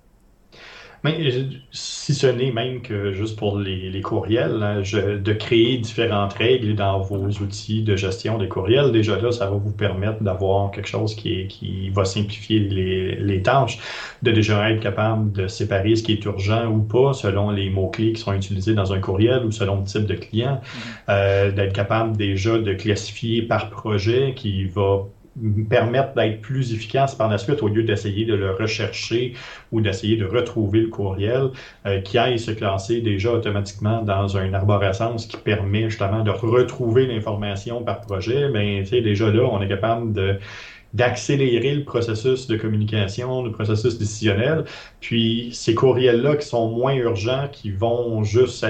Mais 1.04 1.32
si 1.72 2.14
ce 2.14 2.28
n'est 2.28 2.52
même 2.52 2.82
que 2.82 3.12
juste 3.12 3.38
pour 3.38 3.60
les, 3.60 4.02
courriels, 4.02 4.62
hein, 4.62 4.82
de 4.82 5.34
créer 5.34 5.78
différentes 5.78 6.34
règles 6.34 6.76
dans 6.76 7.00
vos 7.00 7.28
outils 7.28 7.84
de 7.84 7.96
gestion 7.96 8.38
des 8.38 8.48
courriels, 8.48 8.92
déjà 8.92 9.20
là, 9.20 9.32
ça 9.32 9.46
va 9.50 9.58
vous 9.58 9.72
permettre 9.72 10.24
d'avoir 10.24 10.72
quelque 10.72 10.88
chose 10.88 11.16
qui, 11.16 11.48
qui 11.48 11.90
va 11.90 12.06
simplifier 12.06 12.60
les, 12.60 13.42
tâches, 13.42 13.80
de 14.24 14.32
déjà 14.32 14.70
être 14.72 14.80
capable 14.80 15.32
de 15.32 15.48
séparer 15.48 15.96
ce 15.96 16.04
qui 16.04 16.14
est 16.14 16.26
urgent 16.26 16.68
ou 16.68 16.80
pas 16.80 17.14
selon 17.14 17.52
les 17.52 17.70
mots-clés 17.70 18.14
qui 18.14 18.22
sont 18.22 18.34
utilisés 18.34 18.74
dans 18.74 18.94
un 18.94 19.00
courriel 19.00 19.46
ou 19.46 19.52
selon 19.52 19.78
le 19.78 19.84
type 19.84 20.06
de 20.06 20.16
client, 20.16 20.62
mm-hmm. 20.62 21.10
euh, 21.10 21.52
d'être 21.52 21.74
capable 21.74 22.18
déjà 22.18 22.58
de 22.58 22.74
classifier 22.74 23.42
par 23.44 23.70
projet 23.70 24.34
qui 24.36 24.66
va 24.66 25.06
permettre 25.70 26.14
d'être 26.14 26.42
plus 26.42 26.74
efficace 26.74 27.14
par 27.14 27.30
la 27.30 27.38
suite 27.38 27.62
au 27.62 27.68
lieu 27.68 27.84
d'essayer 27.84 28.26
de 28.26 28.34
le 28.36 28.52
rechercher 28.52 29.34
ou 29.72 29.82
d'essayer 29.82 30.16
de 30.16 30.26
retrouver 30.26 30.80
le 30.80 30.88
courriel 30.88 31.50
euh, 31.86 32.00
qui 32.02 32.18
aille 32.18 32.40
se 32.40 32.52
classer 32.52 33.02
déjà 33.02 33.34
automatiquement 33.34 34.02
dans 34.02 34.38
un 34.38 34.54
arborescence 34.54 35.26
qui 35.26 35.38
permet 35.38 35.90
justement 35.90 36.24
de 36.24 36.32
retrouver 36.32 37.06
l'information 37.06 37.84
par 37.84 38.02
projet. 38.02 38.48
Mais 38.50 38.84
tu 38.84 38.90
sais, 38.90 39.02
déjà 39.02 39.30
là, 39.30 39.44
on 39.44 39.62
est 39.62 39.68
capable 39.68 40.14
de 40.14 40.40
d'accélérer 40.94 41.76
le 41.76 41.84
processus 41.84 42.48
de 42.48 42.56
communication, 42.56 43.44
le 43.44 43.52
processus 43.52 43.98
décisionnel. 43.98 44.64
Puis 45.02 45.50
ces 45.52 45.76
courriels-là 45.76 46.38
qui 46.38 46.48
sont 46.48 46.70
moins 46.70 46.94
urgents, 46.94 47.50
qui 47.52 47.70
vont 47.72 48.24
juste 48.24 48.66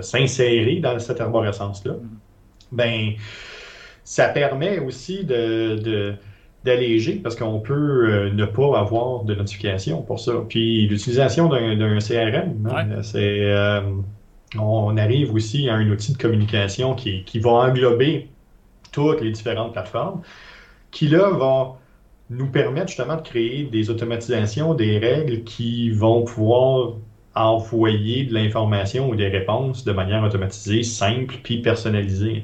s'insérer 0.00 0.76
dans 0.80 0.98
cette 0.98 1.20
arborescence-là, 1.20 1.92
mm-hmm. 1.92 2.72
ben 2.72 3.12
ça 4.04 4.28
permet 4.28 4.78
aussi 4.78 5.24
de, 5.24 6.14
d'alléger 6.64 7.14
parce 7.16 7.36
qu'on 7.36 7.60
peut 7.60 7.74
euh, 7.74 8.30
ne 8.32 8.44
pas 8.44 8.78
avoir 8.78 9.24
de 9.24 9.34
notification 9.34 10.02
pour 10.02 10.20
ça. 10.20 10.32
Puis 10.48 10.86
l'utilisation 10.86 11.48
d'un, 11.48 11.98
CRM, 11.98 12.70
hein, 12.70 13.02
c'est 13.02 13.40
euh, 13.40 13.80
on 14.58 14.96
arrive 14.96 15.34
aussi 15.34 15.68
à 15.68 15.74
un 15.74 15.90
outil 15.90 16.12
de 16.12 16.18
communication 16.18 16.94
qui, 16.94 17.24
qui 17.24 17.38
va 17.40 17.50
englober 17.50 18.28
toutes 18.92 19.20
les 19.20 19.32
différentes 19.32 19.72
plateformes, 19.72 20.22
qui 20.90 21.08
là 21.08 21.30
vont 21.30 21.74
nous 22.30 22.46
permettre 22.46 22.88
justement 22.88 23.16
de 23.16 23.22
créer 23.22 23.64
des 23.64 23.90
automatisations, 23.90 24.74
des 24.74 24.98
règles 24.98 25.44
qui 25.44 25.90
vont 25.90 26.22
pouvoir 26.24 26.94
envoyer 27.34 28.24
de 28.24 28.34
l'information 28.34 29.08
ou 29.08 29.16
des 29.16 29.28
réponses 29.28 29.84
de 29.84 29.92
manière 29.92 30.22
automatisée, 30.22 30.82
simple, 30.82 31.36
puis 31.42 31.58
personnalisée. 31.58 32.42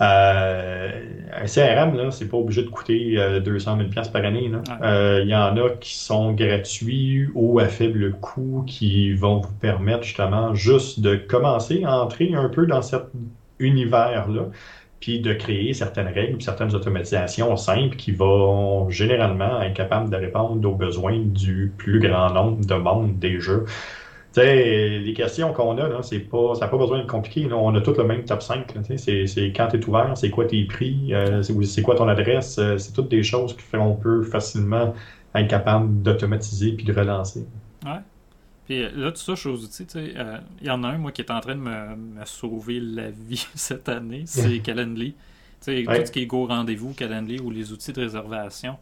Euh, 0.00 0.90
un 1.32 1.46
CRM, 1.46 1.96
là, 1.96 2.10
c'est 2.10 2.28
pas 2.28 2.36
obligé 2.36 2.62
de 2.62 2.68
coûter 2.68 3.16
200 3.44 3.78
000 3.78 3.88
par 4.12 4.24
année. 4.24 4.50
Euh, 4.82 5.20
il 5.22 5.28
y 5.28 5.34
en 5.34 5.56
a 5.56 5.70
qui 5.80 5.96
sont 5.96 6.32
gratuits 6.32 7.28
ou 7.34 7.58
à 7.58 7.66
faible 7.66 8.12
coût 8.12 8.64
qui 8.66 9.12
vont 9.12 9.40
vous 9.40 9.54
permettre 9.60 10.04
justement 10.04 10.54
juste 10.54 11.00
de 11.00 11.16
commencer 11.16 11.82
à 11.84 12.00
entrer 12.00 12.32
un 12.34 12.48
peu 12.48 12.66
dans 12.66 12.82
cet 12.82 13.02
univers-là 13.58 14.46
puis 15.02 15.18
de 15.20 15.34
créer 15.34 15.74
certaines 15.74 16.06
règles, 16.06 16.40
certaines 16.40 16.74
automatisations 16.76 17.56
simples 17.56 17.96
qui 17.96 18.12
vont 18.12 18.88
généralement 18.88 19.60
être 19.60 19.74
capables 19.74 20.08
de 20.08 20.16
répondre 20.16 20.66
aux 20.66 20.76
besoins 20.76 21.18
du 21.18 21.72
plus 21.76 21.98
grand 21.98 22.30
nombre 22.30 22.64
de 22.64 22.74
monde 22.74 23.18
des 23.18 23.40
jeux 23.40 23.66
sais, 24.40 24.98
les 24.98 25.14
questions 25.14 25.52
qu'on 25.52 25.76
a, 25.78 25.88
là, 25.88 26.02
c'est 26.02 26.20
pas, 26.20 26.54
ça 26.54 26.62
n'a 26.62 26.68
pas 26.68 26.78
besoin 26.78 27.00
de 27.00 27.06
compliqué. 27.06 27.48
On 27.52 27.74
a 27.74 27.80
tous 27.80 27.96
le 27.96 28.04
même 28.04 28.24
top 28.24 28.42
5. 28.42 28.72
C'est, 28.96 29.52
quand 29.54 29.68
tu 29.68 29.76
es 29.76 29.88
ouvert, 29.88 30.12
c'est 30.16 30.30
quoi 30.30 30.46
tes 30.46 30.64
prix, 30.64 31.12
euh, 31.14 31.42
c'est, 31.42 31.82
quoi 31.82 31.96
ton 31.96 32.08
adresse. 32.08 32.58
Euh, 32.58 32.78
c'est 32.78 32.92
toutes 32.92 33.08
des 33.08 33.22
choses 33.22 33.56
qu'on 33.70 33.94
peut 33.94 34.22
facilement 34.22 34.94
être 35.34 35.48
capable 35.48 36.02
d'automatiser 36.02 36.72
puis 36.72 36.84
de 36.84 36.92
relancer. 36.92 37.46
Ouais. 37.84 38.00
Puis 38.66 38.82
là, 38.94 39.12
tu 39.12 39.24
touches 39.24 39.46
aux 39.46 39.56
outils. 39.56 39.86
Euh, 39.96 40.38
il 40.60 40.66
y 40.66 40.70
en 40.70 40.84
a 40.84 40.88
un, 40.88 40.98
moi, 40.98 41.12
qui 41.12 41.22
est 41.22 41.30
en 41.30 41.40
train 41.40 41.54
de 41.54 41.60
me, 41.60 42.24
sauver 42.24 42.80
la 42.80 43.10
vie 43.10 43.46
cette 43.54 43.88
année. 43.88 44.22
C'est 44.26 44.58
Calendly. 44.62 45.14
sais, 45.60 45.84
Tout 45.84 46.06
ce 46.06 46.12
qui 46.12 46.20
est 46.20 46.26
Go 46.26 46.46
Rendez-vous, 46.46 46.94
Calendly 46.94 47.38
ou 47.40 47.50
les 47.50 47.72
outils 47.72 47.92
de 47.92 48.00
réservation 48.00 48.76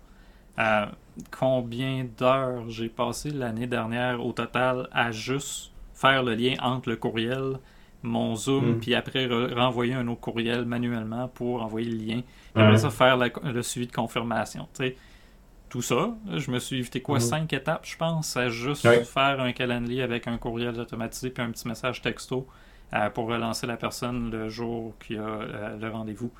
combien 1.30 2.06
d'heures 2.18 2.68
j'ai 2.68 2.88
passé 2.88 3.30
l'année 3.30 3.66
dernière 3.66 4.24
au 4.24 4.33
total 4.33 4.88
à 4.92 5.11
juste 5.12 5.72
faire 5.94 6.22
le 6.22 6.35
lien 6.35 6.54
entre 6.62 6.88
le 6.88 6.96
courriel, 6.96 7.59
mon 8.02 8.35
Zoom, 8.35 8.72
hmm. 8.72 8.80
puis 8.80 8.94
après 8.94 9.26
renvoyer 9.26 9.94
un 9.94 10.09
autre 10.09 10.20
courriel 10.20 10.64
manuellement 10.64 11.28
pour 11.28 11.62
envoyer 11.62 11.90
le 11.90 11.96
lien. 11.96 12.22
Et 12.56 12.61
après 12.61 12.78
ça, 12.78 12.90
faire 12.90 13.18
le 13.18 13.62
suivi 13.62 13.87
de 13.87 13.92
confirmation. 13.92 14.68
tout 15.68 15.83
ça, 15.83 16.16
je 16.37 16.50
me 16.50 16.59
suis 16.59 16.78
évité 16.78 17.00
quoi, 17.00 17.18
hmm. 17.18 17.22
cinq 17.22 17.52
étapes, 17.52 17.85
je 17.87 17.96
pense, 17.96 18.37
à 18.37 18.48
juste 18.48 18.83
faire 19.04 19.40
un 19.40 19.52
calendrier 19.52 20.02
avec 20.02 20.26
un 20.26 20.38
courriel 20.38 20.78
automatisé 20.80 21.30
puis 21.30 21.42
un 21.42 21.50
petit 21.50 21.68
message 21.68 22.02
texto 22.02 22.46
euh, 22.92 23.11
pour 23.11 23.26
relancer 23.26 23.66
la 23.66 23.76
personne 23.76 24.30
le 24.30 24.48
jour 24.48 24.94
qu'il 24.98 25.16
y 25.16 25.18
a 25.18 25.22
euh, 25.22 25.76
le 25.78 25.90
rendez-vous. 25.90 26.33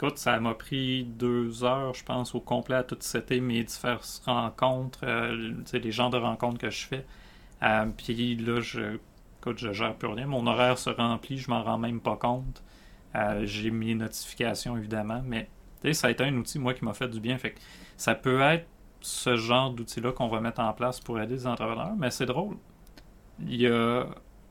Écoute, 0.00 0.18
ça 0.18 0.38
m'a 0.38 0.54
pris 0.54 1.02
deux 1.02 1.64
heures, 1.64 1.92
je 1.92 2.04
pense, 2.04 2.32
au 2.32 2.38
complet 2.38 2.76
à 2.76 2.84
tout 2.84 2.96
c'était 3.00 3.40
mes 3.40 3.64
diverses 3.64 4.22
rencontres, 4.24 5.00
euh, 5.02 5.54
les 5.72 5.90
genres 5.90 6.10
de 6.10 6.16
rencontres 6.16 6.58
que 6.58 6.70
je 6.70 6.86
fais. 6.86 7.04
Euh, 7.64 7.86
puis 7.96 8.36
là, 8.36 8.60
je, 8.60 8.98
écoute, 9.40 9.58
je 9.58 9.72
gère 9.72 9.96
plus 9.96 10.06
rien. 10.06 10.28
Mon 10.28 10.46
horaire 10.46 10.78
se 10.78 10.88
remplit, 10.88 11.38
je 11.38 11.50
m'en 11.50 11.64
rends 11.64 11.78
même 11.78 11.98
pas 12.00 12.14
compte. 12.14 12.62
Euh, 13.16 13.44
j'ai 13.44 13.72
mis 13.72 13.96
notifications, 13.96 14.76
évidemment, 14.76 15.20
mais 15.26 15.48
ça 15.92 16.06
a 16.06 16.10
été 16.12 16.22
un 16.22 16.36
outil, 16.36 16.60
moi, 16.60 16.74
qui 16.74 16.84
m'a 16.84 16.94
fait 16.94 17.08
du 17.08 17.18
bien. 17.18 17.36
Fait 17.36 17.54
que 17.54 17.58
ça 17.96 18.14
peut 18.14 18.40
être 18.40 18.68
ce 19.00 19.36
genre 19.36 19.72
d'outil-là 19.72 20.12
qu'on 20.12 20.28
va 20.28 20.40
mettre 20.40 20.60
en 20.60 20.72
place 20.74 21.00
pour 21.00 21.18
aider 21.20 21.34
les 21.34 21.46
entrepreneurs, 21.48 21.96
mais 21.98 22.12
c'est 22.12 22.26
drôle. 22.26 22.56
Il 23.40 23.56
y 23.60 23.66
a. 23.66 24.06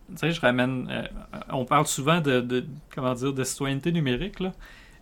Tu 0.09 0.17
sais, 0.17 0.31
je 0.31 0.41
ramène. 0.41 1.09
on 1.49 1.63
parle 1.63 1.87
souvent 1.87 2.19
de, 2.19 2.41
de, 2.41 2.65
comment 2.93 3.13
dire, 3.13 3.31
de 3.31 3.43
citoyenneté 3.45 3.93
numérique, 3.93 4.41
là. 4.41 4.51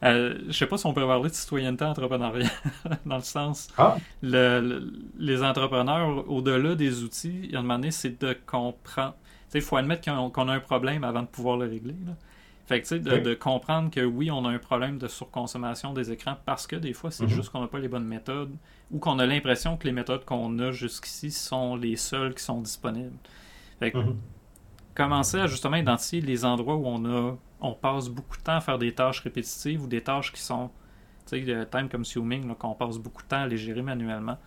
Euh, 0.04 0.36
je 0.48 0.52
sais 0.52 0.68
pas 0.68 0.78
si 0.78 0.86
on 0.86 0.94
peut 0.94 1.06
parler 1.06 1.30
de 1.30 1.36
citoyenneté 1.36 1.86
entrepreneuriale, 1.86 2.52
dans 3.06 3.16
le 3.16 3.22
sens, 3.22 3.70
ah. 3.78 3.98
les 4.22 5.44
entrepreneurs, 5.44 6.30
au-delà 6.30 6.76
des 6.76 7.04
outils, 7.04 7.42
il 7.44 7.52
y 7.52 7.56
a 7.56 7.62
demandé, 7.62 7.92
c'est 7.92 8.22
de 8.22 8.38
comprendre. 8.46 9.16
Il 9.54 9.62
faut 9.62 9.78
admettre 9.78 10.04
qu'on 10.32 10.48
a 10.50 10.54
un 10.54 10.60
problème 10.60 11.06
avant 11.06 11.22
de 11.22 11.28
pouvoir 11.28 11.58
le 11.58 11.68
régler. 11.68 11.96
Fait 12.66 12.82
que, 12.82 12.96
de, 12.96 13.20
de, 13.20 13.34
comprendre 13.36 13.92
que 13.92 14.02
oui, 14.02 14.32
on 14.32 14.44
a 14.44 14.50
un 14.50 14.58
problème 14.58 14.98
de 14.98 15.08
surconsommation 15.08 15.94
des 15.94 16.12
écrans 16.12 16.36
parce 16.46 16.66
que 16.66 16.76
des 16.76 16.94
fois, 16.94 17.12
c'est 17.12 17.26
mm-hmm. 17.26 17.30
juste 17.30 17.50
qu'on 17.52 17.62
n'a 17.62 17.68
pas 17.68 17.80
les 17.80 17.88
bonnes 17.88 18.08
méthodes 18.08 18.56
ou 18.92 18.98
qu'on 18.98 19.20
a 19.20 19.26
l'impression 19.26 19.78
que 19.78 19.86
les 19.86 19.94
méthodes 19.94 20.26
qu'on 20.26 20.58
a 20.60 20.72
jusqu'ici 20.72 21.30
sont 21.32 21.76
les 21.76 21.96
seules 21.96 22.34
qui 22.34 22.44
sont 22.44 22.62
disponibles. 22.62 23.16
Fait 23.80 23.92
que, 23.92 24.00
mm-hmm. 24.00 24.16
commencer 24.96 25.40
à 25.40 25.48
justement 25.48 25.78
identifier 25.78 26.22
les 26.22 26.44
endroits 26.44 26.76
où 26.76 26.88
on 26.88 27.06
a 27.06 27.38
on 27.66 27.74
passe 27.74 28.10
beaucoup 28.10 28.38
de 28.38 28.44
temps 28.44 28.56
à 28.58 28.62
faire 28.62 28.78
des 28.78 28.94
tâches 28.94 29.20
répétitives 29.20 29.84
ou 29.84 29.88
des 29.88 30.02
tâches 30.02 30.32
qui 30.32 30.42
sont, 30.42 30.72
sais, 31.26 31.44
time 31.72 31.90
consuming, 31.90 32.54
qu'on 32.56 32.74
passe 32.74 32.98
beaucoup 32.98 33.24
de 33.24 33.28
temps 33.28 33.42
à 33.42 33.48
les 33.48 33.58
gérer 33.58 33.82
manuellement. 33.82 34.38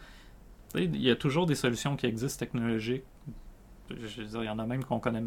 Il 0.74 1.00
y 1.00 1.10
a 1.10 1.16
toujours 1.16 1.46
des 1.46 1.54
solutions 1.54 1.96
qui 1.96 2.06
existent 2.06 2.38
technologiques. 2.38 3.04
Je 3.90 4.22
veux 4.22 4.42
il 4.42 4.46
y 4.46 4.50
en 4.50 4.58
a 4.58 4.66
même 4.66 4.84
qu'on 4.84 5.00
connaît. 5.00 5.22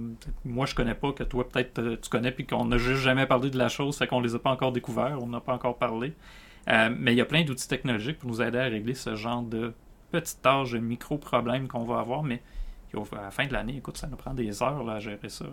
Moi, 0.45 0.67
je 0.67 0.75
connais 0.75 0.93
pas, 0.93 1.11
que 1.13 1.23
toi, 1.23 1.49
peut-être, 1.49 1.79
euh, 1.79 1.97
tu 1.99 2.09
connais, 2.09 2.31
puis 2.31 2.45
qu'on 2.45 2.65
n'a 2.65 2.77
juste 2.77 3.01
jamais 3.01 3.25
parlé 3.25 3.49
de 3.49 3.57
la 3.57 3.69
chose, 3.69 3.97
fait 3.97 4.05
qu'on 4.05 4.19
les 4.19 4.35
a 4.35 4.39
pas 4.39 4.51
encore 4.51 4.71
découverts, 4.71 5.17
on 5.19 5.27
n'a 5.27 5.39
pas 5.39 5.53
encore 5.53 5.77
parlé. 5.79 6.13
Euh, 6.67 6.93
mais 6.95 7.13
il 7.13 7.17
y 7.17 7.21
a 7.21 7.25
plein 7.25 7.43
d'outils 7.43 7.67
technologiques 7.67 8.19
pour 8.19 8.29
nous 8.29 8.39
aider 8.39 8.59
à 8.59 8.65
régler 8.65 8.93
ce 8.93 9.15
genre 9.15 9.41
de 9.41 9.73
petites 10.11 10.43
tâches, 10.43 10.73
de 10.73 10.77
micro-problèmes 10.77 11.67
qu'on 11.67 11.85
va 11.85 11.99
avoir, 11.99 12.21
mais 12.21 12.43
à 12.93 13.21
la 13.21 13.31
fin 13.31 13.47
de 13.47 13.53
l'année, 13.53 13.77
écoute, 13.77 13.97
ça 13.97 14.07
nous 14.07 14.17
prend 14.17 14.33
des 14.33 14.61
heures 14.61 14.87
à 14.89 14.99
gérer 14.99 15.29
ça. 15.29 15.45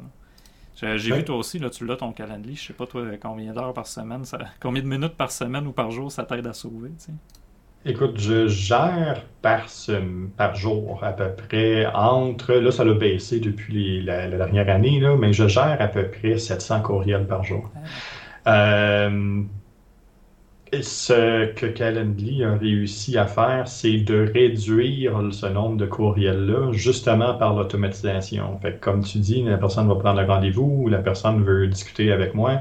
J'ai 0.80 1.14
vu 1.14 1.24
toi 1.24 1.36
aussi, 1.36 1.58
là, 1.58 1.70
tu 1.70 1.84
l'as 1.86 1.96
ton 1.96 2.12
calendrier. 2.12 2.56
Je 2.56 2.68
sais 2.68 2.72
pas 2.72 2.86
toi 2.86 3.04
combien 3.20 3.52
d'heures 3.52 3.74
par 3.74 3.86
semaine, 3.86 4.24
ça, 4.24 4.38
combien 4.60 4.82
de 4.82 4.88
minutes 4.88 5.14
par 5.16 5.32
semaine 5.32 5.66
ou 5.66 5.72
par 5.72 5.90
jour 5.90 6.10
ça 6.12 6.24
t'aide 6.24 6.46
à 6.46 6.52
sauver. 6.52 6.90
Écoute, 7.84 8.18
je 8.18 8.48
gère 8.48 9.22
par, 9.40 9.66
par 10.36 10.54
jour 10.54 11.00
à 11.02 11.12
peu 11.12 11.30
près 11.34 11.86
entre, 11.86 12.54
là 12.54 12.70
ça 12.70 12.84
l'a 12.84 12.94
baissé 12.94 13.40
depuis 13.40 14.02
la, 14.02 14.28
dernière 14.28 14.68
année, 14.68 15.00
là, 15.00 15.16
mais 15.16 15.32
je 15.32 15.48
gère 15.48 15.76
à 15.80 15.88
peu 15.88 16.08
près 16.08 16.38
700 16.38 16.82
courriels 16.82 17.26
par 17.26 17.44
jour. 17.44 17.70
Ah. 18.44 19.06
Euh, 19.06 19.42
ce 20.82 21.46
que 21.52 21.66
Calendly 21.66 22.44
a 22.44 22.54
réussi 22.54 23.16
à 23.18 23.26
faire, 23.26 23.68
c'est 23.68 23.98
de 23.98 24.30
réduire 24.32 25.20
ce 25.30 25.46
nombre 25.46 25.76
de 25.76 25.86
courriels-là 25.86 26.72
justement 26.72 27.34
par 27.34 27.54
l'automatisation. 27.54 28.58
Fait 28.60 28.78
comme 28.80 29.02
tu 29.02 29.18
dis, 29.18 29.42
la 29.42 29.56
personne 29.56 29.88
va 29.88 29.94
prendre 29.94 30.20
le 30.20 30.26
rendez-vous 30.26 30.82
ou 30.84 30.88
la 30.88 30.98
personne 30.98 31.42
veut 31.42 31.66
discuter 31.68 32.12
avec 32.12 32.34
moi, 32.34 32.60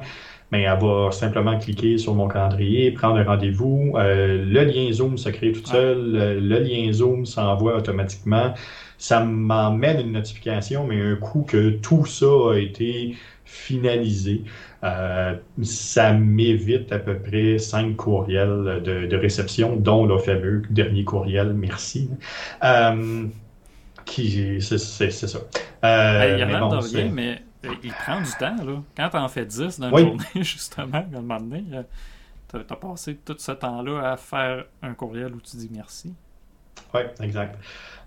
mais 0.51 0.63
elle 0.63 0.79
va 0.79 1.11
simplement 1.11 1.57
cliquer 1.59 1.97
sur 1.97 2.13
mon 2.13 2.27
calendrier, 2.27 2.91
prendre 2.91 3.17
un 3.17 3.23
rendez-vous. 3.23 3.93
Euh, 3.97 4.45
le 4.45 4.63
lien 4.63 4.91
Zoom 4.91 5.17
se 5.17 5.29
crée 5.29 5.51
tout 5.51 5.65
seul, 5.65 6.39
le, 6.39 6.59
lien 6.59 6.91
Zoom 6.91 7.25
s'envoie 7.25 7.77
automatiquement. 7.77 8.53
Ça 8.97 9.23
m'emmène 9.23 9.99
une 9.99 10.13
notification, 10.13 10.87
mais 10.87 11.01
un 11.01 11.15
coup 11.15 11.43
que 11.47 11.71
tout 11.71 12.05
ça 12.05 12.51
a 12.53 12.55
été 12.57 13.15
finalisé, 13.47 14.43
euh, 14.83 15.35
ça 15.63 16.13
m'évite 16.13 16.91
à 16.91 16.99
peu 16.99 17.17
près 17.17 17.57
cinq 17.57 17.95
courriels 17.95 18.81
de, 18.83 19.15
réception, 19.15 19.75
dont 19.75 20.05
le 20.05 20.17
fameux 20.19 20.61
dernier 20.69 21.03
courriel, 21.03 21.53
merci. 21.53 22.09
Euh, 22.63 23.25
qui, 24.05 24.61
c'est, 24.61 24.77
ça. 24.77 25.39
Euh, 25.83 26.31
il 26.33 26.39
y 26.39 26.41
a 26.41 26.45
même 26.45 26.69
de 26.69 26.75
rien, 26.75 27.09
mais 27.11 27.41
il 27.83 27.91
prend 27.91 28.21
du 28.21 28.31
temps. 28.39 28.63
Là. 28.63 28.81
Quand 28.95 29.09
tu 29.09 29.17
en 29.17 29.27
fais 29.27 29.45
10 29.45 29.79
dans 29.79 29.89
une 29.89 29.97
journée, 29.97 30.23
justement, 30.35 31.05
à 31.13 31.17
un 31.17 31.21
moment 31.21 31.39
donné, 31.39 31.63
tu 32.49 32.57
as 32.57 32.75
passé 32.75 33.15
tout 33.25 33.35
ce 33.37 33.51
temps-là 33.51 34.11
à 34.11 34.17
faire 34.17 34.65
un 34.81 34.93
courriel 34.93 35.33
où 35.33 35.41
tu 35.41 35.57
dis 35.57 35.69
merci. 35.73 36.13
Oui, 36.93 37.01
exact. 37.21 37.57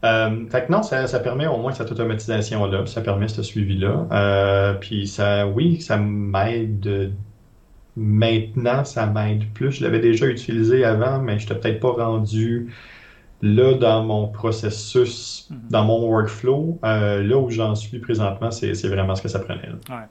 Euh, 0.02 0.46
fait 0.48 0.66
que 0.66 0.72
non, 0.72 0.82
ça, 0.82 1.06
ça, 1.06 1.20
permet 1.20 1.46
au 1.46 1.58
moins 1.58 1.72
cette 1.72 1.92
automatisation-là, 1.92 2.86
ça 2.86 3.02
permet 3.02 3.28
ce 3.28 3.42
suivi-là. 3.42 4.06
Euh, 4.12 4.74
puis 4.74 5.06
ça, 5.06 5.46
oui, 5.46 5.80
ça 5.80 5.98
m'aide. 5.98 7.12
Maintenant, 7.96 8.84
ça 8.84 9.06
m'aide 9.06 9.52
plus. 9.52 9.72
Je 9.72 9.84
l'avais 9.84 10.00
déjà 10.00 10.26
utilisé 10.26 10.84
avant, 10.84 11.18
mais 11.18 11.38
je 11.38 11.44
n'étais 11.48 11.60
peut-être 11.60 11.80
pas 11.80 11.92
rendu 11.92 12.72
là 13.42 13.74
dans 13.74 14.04
mon 14.04 14.28
processus, 14.28 15.48
mhm. 15.50 15.58
dans 15.70 15.84
mon 15.84 16.08
workflow. 16.08 16.78
Euh, 16.84 17.22
là 17.22 17.36
où 17.36 17.50
j'en 17.50 17.74
suis 17.74 17.98
présentement, 17.98 18.50
c'est 18.50 18.88
vraiment 18.88 19.14
ce 19.14 19.22
que 19.22 19.28
ça 19.28 19.40
prenait. 19.40 19.68
Ouais. 19.90 20.06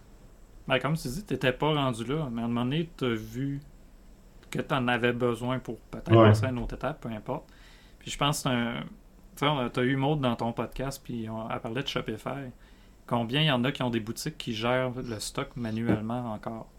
Ben, 0.67 0.80
comme 0.80 0.95
tu 0.95 1.07
dis, 1.07 1.26
tu 1.26 1.34
n'étais 1.34 1.51
pas 1.51 1.74
rendu 1.74 2.05
là, 2.05 2.30
mais 2.32 2.41
à 2.41 2.45
un 2.45 2.47
moment 2.47 2.63
donné, 2.63 2.89
tu 2.95 3.05
as 3.05 3.15
vu 3.15 3.59
que 4.51 4.61
tu 4.61 4.74
en 4.74 4.88
avais 4.88 5.13
besoin 5.13 5.57
pour 5.57 5.78
peut-être 5.91 6.11
passer 6.11 6.45
à 6.45 6.49
une 6.49 6.59
autre 6.59 6.76
étape, 6.76 7.01
peu 7.01 7.09
importe. 7.09 7.45
Puis 8.10 8.16
je 8.16 8.18
pense 8.18 8.41
que 8.41 8.49
c'est 9.36 9.45
un 9.45 9.70
tu 9.70 9.80
as 9.80 9.84
eu 9.84 9.95
Maud 9.95 10.20
dans 10.20 10.36
ton 10.36 10.51
podcast, 10.51 10.99
puis 11.03 11.30
on 11.30 11.47
a 11.47 11.60
parlé 11.60 11.84
de 11.84 11.88
Shopify. 11.88 12.49
Combien 13.05 13.41
il 13.41 13.45
y 13.45 13.51
en 13.51 13.64
a 13.64 13.72
qui 13.72 13.84
ont 13.84 13.91
des 13.91 13.99
boutiques 13.99 14.36
qui 14.36 14.55
gèrent 14.55 14.93
le 14.95 15.20
stock 15.20 15.55
manuellement 15.55 16.34
encore? 16.34 16.72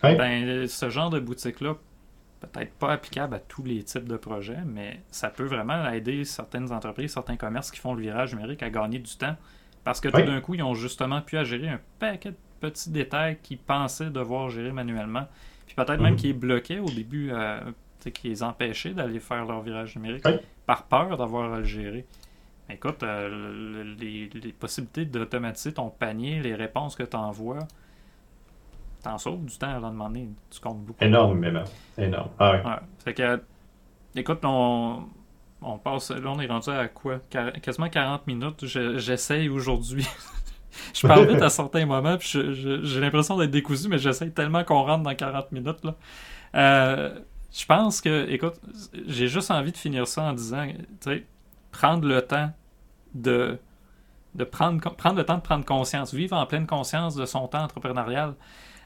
Ben, 0.00 0.68
ce 0.68 0.88
genre 0.88 1.10
de 1.10 1.18
boutique-là, 1.18 1.74
peut-être 2.38 2.72
pas 2.74 2.92
applicable 2.92 3.34
à 3.34 3.40
tous 3.40 3.64
les 3.64 3.82
types 3.82 4.06
de 4.06 4.16
projets, 4.16 4.62
mais 4.64 5.00
ça 5.10 5.28
peut 5.28 5.46
vraiment 5.46 5.90
aider 5.90 6.24
certaines 6.24 6.70
entreprises, 6.70 7.14
certains 7.14 7.36
commerces 7.36 7.72
qui 7.72 7.80
font 7.80 7.94
le 7.94 8.02
virage 8.02 8.32
numérique 8.32 8.62
à 8.62 8.70
gagner 8.70 9.00
du 9.00 9.16
temps. 9.16 9.34
Parce 9.82 10.00
que 10.00 10.08
tout 10.08 10.22
d'un 10.22 10.40
coup, 10.40 10.54
ils 10.54 10.62
ont 10.62 10.74
justement 10.74 11.20
pu 11.20 11.36
à 11.36 11.42
gérer 11.42 11.68
un 11.68 11.80
paquet 11.98 12.30
de 12.30 12.36
petits 12.60 12.90
détails 12.90 13.38
qu'ils 13.42 13.58
pensaient 13.58 14.10
devoir 14.10 14.50
gérer 14.50 14.70
manuellement. 14.70 15.26
Puis 15.66 15.74
peut-être 15.74 16.00
même 16.00 16.12
mhm. 16.12 16.20
qu'ils 16.20 16.38
bloquaient 16.38 16.78
au 16.78 16.90
début, 16.90 17.32
euh, 17.32 17.60
qui 18.10 18.28
les 18.28 18.42
empêchaient 18.42 18.94
d'aller 18.94 19.20
faire 19.20 19.44
leur 19.44 19.62
virage 19.62 19.96
numérique 19.96 20.24
par 20.66 20.84
peur 20.84 21.16
d'avoir 21.16 21.52
à 21.52 21.58
le 21.58 21.64
gérer. 21.64 22.04
écoute, 22.70 23.02
euh, 23.02 23.94
les, 23.98 24.28
possibilités 24.58 25.04
d'automatiser 25.04 25.72
ton 25.74 25.90
panier, 25.90 26.40
les 26.40 26.54
réponses 26.54 26.96
que 26.96 27.04
tu 27.04 27.16
envoies, 27.16 27.66
t'en 29.02 29.18
sauves 29.18 29.44
du 29.44 29.56
temps 29.56 29.70
à 29.70 29.80
de 29.80 29.86
demander. 29.86 30.28
Tu 30.50 30.60
comptes 30.60 30.84
beaucoup. 30.84 31.04
Énormément. 31.04 31.64
Énorme. 31.96 32.30
Ah 32.38 32.52
ouais. 32.52 32.62
Fait 33.04 33.14
que, 33.14 33.40
écoute, 34.16 34.40
on, 34.42 35.04
on 35.62 35.78
passe. 35.78 36.10
Là, 36.10 36.30
on 36.30 36.40
est 36.40 36.46
rendu 36.46 36.70
à 36.70 36.88
quoi? 36.88 37.20
Quasiment 37.62 37.88
40 37.88 38.26
minutes. 38.26 38.66
J'essaye 38.66 39.48
aujourd'hui. 39.48 40.06
je 40.94 41.06
parle 41.06 41.26
vite 41.26 41.42
à 41.42 41.48
certains 41.48 41.86
moments, 41.86 42.16
puis 42.16 42.28
j'ai 42.52 43.00
l'impression 43.00 43.36
d'être 43.36 43.50
décousu, 43.50 43.88
mais 43.88 43.98
j'essaye 43.98 44.30
tellement 44.32 44.64
qu'on 44.64 44.82
rentre 44.82 45.02
dans 45.02 45.14
40 45.14 45.52
minutes. 45.52 45.84
Là. 45.84 45.94
Euh, 46.54 47.18
je 47.56 47.64
pense 47.64 48.02
que, 48.02 48.28
écoute, 48.28 48.60
j'ai 49.06 49.28
juste 49.28 49.50
envie 49.50 49.72
de 49.72 49.76
finir 49.78 50.06
ça 50.06 50.22
en 50.24 50.32
disant, 50.34 50.66
tu 50.66 50.84
sais, 51.00 51.26
prendre 51.70 52.06
le 52.06 52.20
temps 52.20 52.52
de, 53.14 53.58
de 54.34 54.44
prendre, 54.44 54.94
prendre 54.94 55.16
le 55.16 55.24
temps 55.24 55.36
de 55.36 55.42
prendre 55.42 55.64
conscience, 55.64 56.12
vivre 56.12 56.36
en 56.36 56.44
pleine 56.44 56.66
conscience 56.66 57.14
de 57.14 57.24
son 57.24 57.48
temps 57.48 57.62
entrepreneurial. 57.62 58.34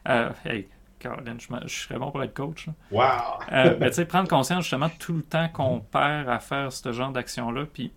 Euh, 0.09 0.31
hey, 0.45 0.69
Caroline, 1.01 1.41
je, 1.41 1.67
serais 1.67 1.99
bon 1.99 2.13
pour 2.13 2.23
être 2.23 2.33
coach. 2.33 2.69
Wow! 2.93 3.03
euh, 3.51 3.77
mais 3.81 3.89
tu 3.91 3.97
sais, 3.97 4.05
prendre 4.05 4.29
conscience 4.29 4.63
justement 4.63 4.87
de 4.87 4.99
tout 5.01 5.15
le 5.15 5.23
temps 5.23 5.49
qu'on 5.49 5.81
perd 5.81 6.29
à 6.29 6.39
faire 6.39 6.73
ce 6.73 6.93
genre 6.93 7.11
d'action-là, 7.11 7.67
puis 7.73 7.93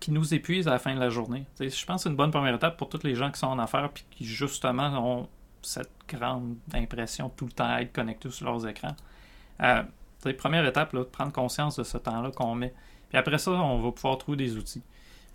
qui 0.00 0.10
nous 0.10 0.34
épuise 0.34 0.66
à 0.66 0.72
la 0.72 0.80
fin 0.80 0.94
de 0.94 1.00
la 1.00 1.08
journée. 1.08 1.46
sais, 1.54 1.68
je 1.68 1.86
pense 1.86 1.98
que 1.98 2.02
c'est 2.02 2.08
une 2.10 2.16
bonne 2.16 2.32
première 2.32 2.54
étape 2.54 2.76
pour 2.76 2.88
tous 2.88 3.04
les 3.04 3.14
gens 3.14 3.30
qui 3.30 3.38
sont 3.38 3.46
en 3.46 3.60
affaires, 3.60 3.90
puis 3.90 4.04
qui 4.10 4.24
justement 4.24 4.88
ont 4.98 5.28
cette 5.62 5.92
grande 6.08 6.56
impression 6.74 7.28
tout 7.28 7.46
le 7.46 7.52
temps 7.52 7.68
à 7.68 7.80
être 7.82 7.92
connectés 7.92 8.30
sur 8.30 8.46
leurs 8.46 8.66
écrans. 8.66 8.96
Euh, 9.62 9.82
première 10.32 10.66
étape, 10.66 10.92
là, 10.92 11.00
de 11.00 11.04
prendre 11.04 11.32
conscience 11.32 11.76
de 11.76 11.84
ce 11.84 11.98
temps-là 11.98 12.30
qu'on 12.30 12.54
met. 12.54 12.72
Puis 13.08 13.18
après 13.18 13.38
ça, 13.38 13.52
on 13.52 13.78
va 13.80 13.92
pouvoir 13.92 14.18
trouver 14.18 14.36
des 14.36 14.56
outils. 14.56 14.82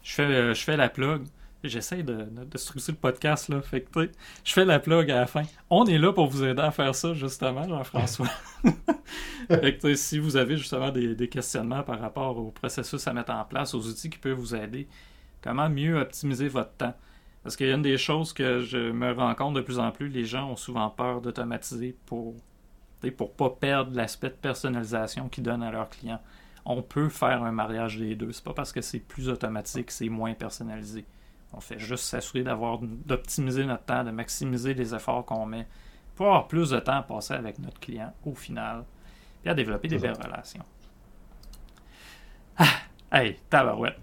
Je 0.03 0.13
fais, 0.13 0.23
euh, 0.23 0.53
je 0.53 0.63
fais 0.63 0.77
la 0.77 0.89
plug. 0.89 1.23
J'essaie 1.63 2.03
de, 2.03 2.25
structurer 2.55 2.93
le 2.93 2.97
podcast, 2.99 3.49
là. 3.49 3.61
Fait 3.61 3.85
je 4.45 4.53
fais 4.53 4.63
la 4.63 4.79
plug 4.79 5.11
à 5.11 5.19
la 5.19 5.27
fin. 5.27 5.43
On 5.69 5.85
est 5.85 5.97
là 5.97 6.13
pour 6.13 6.27
vous 6.27 6.45
aider 6.45 6.61
à 6.61 6.71
faire 6.71 6.95
ça, 6.95 7.13
justement, 7.13 7.67
Jean-François. 7.67 8.29
fait 9.49 9.95
si 9.97 10.19
vous 10.19 10.37
avez 10.37 10.55
justement 10.55 10.89
des, 10.89 11.27
questionnements 11.27 11.83
par 11.83 11.99
rapport 11.99 12.37
au 12.37 12.51
processus 12.51 13.05
à 13.07 13.13
mettre 13.13 13.33
en 13.33 13.43
place, 13.43 13.73
aux 13.73 13.85
outils 13.85 14.09
qui 14.09 14.19
peuvent 14.19 14.37
vous 14.37 14.55
aider, 14.55 14.87
comment 15.41 15.69
mieux 15.69 15.99
optimiser 15.99 16.47
votre 16.47 16.71
temps? 16.75 16.93
Parce 17.43 17.57
qu'il 17.57 17.67
y 17.67 17.71
a 17.73 17.77
des 17.77 17.97
choses 17.97 18.31
que 18.31 18.61
je 18.61 18.91
me 18.91 19.11
rends 19.11 19.35
compte 19.35 19.55
de 19.55 19.61
plus 19.61 19.79
en 19.79 19.91
plus, 19.91 20.07
les 20.07 20.23
gens 20.23 20.49
ont 20.49 20.55
souvent 20.55 20.89
peur 20.89 21.19
d'automatiser 21.19 21.95
pour 22.05 22.35
pour 23.15 23.33
pas 23.33 23.49
perdre 23.49 23.95
l'aspect 23.95 24.29
de 24.29 24.35
personnalisation 24.35 25.29
qu'ils 25.29 25.43
donnent 25.43 25.63
à 25.63 25.71
leurs 25.71 25.89
clients. 25.89 26.21
On 26.65 26.81
peut 26.81 27.09
faire 27.09 27.43
un 27.43 27.51
mariage 27.51 27.97
des 27.97 28.15
deux. 28.15 28.31
C'est 28.31 28.43
pas 28.43 28.53
parce 28.53 28.71
que 28.71 28.81
c'est 28.81 28.99
plus 28.99 29.29
automatique 29.29 29.87
que 29.87 29.93
c'est 29.93 30.09
moins 30.09 30.33
personnalisé. 30.33 31.05
On 31.53 31.61
fait 31.61 31.79
juste 31.79 32.03
s'assurer 32.03 32.43
d'avoir 32.43 32.79
d'optimiser 32.79 33.65
notre 33.65 33.85
temps, 33.85 34.03
de 34.03 34.11
maximiser 34.11 34.73
les 34.73 34.93
efforts 34.93 35.25
qu'on 35.25 35.45
met 35.45 35.67
pour 36.15 36.27
avoir 36.27 36.47
plus 36.47 36.71
de 36.71 36.79
temps 36.79 36.97
à 36.97 37.01
passer 37.01 37.33
avec 37.33 37.59
notre 37.59 37.79
client 37.79 38.13
au 38.25 38.35
final, 38.35 38.83
et 39.45 39.49
à 39.49 39.53
développer 39.53 39.87
des 39.87 39.97
belles 39.97 40.17
relations. 40.21 40.65
Ah, 42.57 42.65
hey, 43.11 43.39
tabarouette. 43.49 43.97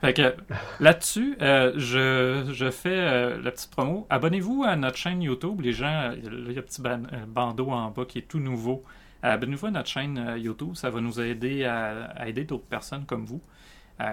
Fait 0.00 0.14
que 0.14 0.34
là-dessus, 0.80 1.36
euh, 1.40 1.72
je, 1.76 2.52
je, 2.52 2.70
fais 2.70 2.90
euh, 2.90 3.40
la 3.42 3.50
petite 3.50 3.70
promo. 3.70 4.06
Abonnez-vous 4.10 4.64
à 4.64 4.76
notre 4.76 4.96
chaîne 4.96 5.22
YouTube. 5.22 5.60
Les 5.60 5.72
gens, 5.72 6.12
il 6.12 6.52
y 6.52 6.56
a 6.56 6.60
un 6.60 6.62
petit 6.62 6.82
bandeau 7.26 7.70
en 7.70 7.90
bas 7.90 8.04
qui 8.04 8.18
est 8.18 8.28
tout 8.28 8.38
nouveau. 8.38 8.84
Abonnez-vous 9.22 9.66
à 9.66 9.70
notre 9.70 9.88
chaîne 9.88 10.18
euh, 10.18 10.38
YouTube. 10.38 10.74
Ça 10.74 10.90
va 10.90 11.00
nous 11.00 11.20
aider 11.20 11.64
à, 11.64 12.26
aider 12.26 12.44
d'autres 12.44 12.66
personnes 12.66 13.04
comme 13.06 13.24
vous 13.24 13.40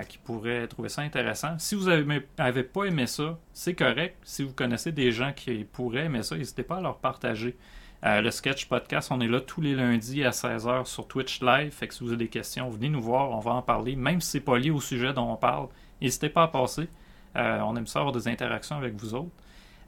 qui 0.08 0.20
pourraient 0.20 0.68
trouver 0.68 0.90
ça 0.90 1.02
intéressant. 1.02 1.58
Si 1.58 1.74
vous 1.74 1.90
n'avez 1.90 2.64
pas 2.64 2.84
aimé 2.84 3.08
ça, 3.08 3.40
c'est 3.52 3.74
correct. 3.74 4.16
Si 4.22 4.44
vous 4.44 4.54
connaissez 4.54 4.92
des 4.92 5.12
gens 5.12 5.34
qui 5.34 5.64
pourraient 5.64 6.06
aimer 6.06 6.22
ça, 6.22 6.38
n'hésitez 6.38 6.62
pas 6.62 6.78
à 6.78 6.82
leur 6.82 7.00
partager. 7.00 7.58
Euh, 8.04 8.22
le 8.22 8.32
Sketch 8.32 8.66
Podcast, 8.66 9.10
on 9.12 9.22
est 9.22 9.28
là 9.28 9.40
tous 9.42 9.62
les 9.62 9.76
lundis 9.76 10.24
à 10.24 10.32
16h 10.32 10.86
sur 10.86 11.08
Twitch 11.08 11.42
Live. 11.42 11.72
Fait 11.72 11.88
que 11.88 11.94
si 11.94 12.04
vous 12.04 12.10
avez 12.10 12.18
des 12.18 12.30
questions, 12.30 12.68
venez 12.70 12.90
nous 12.90 13.02
voir, 13.02 13.30
on 13.30 13.40
va 13.40 13.52
en 13.52 13.62
parler. 13.62 13.96
Même 13.96 14.22
si 14.22 14.32
c'est 14.32 14.40
pas 14.40 14.58
lié 14.58 14.72
au 14.72 14.82
sujet 14.82 15.14
dont 15.14 15.32
on 15.32 15.36
parle, 15.36 15.68
n'hésitez 16.02 16.30
pas 16.30 16.44
à 16.44 16.48
passer. 16.48 16.90
Euh, 17.36 17.60
on 17.62 17.76
aime 17.76 17.86
ça 17.86 18.00
avoir 18.00 18.12
des 18.14 18.28
interactions 18.28 18.76
avec 18.76 18.96
vous 18.96 19.14
autres. 19.14 19.30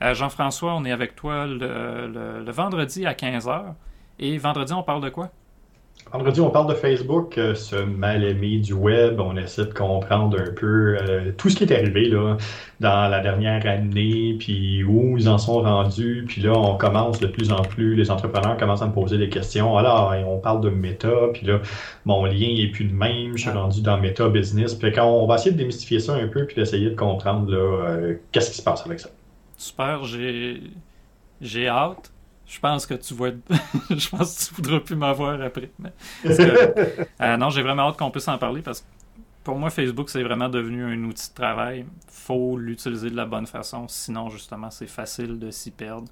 Euh, 0.04 0.14
Jean-François, 0.14 0.76
on 0.76 0.86
est 0.86 0.92
avec 0.92 1.16
toi 1.16 1.48
le, 1.48 2.42
le 2.46 2.52
vendredi 2.52 3.06
à 3.08 3.14
15h. 3.14 3.74
Et 4.20 4.38
vendredi, 4.38 4.74
on 4.74 4.84
parle 4.84 5.02
de 5.02 5.10
quoi? 5.10 5.32
Vendredi, 6.14 6.42
on 6.42 6.52
parle 6.52 6.70
de 6.70 6.76
Facebook, 6.76 7.40
euh, 7.40 7.56
ce 7.56 7.76
mal-aimé 7.76 8.60
du 8.60 8.74
web. 8.74 9.20
On 9.20 9.36
essaie 9.36 9.66
de 9.66 9.74
comprendre 9.74 10.40
un 10.40 10.52
peu 10.54 10.96
euh, 11.02 11.32
tout 11.36 11.50
ce 11.50 11.56
qui 11.56 11.64
est 11.64 11.76
arrivé 11.76 12.08
là, 12.08 12.38
dans 12.80 13.10
la 13.10 13.20
dernière 13.20 13.66
année, 13.66 14.36
puis 14.38 14.84
où 14.84 15.18
ils 15.18 15.28
en 15.28 15.40
sont 15.40 15.62
rendus. 15.62 16.26
Puis 16.28 16.40
là, 16.44 16.52
on 16.54 16.78
commence 16.78 17.20
de 17.20 17.26
plus 17.26 17.52
en 17.52 17.64
plus, 17.64 17.96
les 17.96 18.12
entrepreneurs 18.12 18.58
commencent 18.58 18.84
à 18.84 18.88
me 18.88 18.94
poser 18.94 19.18
des 19.18 19.28
questions. 19.28 19.76
Alors, 19.76 20.14
on 20.28 20.38
parle 20.38 20.62
de 20.62 20.70
méta, 20.70 21.10
puis 21.34 21.48
là, 21.48 21.60
mon 22.06 22.26
lien 22.26 22.54
est 22.60 22.70
plus 22.72 22.86
le 22.86 22.94
même. 22.94 23.36
Je 23.36 23.42
suis 23.42 23.50
rendu 23.50 23.82
dans 23.82 23.98
méta 23.98 24.30
business. 24.30 24.76
Puis 24.76 24.92
quand 24.92 25.08
on 25.08 25.26
va 25.26 25.34
essayer 25.34 25.52
de 25.52 25.58
démystifier 25.58 26.00
ça 26.00 26.14
un 26.14 26.28
peu, 26.28 26.46
puis 26.46 26.56
d'essayer 26.56 26.92
de 26.92 26.96
comprendre 26.96 27.50
là, 27.50 27.58
euh, 27.58 28.16
qu'est-ce 28.32 28.52
qui 28.52 28.58
se 28.58 28.64
passe 28.64 28.86
avec 28.86 29.00
ça. 29.00 29.10
Super, 29.58 30.04
j'ai 30.04 30.62
j'ai 31.42 31.68
hâte 31.68 32.14
je 32.48 32.60
pense 32.60 32.86
que 32.86 32.94
tu 32.94 33.14
vois. 33.14 33.32
je 33.90 34.10
pense 34.10 34.36
que 34.36 34.46
tu 34.46 34.56
voudras 34.56 34.80
plus 34.80 34.96
m'avoir 34.96 35.42
après. 35.42 35.72
Euh, 37.22 37.38
non, 37.38 37.50
j'ai 37.50 37.62
vraiment 37.62 37.84
hâte 37.84 37.98
qu'on 37.98 38.12
puisse 38.12 38.28
en 38.28 38.38
parler 38.38 38.62
parce 38.62 38.82
que 38.82 38.86
pour 39.44 39.58
moi, 39.58 39.70
Facebook, 39.70 40.10
c'est 40.10 40.24
vraiment 40.24 40.50
devenu 40.50 40.84
un 40.84 41.04
outil 41.04 41.30
de 41.30 41.36
travail. 41.36 41.86
faut 42.08 42.58
l'utiliser 42.58 43.10
de 43.10 43.16
la 43.16 43.26
bonne 43.26 43.48
façon, 43.48 43.88
sinon, 43.88 44.30
justement, 44.30 44.70
c'est 44.72 44.88
facile 44.88 45.40
de 45.40 45.52
s'y 45.52 45.72
perdre. 45.72 46.08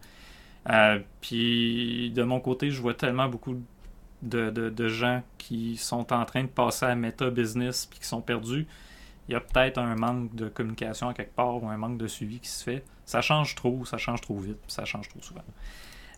Euh, 0.69 0.99
puis, 1.21 2.11
de 2.11 2.23
mon 2.23 2.39
côté, 2.39 2.71
je 2.71 2.81
vois 2.81 2.93
tellement 2.93 3.27
beaucoup 3.27 3.55
de, 4.21 4.87
gens 4.87 5.23
qui 5.37 5.77
sont 5.77 6.13
en 6.13 6.25
train 6.25 6.43
de 6.43 6.49
passer 6.49 6.85
à 6.85 6.95
Meta 6.95 7.29
Business 7.29 7.85
puis 7.85 7.99
qui 7.99 8.05
sont 8.05 8.21
perdus, 8.21 8.67
il 9.27 9.33
y 9.33 9.35
a 9.35 9.39
peut-être 9.39 9.77
un 9.77 9.95
manque 9.95 10.35
de 10.35 10.49
communication 10.49 11.09
à 11.09 11.13
quelque 11.13 11.33
part 11.35 11.63
ou 11.63 11.67
un 11.69 11.77
manque 11.77 11.97
de 11.97 12.07
suivi 12.07 12.39
qui 12.39 12.49
se 12.49 12.63
fait. 12.63 12.83
Ça 13.05 13.21
change 13.21 13.55
trop, 13.55 13.85
ça 13.85 13.97
change 13.97 14.21
trop 14.21 14.37
vite, 14.37 14.59
ça 14.67 14.85
change 14.85 15.09
trop 15.09 15.21
souvent. 15.21 15.43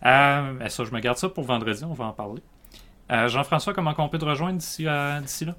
Euh, 0.06 0.68
ça, 0.68 0.84
je 0.84 0.92
me 0.92 1.00
garde 1.00 1.16
ça 1.16 1.28
pour 1.28 1.44
vendredi, 1.44 1.84
on 1.84 1.94
va 1.94 2.06
en 2.06 2.12
parler. 2.12 2.42
Euh, 3.10 3.28
Jean-François, 3.28 3.74
comment 3.74 3.94
on 3.98 4.08
peut 4.08 4.18
te 4.18 4.24
rejoindre 4.24 4.58
d'ici 4.58 4.84
là? 4.84 5.54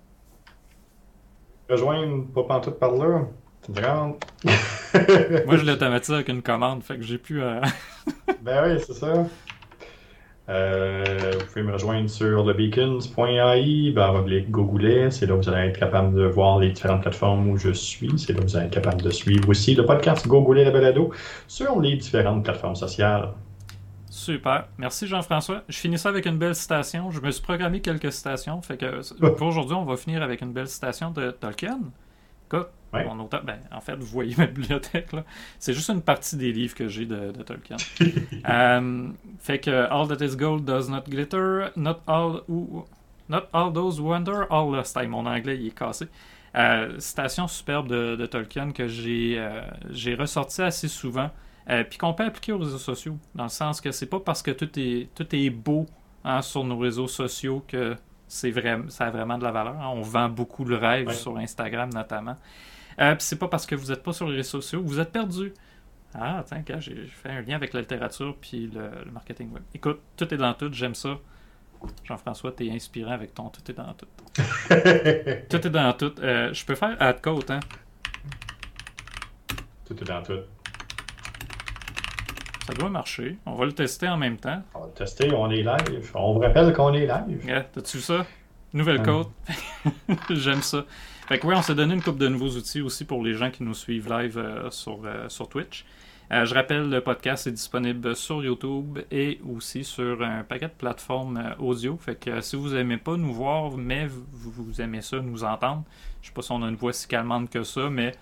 Rejoindre 1.70 2.26
pas 2.48 2.60
tout 2.60 2.72
par 2.72 2.91
là. 2.93 3.28
Moi, 3.70 4.18
je 4.93 5.66
l'automatise 5.66 6.14
avec 6.14 6.30
une 6.30 6.41
commande, 6.41 6.84
fait 6.84 6.98
que 6.98 7.04
j'ai 7.04 7.18
pu. 7.18 7.41
Euh, 7.41 7.62
ben 8.41 8.64
oui, 8.64 8.84
c'est 8.86 8.93
ça. 8.93 9.26
Euh, 10.48 11.04
vous 11.39 11.46
pouvez 11.48 11.64
me 11.64 11.74
rejoindre 11.74 12.08
sur 12.08 12.46
lebeacons.ai, 12.46 13.91
ben, 13.91 14.26
Gogoulet, 14.50 15.10
c'est 15.10 15.26
là 15.26 15.34
où 15.34 15.38
vous 15.38 15.50
allez 15.50 15.70
être 15.70 15.80
capable 15.80 16.16
de 16.16 16.26
voir 16.26 16.60
les 16.60 16.70
différentes 16.70 17.02
plateformes 17.02 17.50
où 17.50 17.58
je 17.58 17.72
suis. 17.72 18.12
C'est 18.20 18.34
là 18.34 18.41
où 18.41 18.43
vous 18.43 18.56
allez 18.56 18.68
être 18.68 18.74
capable 18.74 19.02
de 19.02 19.10
suivre 19.10 19.50
aussi 19.50 19.74
le 19.74 19.86
podcast 19.86 20.28
Gogoulet 20.28 20.64
la 20.64 20.72
balado 20.72 21.12
sur 21.48 21.82
les 21.82 21.96
différentes 21.96 22.43
plateformes 22.43 22.76
sociales. 22.76 23.30
Super. 24.26 24.67
Merci 24.80 25.05
Jean-François. 25.05 25.61
Je 25.69 25.78
finis 25.78 25.99
ça 25.99 26.09
avec 26.09 26.26
une 26.26 26.39
belle 26.39 26.55
citation. 26.55 27.11
Je 27.11 27.21
me 27.21 27.30
suis 27.30 27.43
programmé 27.43 27.80
quelques 27.80 28.11
citations. 28.11 28.59
Fait 28.63 28.76
que 28.76 29.30
pour 29.36 29.45
aujourd'hui, 29.45 29.76
on 29.76 29.86
va 29.86 29.97
finir 29.97 30.23
avec 30.23 30.41
une 30.41 30.51
belle 30.51 30.67
citation 30.67 31.11
de 31.11 31.30
Tolkien. 31.30 31.80
Écoute, 32.47 32.69
ben, 32.91 33.59
en 33.71 33.82
fait, 33.82 33.95
vous 33.95 34.07
voyez 34.07 34.34
ma 34.36 34.47
bibliothèque, 34.47 35.13
là. 35.13 35.23
C'est 35.59 35.73
juste 35.73 35.91
une 35.91 36.01
partie 36.01 36.38
des 36.38 36.51
livres 36.51 36.73
que 36.73 36.88
j'ai 36.88 37.05
de, 37.05 37.32
Tolkien. 37.43 37.78
Euh, 38.49 39.09
fait 39.39 39.59
que 39.59 39.69
All 39.69 40.07
that 40.07 40.26
is 40.26 40.36
gold 40.36 40.65
does 40.65 40.89
not 40.89 41.03
glitter, 41.07 41.67
not 41.76 42.01
all, 42.07 42.41
not 43.30 43.43
all 43.53 43.71
those 43.71 44.01
wonder, 44.01 44.47
all 44.49 44.71
lost. 44.71 44.97
mon 45.07 45.28
anglais, 45.28 45.57
il 45.59 45.67
est 45.67 45.78
cassé. 45.78 46.07
Euh, 46.55 46.95
citation 46.97 47.47
superbe 47.47 47.89
de, 47.89 48.26
Tolkien 48.26 48.71
que 48.71 48.88
j'ai 48.88 49.36
euh, 49.38 49.61
j'ai 49.91 50.15
ressorti 50.15 50.63
assez 50.63 50.88
souvent. 50.88 51.30
Puis 51.68 51.97
qu'on 51.97 52.13
peut 52.13 52.26
appliquer 52.26 52.51
aux 52.51 52.59
réseaux 52.59 52.78
sociaux. 52.78 53.18
Dans 53.34 53.43
le 53.43 53.49
sens 53.49 53.82
que 53.82 53.91
c'est 53.91 54.05
pas 54.05 54.20
parce 54.20 54.41
que 54.41 54.51
tout 54.51 54.70
est, 54.80 55.09
tout 55.16 55.36
est 55.36 55.49
beau 55.49 55.88
hein, 56.24 56.41
sur 56.41 56.63
nos 56.63 56.78
réseaux 56.78 57.07
sociaux 57.07 57.63
que 57.68 57.95
c'est 58.28 58.51
vrai, 58.51 58.80
ça 58.89 59.05
a 59.07 59.11
vraiment 59.11 59.38
de 59.38 59.43
la 59.43 59.51
valeur. 59.51 59.80
Hein. 59.80 59.91
On 59.93 60.01
vend 60.01 60.30
beaucoup 60.30 60.66
le 60.66 60.76
rêve 60.76 61.11
sur 61.11 61.38
Instagram 61.38 61.89
notamment. 61.93 62.38
Euh, 62.99 63.16
c'est 63.20 63.38
pas 63.38 63.47
parce 63.47 63.66
que 63.66 63.76
vous 63.76 63.88
n'êtes 63.88 64.03
pas 64.03 64.13
sur 64.13 64.28
les 64.28 64.38
réseaux 64.38 64.61
sociaux, 64.61 64.82
vous 64.84 64.99
êtes 64.99 65.11
perdu. 65.11 65.53
Ah, 66.13 66.43
tiens, 66.47 66.63
j'ai 66.80 67.05
fait 67.07 67.30
un 67.30 67.41
lien 67.41 67.55
avec 67.55 67.74
la 67.74 67.82
littérature 67.82 68.38
puis 68.39 68.68
le, 68.68 69.11
marketing 69.11 69.51
web. 69.51 69.63
Écoute, 69.74 69.99
tout 70.16 70.34
est 70.34 70.38
dans 70.38 70.53
tout, 70.53 70.72
j'aime 70.72 70.95
ça. 70.95 71.18
Jean-François, 72.05 72.53
t'es 72.53 72.72
inspirant 72.72 73.11
avec 73.11 73.34
ton 73.34 73.49
tout 73.49 73.70
est 73.70 73.74
dans 73.74 73.93
tout. 73.93 74.07
tout 75.49 75.68
est 75.68 75.70
dans 75.70 75.93
tout. 75.93 76.16
Euh, 76.20 76.53
je 76.53 76.66
peux 76.66 76.76
faire 76.76 76.95
ad 77.01 77.22
quote, 77.22 77.51
hein? 77.51 77.59
Tout 79.86 80.01
est 80.01 80.07
dans 80.07 80.24
tout. 80.24 80.39
Ça 82.66 82.74
doit 82.74 82.89
marcher. 82.89 83.38
On 83.45 83.53
va 83.53 83.66
le 83.66 83.74
tester 83.74 84.07
en 84.07 84.18
même 84.18 84.38
temps. 84.38 84.59
On 84.74 84.80
va 84.80 84.86
le 84.88 84.93
tester, 84.93 85.32
on 85.32 85.51
est 85.51 85.61
live. 85.61 86.11
On 86.16 86.34
vous 86.34 86.39
rappelle 86.39 86.74
qu'on 86.74 86.93
est 86.95 87.05
live. 87.05 87.45
Yeah, 87.45 87.61
T'as-tu 87.61 87.99
ça? 87.99 88.26
Nouvelle 88.74 89.03
code. 89.03 89.28
J'aime 90.32 90.63
ça. 90.63 90.84
Fait 91.28 91.38
que 91.38 91.45
oui, 91.45 91.53
on 91.55 91.61
s'est 91.61 91.76
donné 91.76 91.93
une 91.93 92.01
coupe 92.01 92.18
de 92.18 92.28
nouveaux 92.28 92.49
outils 92.49 92.82
aussi 92.82 93.05
pour 93.05 93.24
les 93.24 93.36
gens 93.36 93.51
qui 93.51 93.61
nous 93.61 93.76
suivent 93.76 94.09
live 94.09 94.39
euh, 94.39 94.72
sur, 94.72 94.99
euh, 95.05 95.30
sur 95.30 95.47
Twitch. 95.47 95.86
Euh, 96.32 96.43
je 96.45 96.55
rappelle, 96.55 96.89
le 96.89 97.01
podcast 97.01 97.45
est 97.45 97.51
disponible 97.51 98.16
sur 98.16 98.43
YouTube 98.43 98.97
et 99.11 99.39
aussi 99.47 99.84
sur 99.84 100.24
un 100.24 100.43
paquet 100.43 100.66
de 100.66 100.74
plateformes 100.76 101.53
audio. 101.59 101.97
Fait 101.97 102.20
que 102.20 102.41
si 102.41 102.55
vous 102.55 102.70
n'aimez 102.70 102.97
pas 102.97 103.16
nous 103.16 103.32
voir, 103.32 103.78
mais 103.78 104.07
vous, 104.07 104.82
aimez 104.82 105.01
ça, 105.01 105.20
nous 105.20 105.43
entendre, 105.43 105.84
je 106.24 106.30
sais 106.30 106.34
pas 106.34 106.41
si 106.41 106.51
on 106.51 106.63
a 106.63 106.68
une 106.68 106.76
voix 106.76 106.93
si 106.93 107.07
calmante 107.07 107.51
que 107.51 107.61
ça, 107.61 107.91
mais 107.91 108.13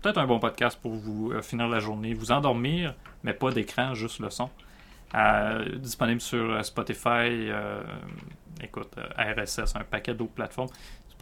peut-être 0.00 0.18
un 0.18 0.26
bon 0.26 0.38
podcast 0.38 0.78
pour 0.80 0.92
vous 0.92 1.32
finir 1.42 1.66
la 1.66 1.80
journée, 1.80 2.14
vous 2.14 2.30
endormir, 2.30 2.94
mais 3.24 3.34
pas 3.34 3.50
d'écran, 3.50 3.94
juste 3.94 4.18
le 4.20 4.30
son. 4.30 4.50
disponible 5.76 6.20
sur 6.20 6.64
Spotify, 6.64 7.50
écoute, 8.62 8.94
RSS, 9.16 9.76
un 9.76 9.84
paquet 9.84 10.14
d'autres 10.14 10.32
plateformes 10.32 10.70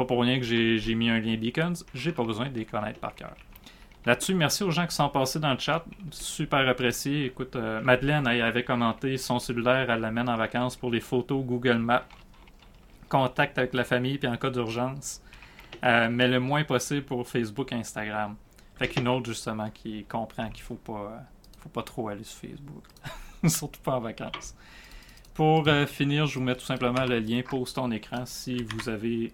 pas 0.01 0.07
pour 0.07 0.23
rien 0.23 0.39
que 0.39 0.45
j'ai 0.45 0.95
mis 0.95 1.11
un 1.11 1.21
lien 1.21 1.37
Beacons. 1.37 1.85
J'ai 1.93 2.13
pas 2.13 2.25
besoin 2.25 2.49
de 2.49 2.59
les 2.59 2.65
connaître 2.65 3.01
par 3.01 3.15
cœur. 3.15 3.35
Là-dessus, 4.07 4.35
merci 4.35 4.63
aux 4.65 4.71
gens 4.71 4.87
qui 4.87 4.95
sont 4.95 5.11
passés 5.11 5.39
dans 5.39 5.53
le 5.53 5.59
chat. 5.59 5.85
Super 6.11 6.67
apprécié. 6.67 7.27
Écoute, 7.27 7.55
euh, 7.57 7.83
Madeleine 7.83 8.27
avait 8.27 8.65
commenté 8.65 9.19
son 9.19 9.39
cellulaire, 9.39 9.91
elle 9.91 10.01
l'amène 10.01 10.31
en 10.31 10.37
vacances 10.37 10.75
pour 10.75 10.91
les 10.91 11.01
photos 11.01 11.45
Google 11.45 11.77
Maps. 11.77 12.07
Contact 13.11 13.59
avec 13.59 13.75
la 13.75 13.85
famille, 13.85 14.17
puis 14.17 14.29
en 14.29 14.39
cas 14.39 14.49
d'urgence. 14.49 15.23
Euh, 15.85 16.09
mais 16.11 16.29
le 16.29 16.41
moins 16.41 16.65
possible 16.65 17.03
pour 17.03 17.29
Facebook 17.29 17.73
et 17.73 17.75
Instagram. 17.75 18.37
Fait 18.77 18.89
qu'une 18.89 19.07
autre, 19.07 19.27
justement, 19.27 19.69
qui 19.69 20.05
comprend 20.05 20.49
qu'il 20.49 20.63
faut 20.63 20.77
pas, 20.77 21.23
faut 21.61 21.69
pas 21.69 21.83
trop 21.83 22.09
aller 22.09 22.25
sur 22.25 22.41
Facebook. 22.41 22.85
Surtout 23.47 23.81
pas 23.81 23.97
en 23.97 24.01
vacances. 24.01 24.55
Pour 25.35 25.67
euh, 25.69 25.87
finir, 25.87 26.27
je 26.27 26.39
vous 26.39 26.45
mets 26.45 26.57
tout 26.57 26.67
simplement 26.67 27.05
le 27.05 27.19
lien 27.19 27.43
post 27.49 27.77
ton 27.77 27.91
écran 27.91 28.27
si 28.27 28.63
vous 28.63 28.89
avez 28.89 29.33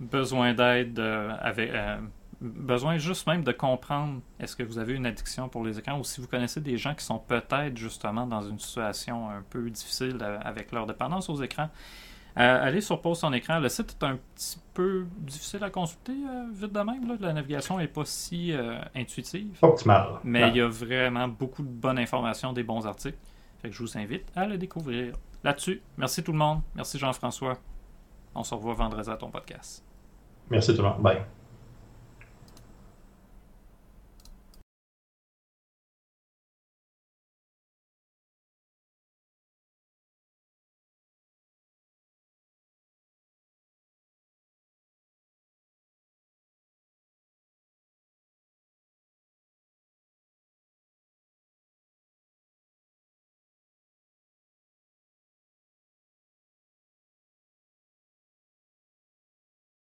besoin 0.00 0.54
d'aide 0.54 0.98
euh, 0.98 1.34
avec 1.40 1.70
euh, 1.70 1.98
besoin 2.40 2.98
juste 2.98 3.26
même 3.26 3.44
de 3.44 3.52
comprendre 3.52 4.20
est-ce 4.40 4.56
que 4.56 4.62
vous 4.62 4.78
avez 4.78 4.94
une 4.94 5.06
addiction 5.06 5.48
pour 5.48 5.64
les 5.64 5.78
écrans 5.78 5.98
ou 5.98 6.04
si 6.04 6.20
vous 6.20 6.26
connaissez 6.26 6.60
des 6.60 6.76
gens 6.76 6.94
qui 6.94 7.04
sont 7.04 7.18
peut-être 7.18 7.76
justement 7.76 8.26
dans 8.26 8.42
une 8.42 8.58
situation 8.58 9.30
un 9.30 9.42
peu 9.48 9.70
difficile 9.70 10.18
euh, 10.20 10.38
avec 10.42 10.72
leur 10.72 10.86
dépendance 10.86 11.28
aux 11.28 11.42
écrans. 11.42 11.70
Allez 12.36 12.80
sur 12.80 13.00
Pause 13.00 13.20
ton 13.20 13.32
écran. 13.32 13.58
Le 13.58 13.68
site 13.68 13.96
est 14.00 14.04
un 14.04 14.16
petit 14.34 14.58
peu 14.72 15.06
difficile 15.18 15.62
à 15.62 15.70
consulter 15.70 16.16
vite 16.52 16.72
de 16.72 16.80
même. 16.80 17.16
La 17.20 17.32
navigation 17.32 17.78
n'est 17.78 17.88
pas 17.88 18.04
si 18.04 18.52
intuitive. 18.94 19.56
Optimal. 19.62 20.20
Mais 20.24 20.48
il 20.48 20.56
y 20.56 20.60
a 20.60 20.68
vraiment 20.68 21.28
beaucoup 21.28 21.62
de 21.62 21.68
bonnes 21.68 21.98
informations, 21.98 22.52
des 22.52 22.64
bons 22.64 22.86
articles. 22.86 23.18
Fait 23.62 23.68
que 23.68 23.74
je 23.74 23.82
vous 23.82 23.96
invite 23.96 24.26
à 24.34 24.46
le 24.46 24.58
découvrir. 24.58 25.14
Là-dessus, 25.42 25.82
merci 25.96 26.22
tout 26.22 26.32
le 26.32 26.38
monde. 26.38 26.60
Merci 26.74 26.98
Jean-François. 26.98 27.58
On 28.34 28.42
se 28.42 28.54
revoit 28.54 28.74
vendredi 28.74 29.08
à 29.08 29.16
ton 29.16 29.30
podcast. 29.30 29.84
Merci 30.50 30.74
tout 30.74 30.82
le 30.82 30.88
monde. 30.88 31.00
Bye. 31.00 31.22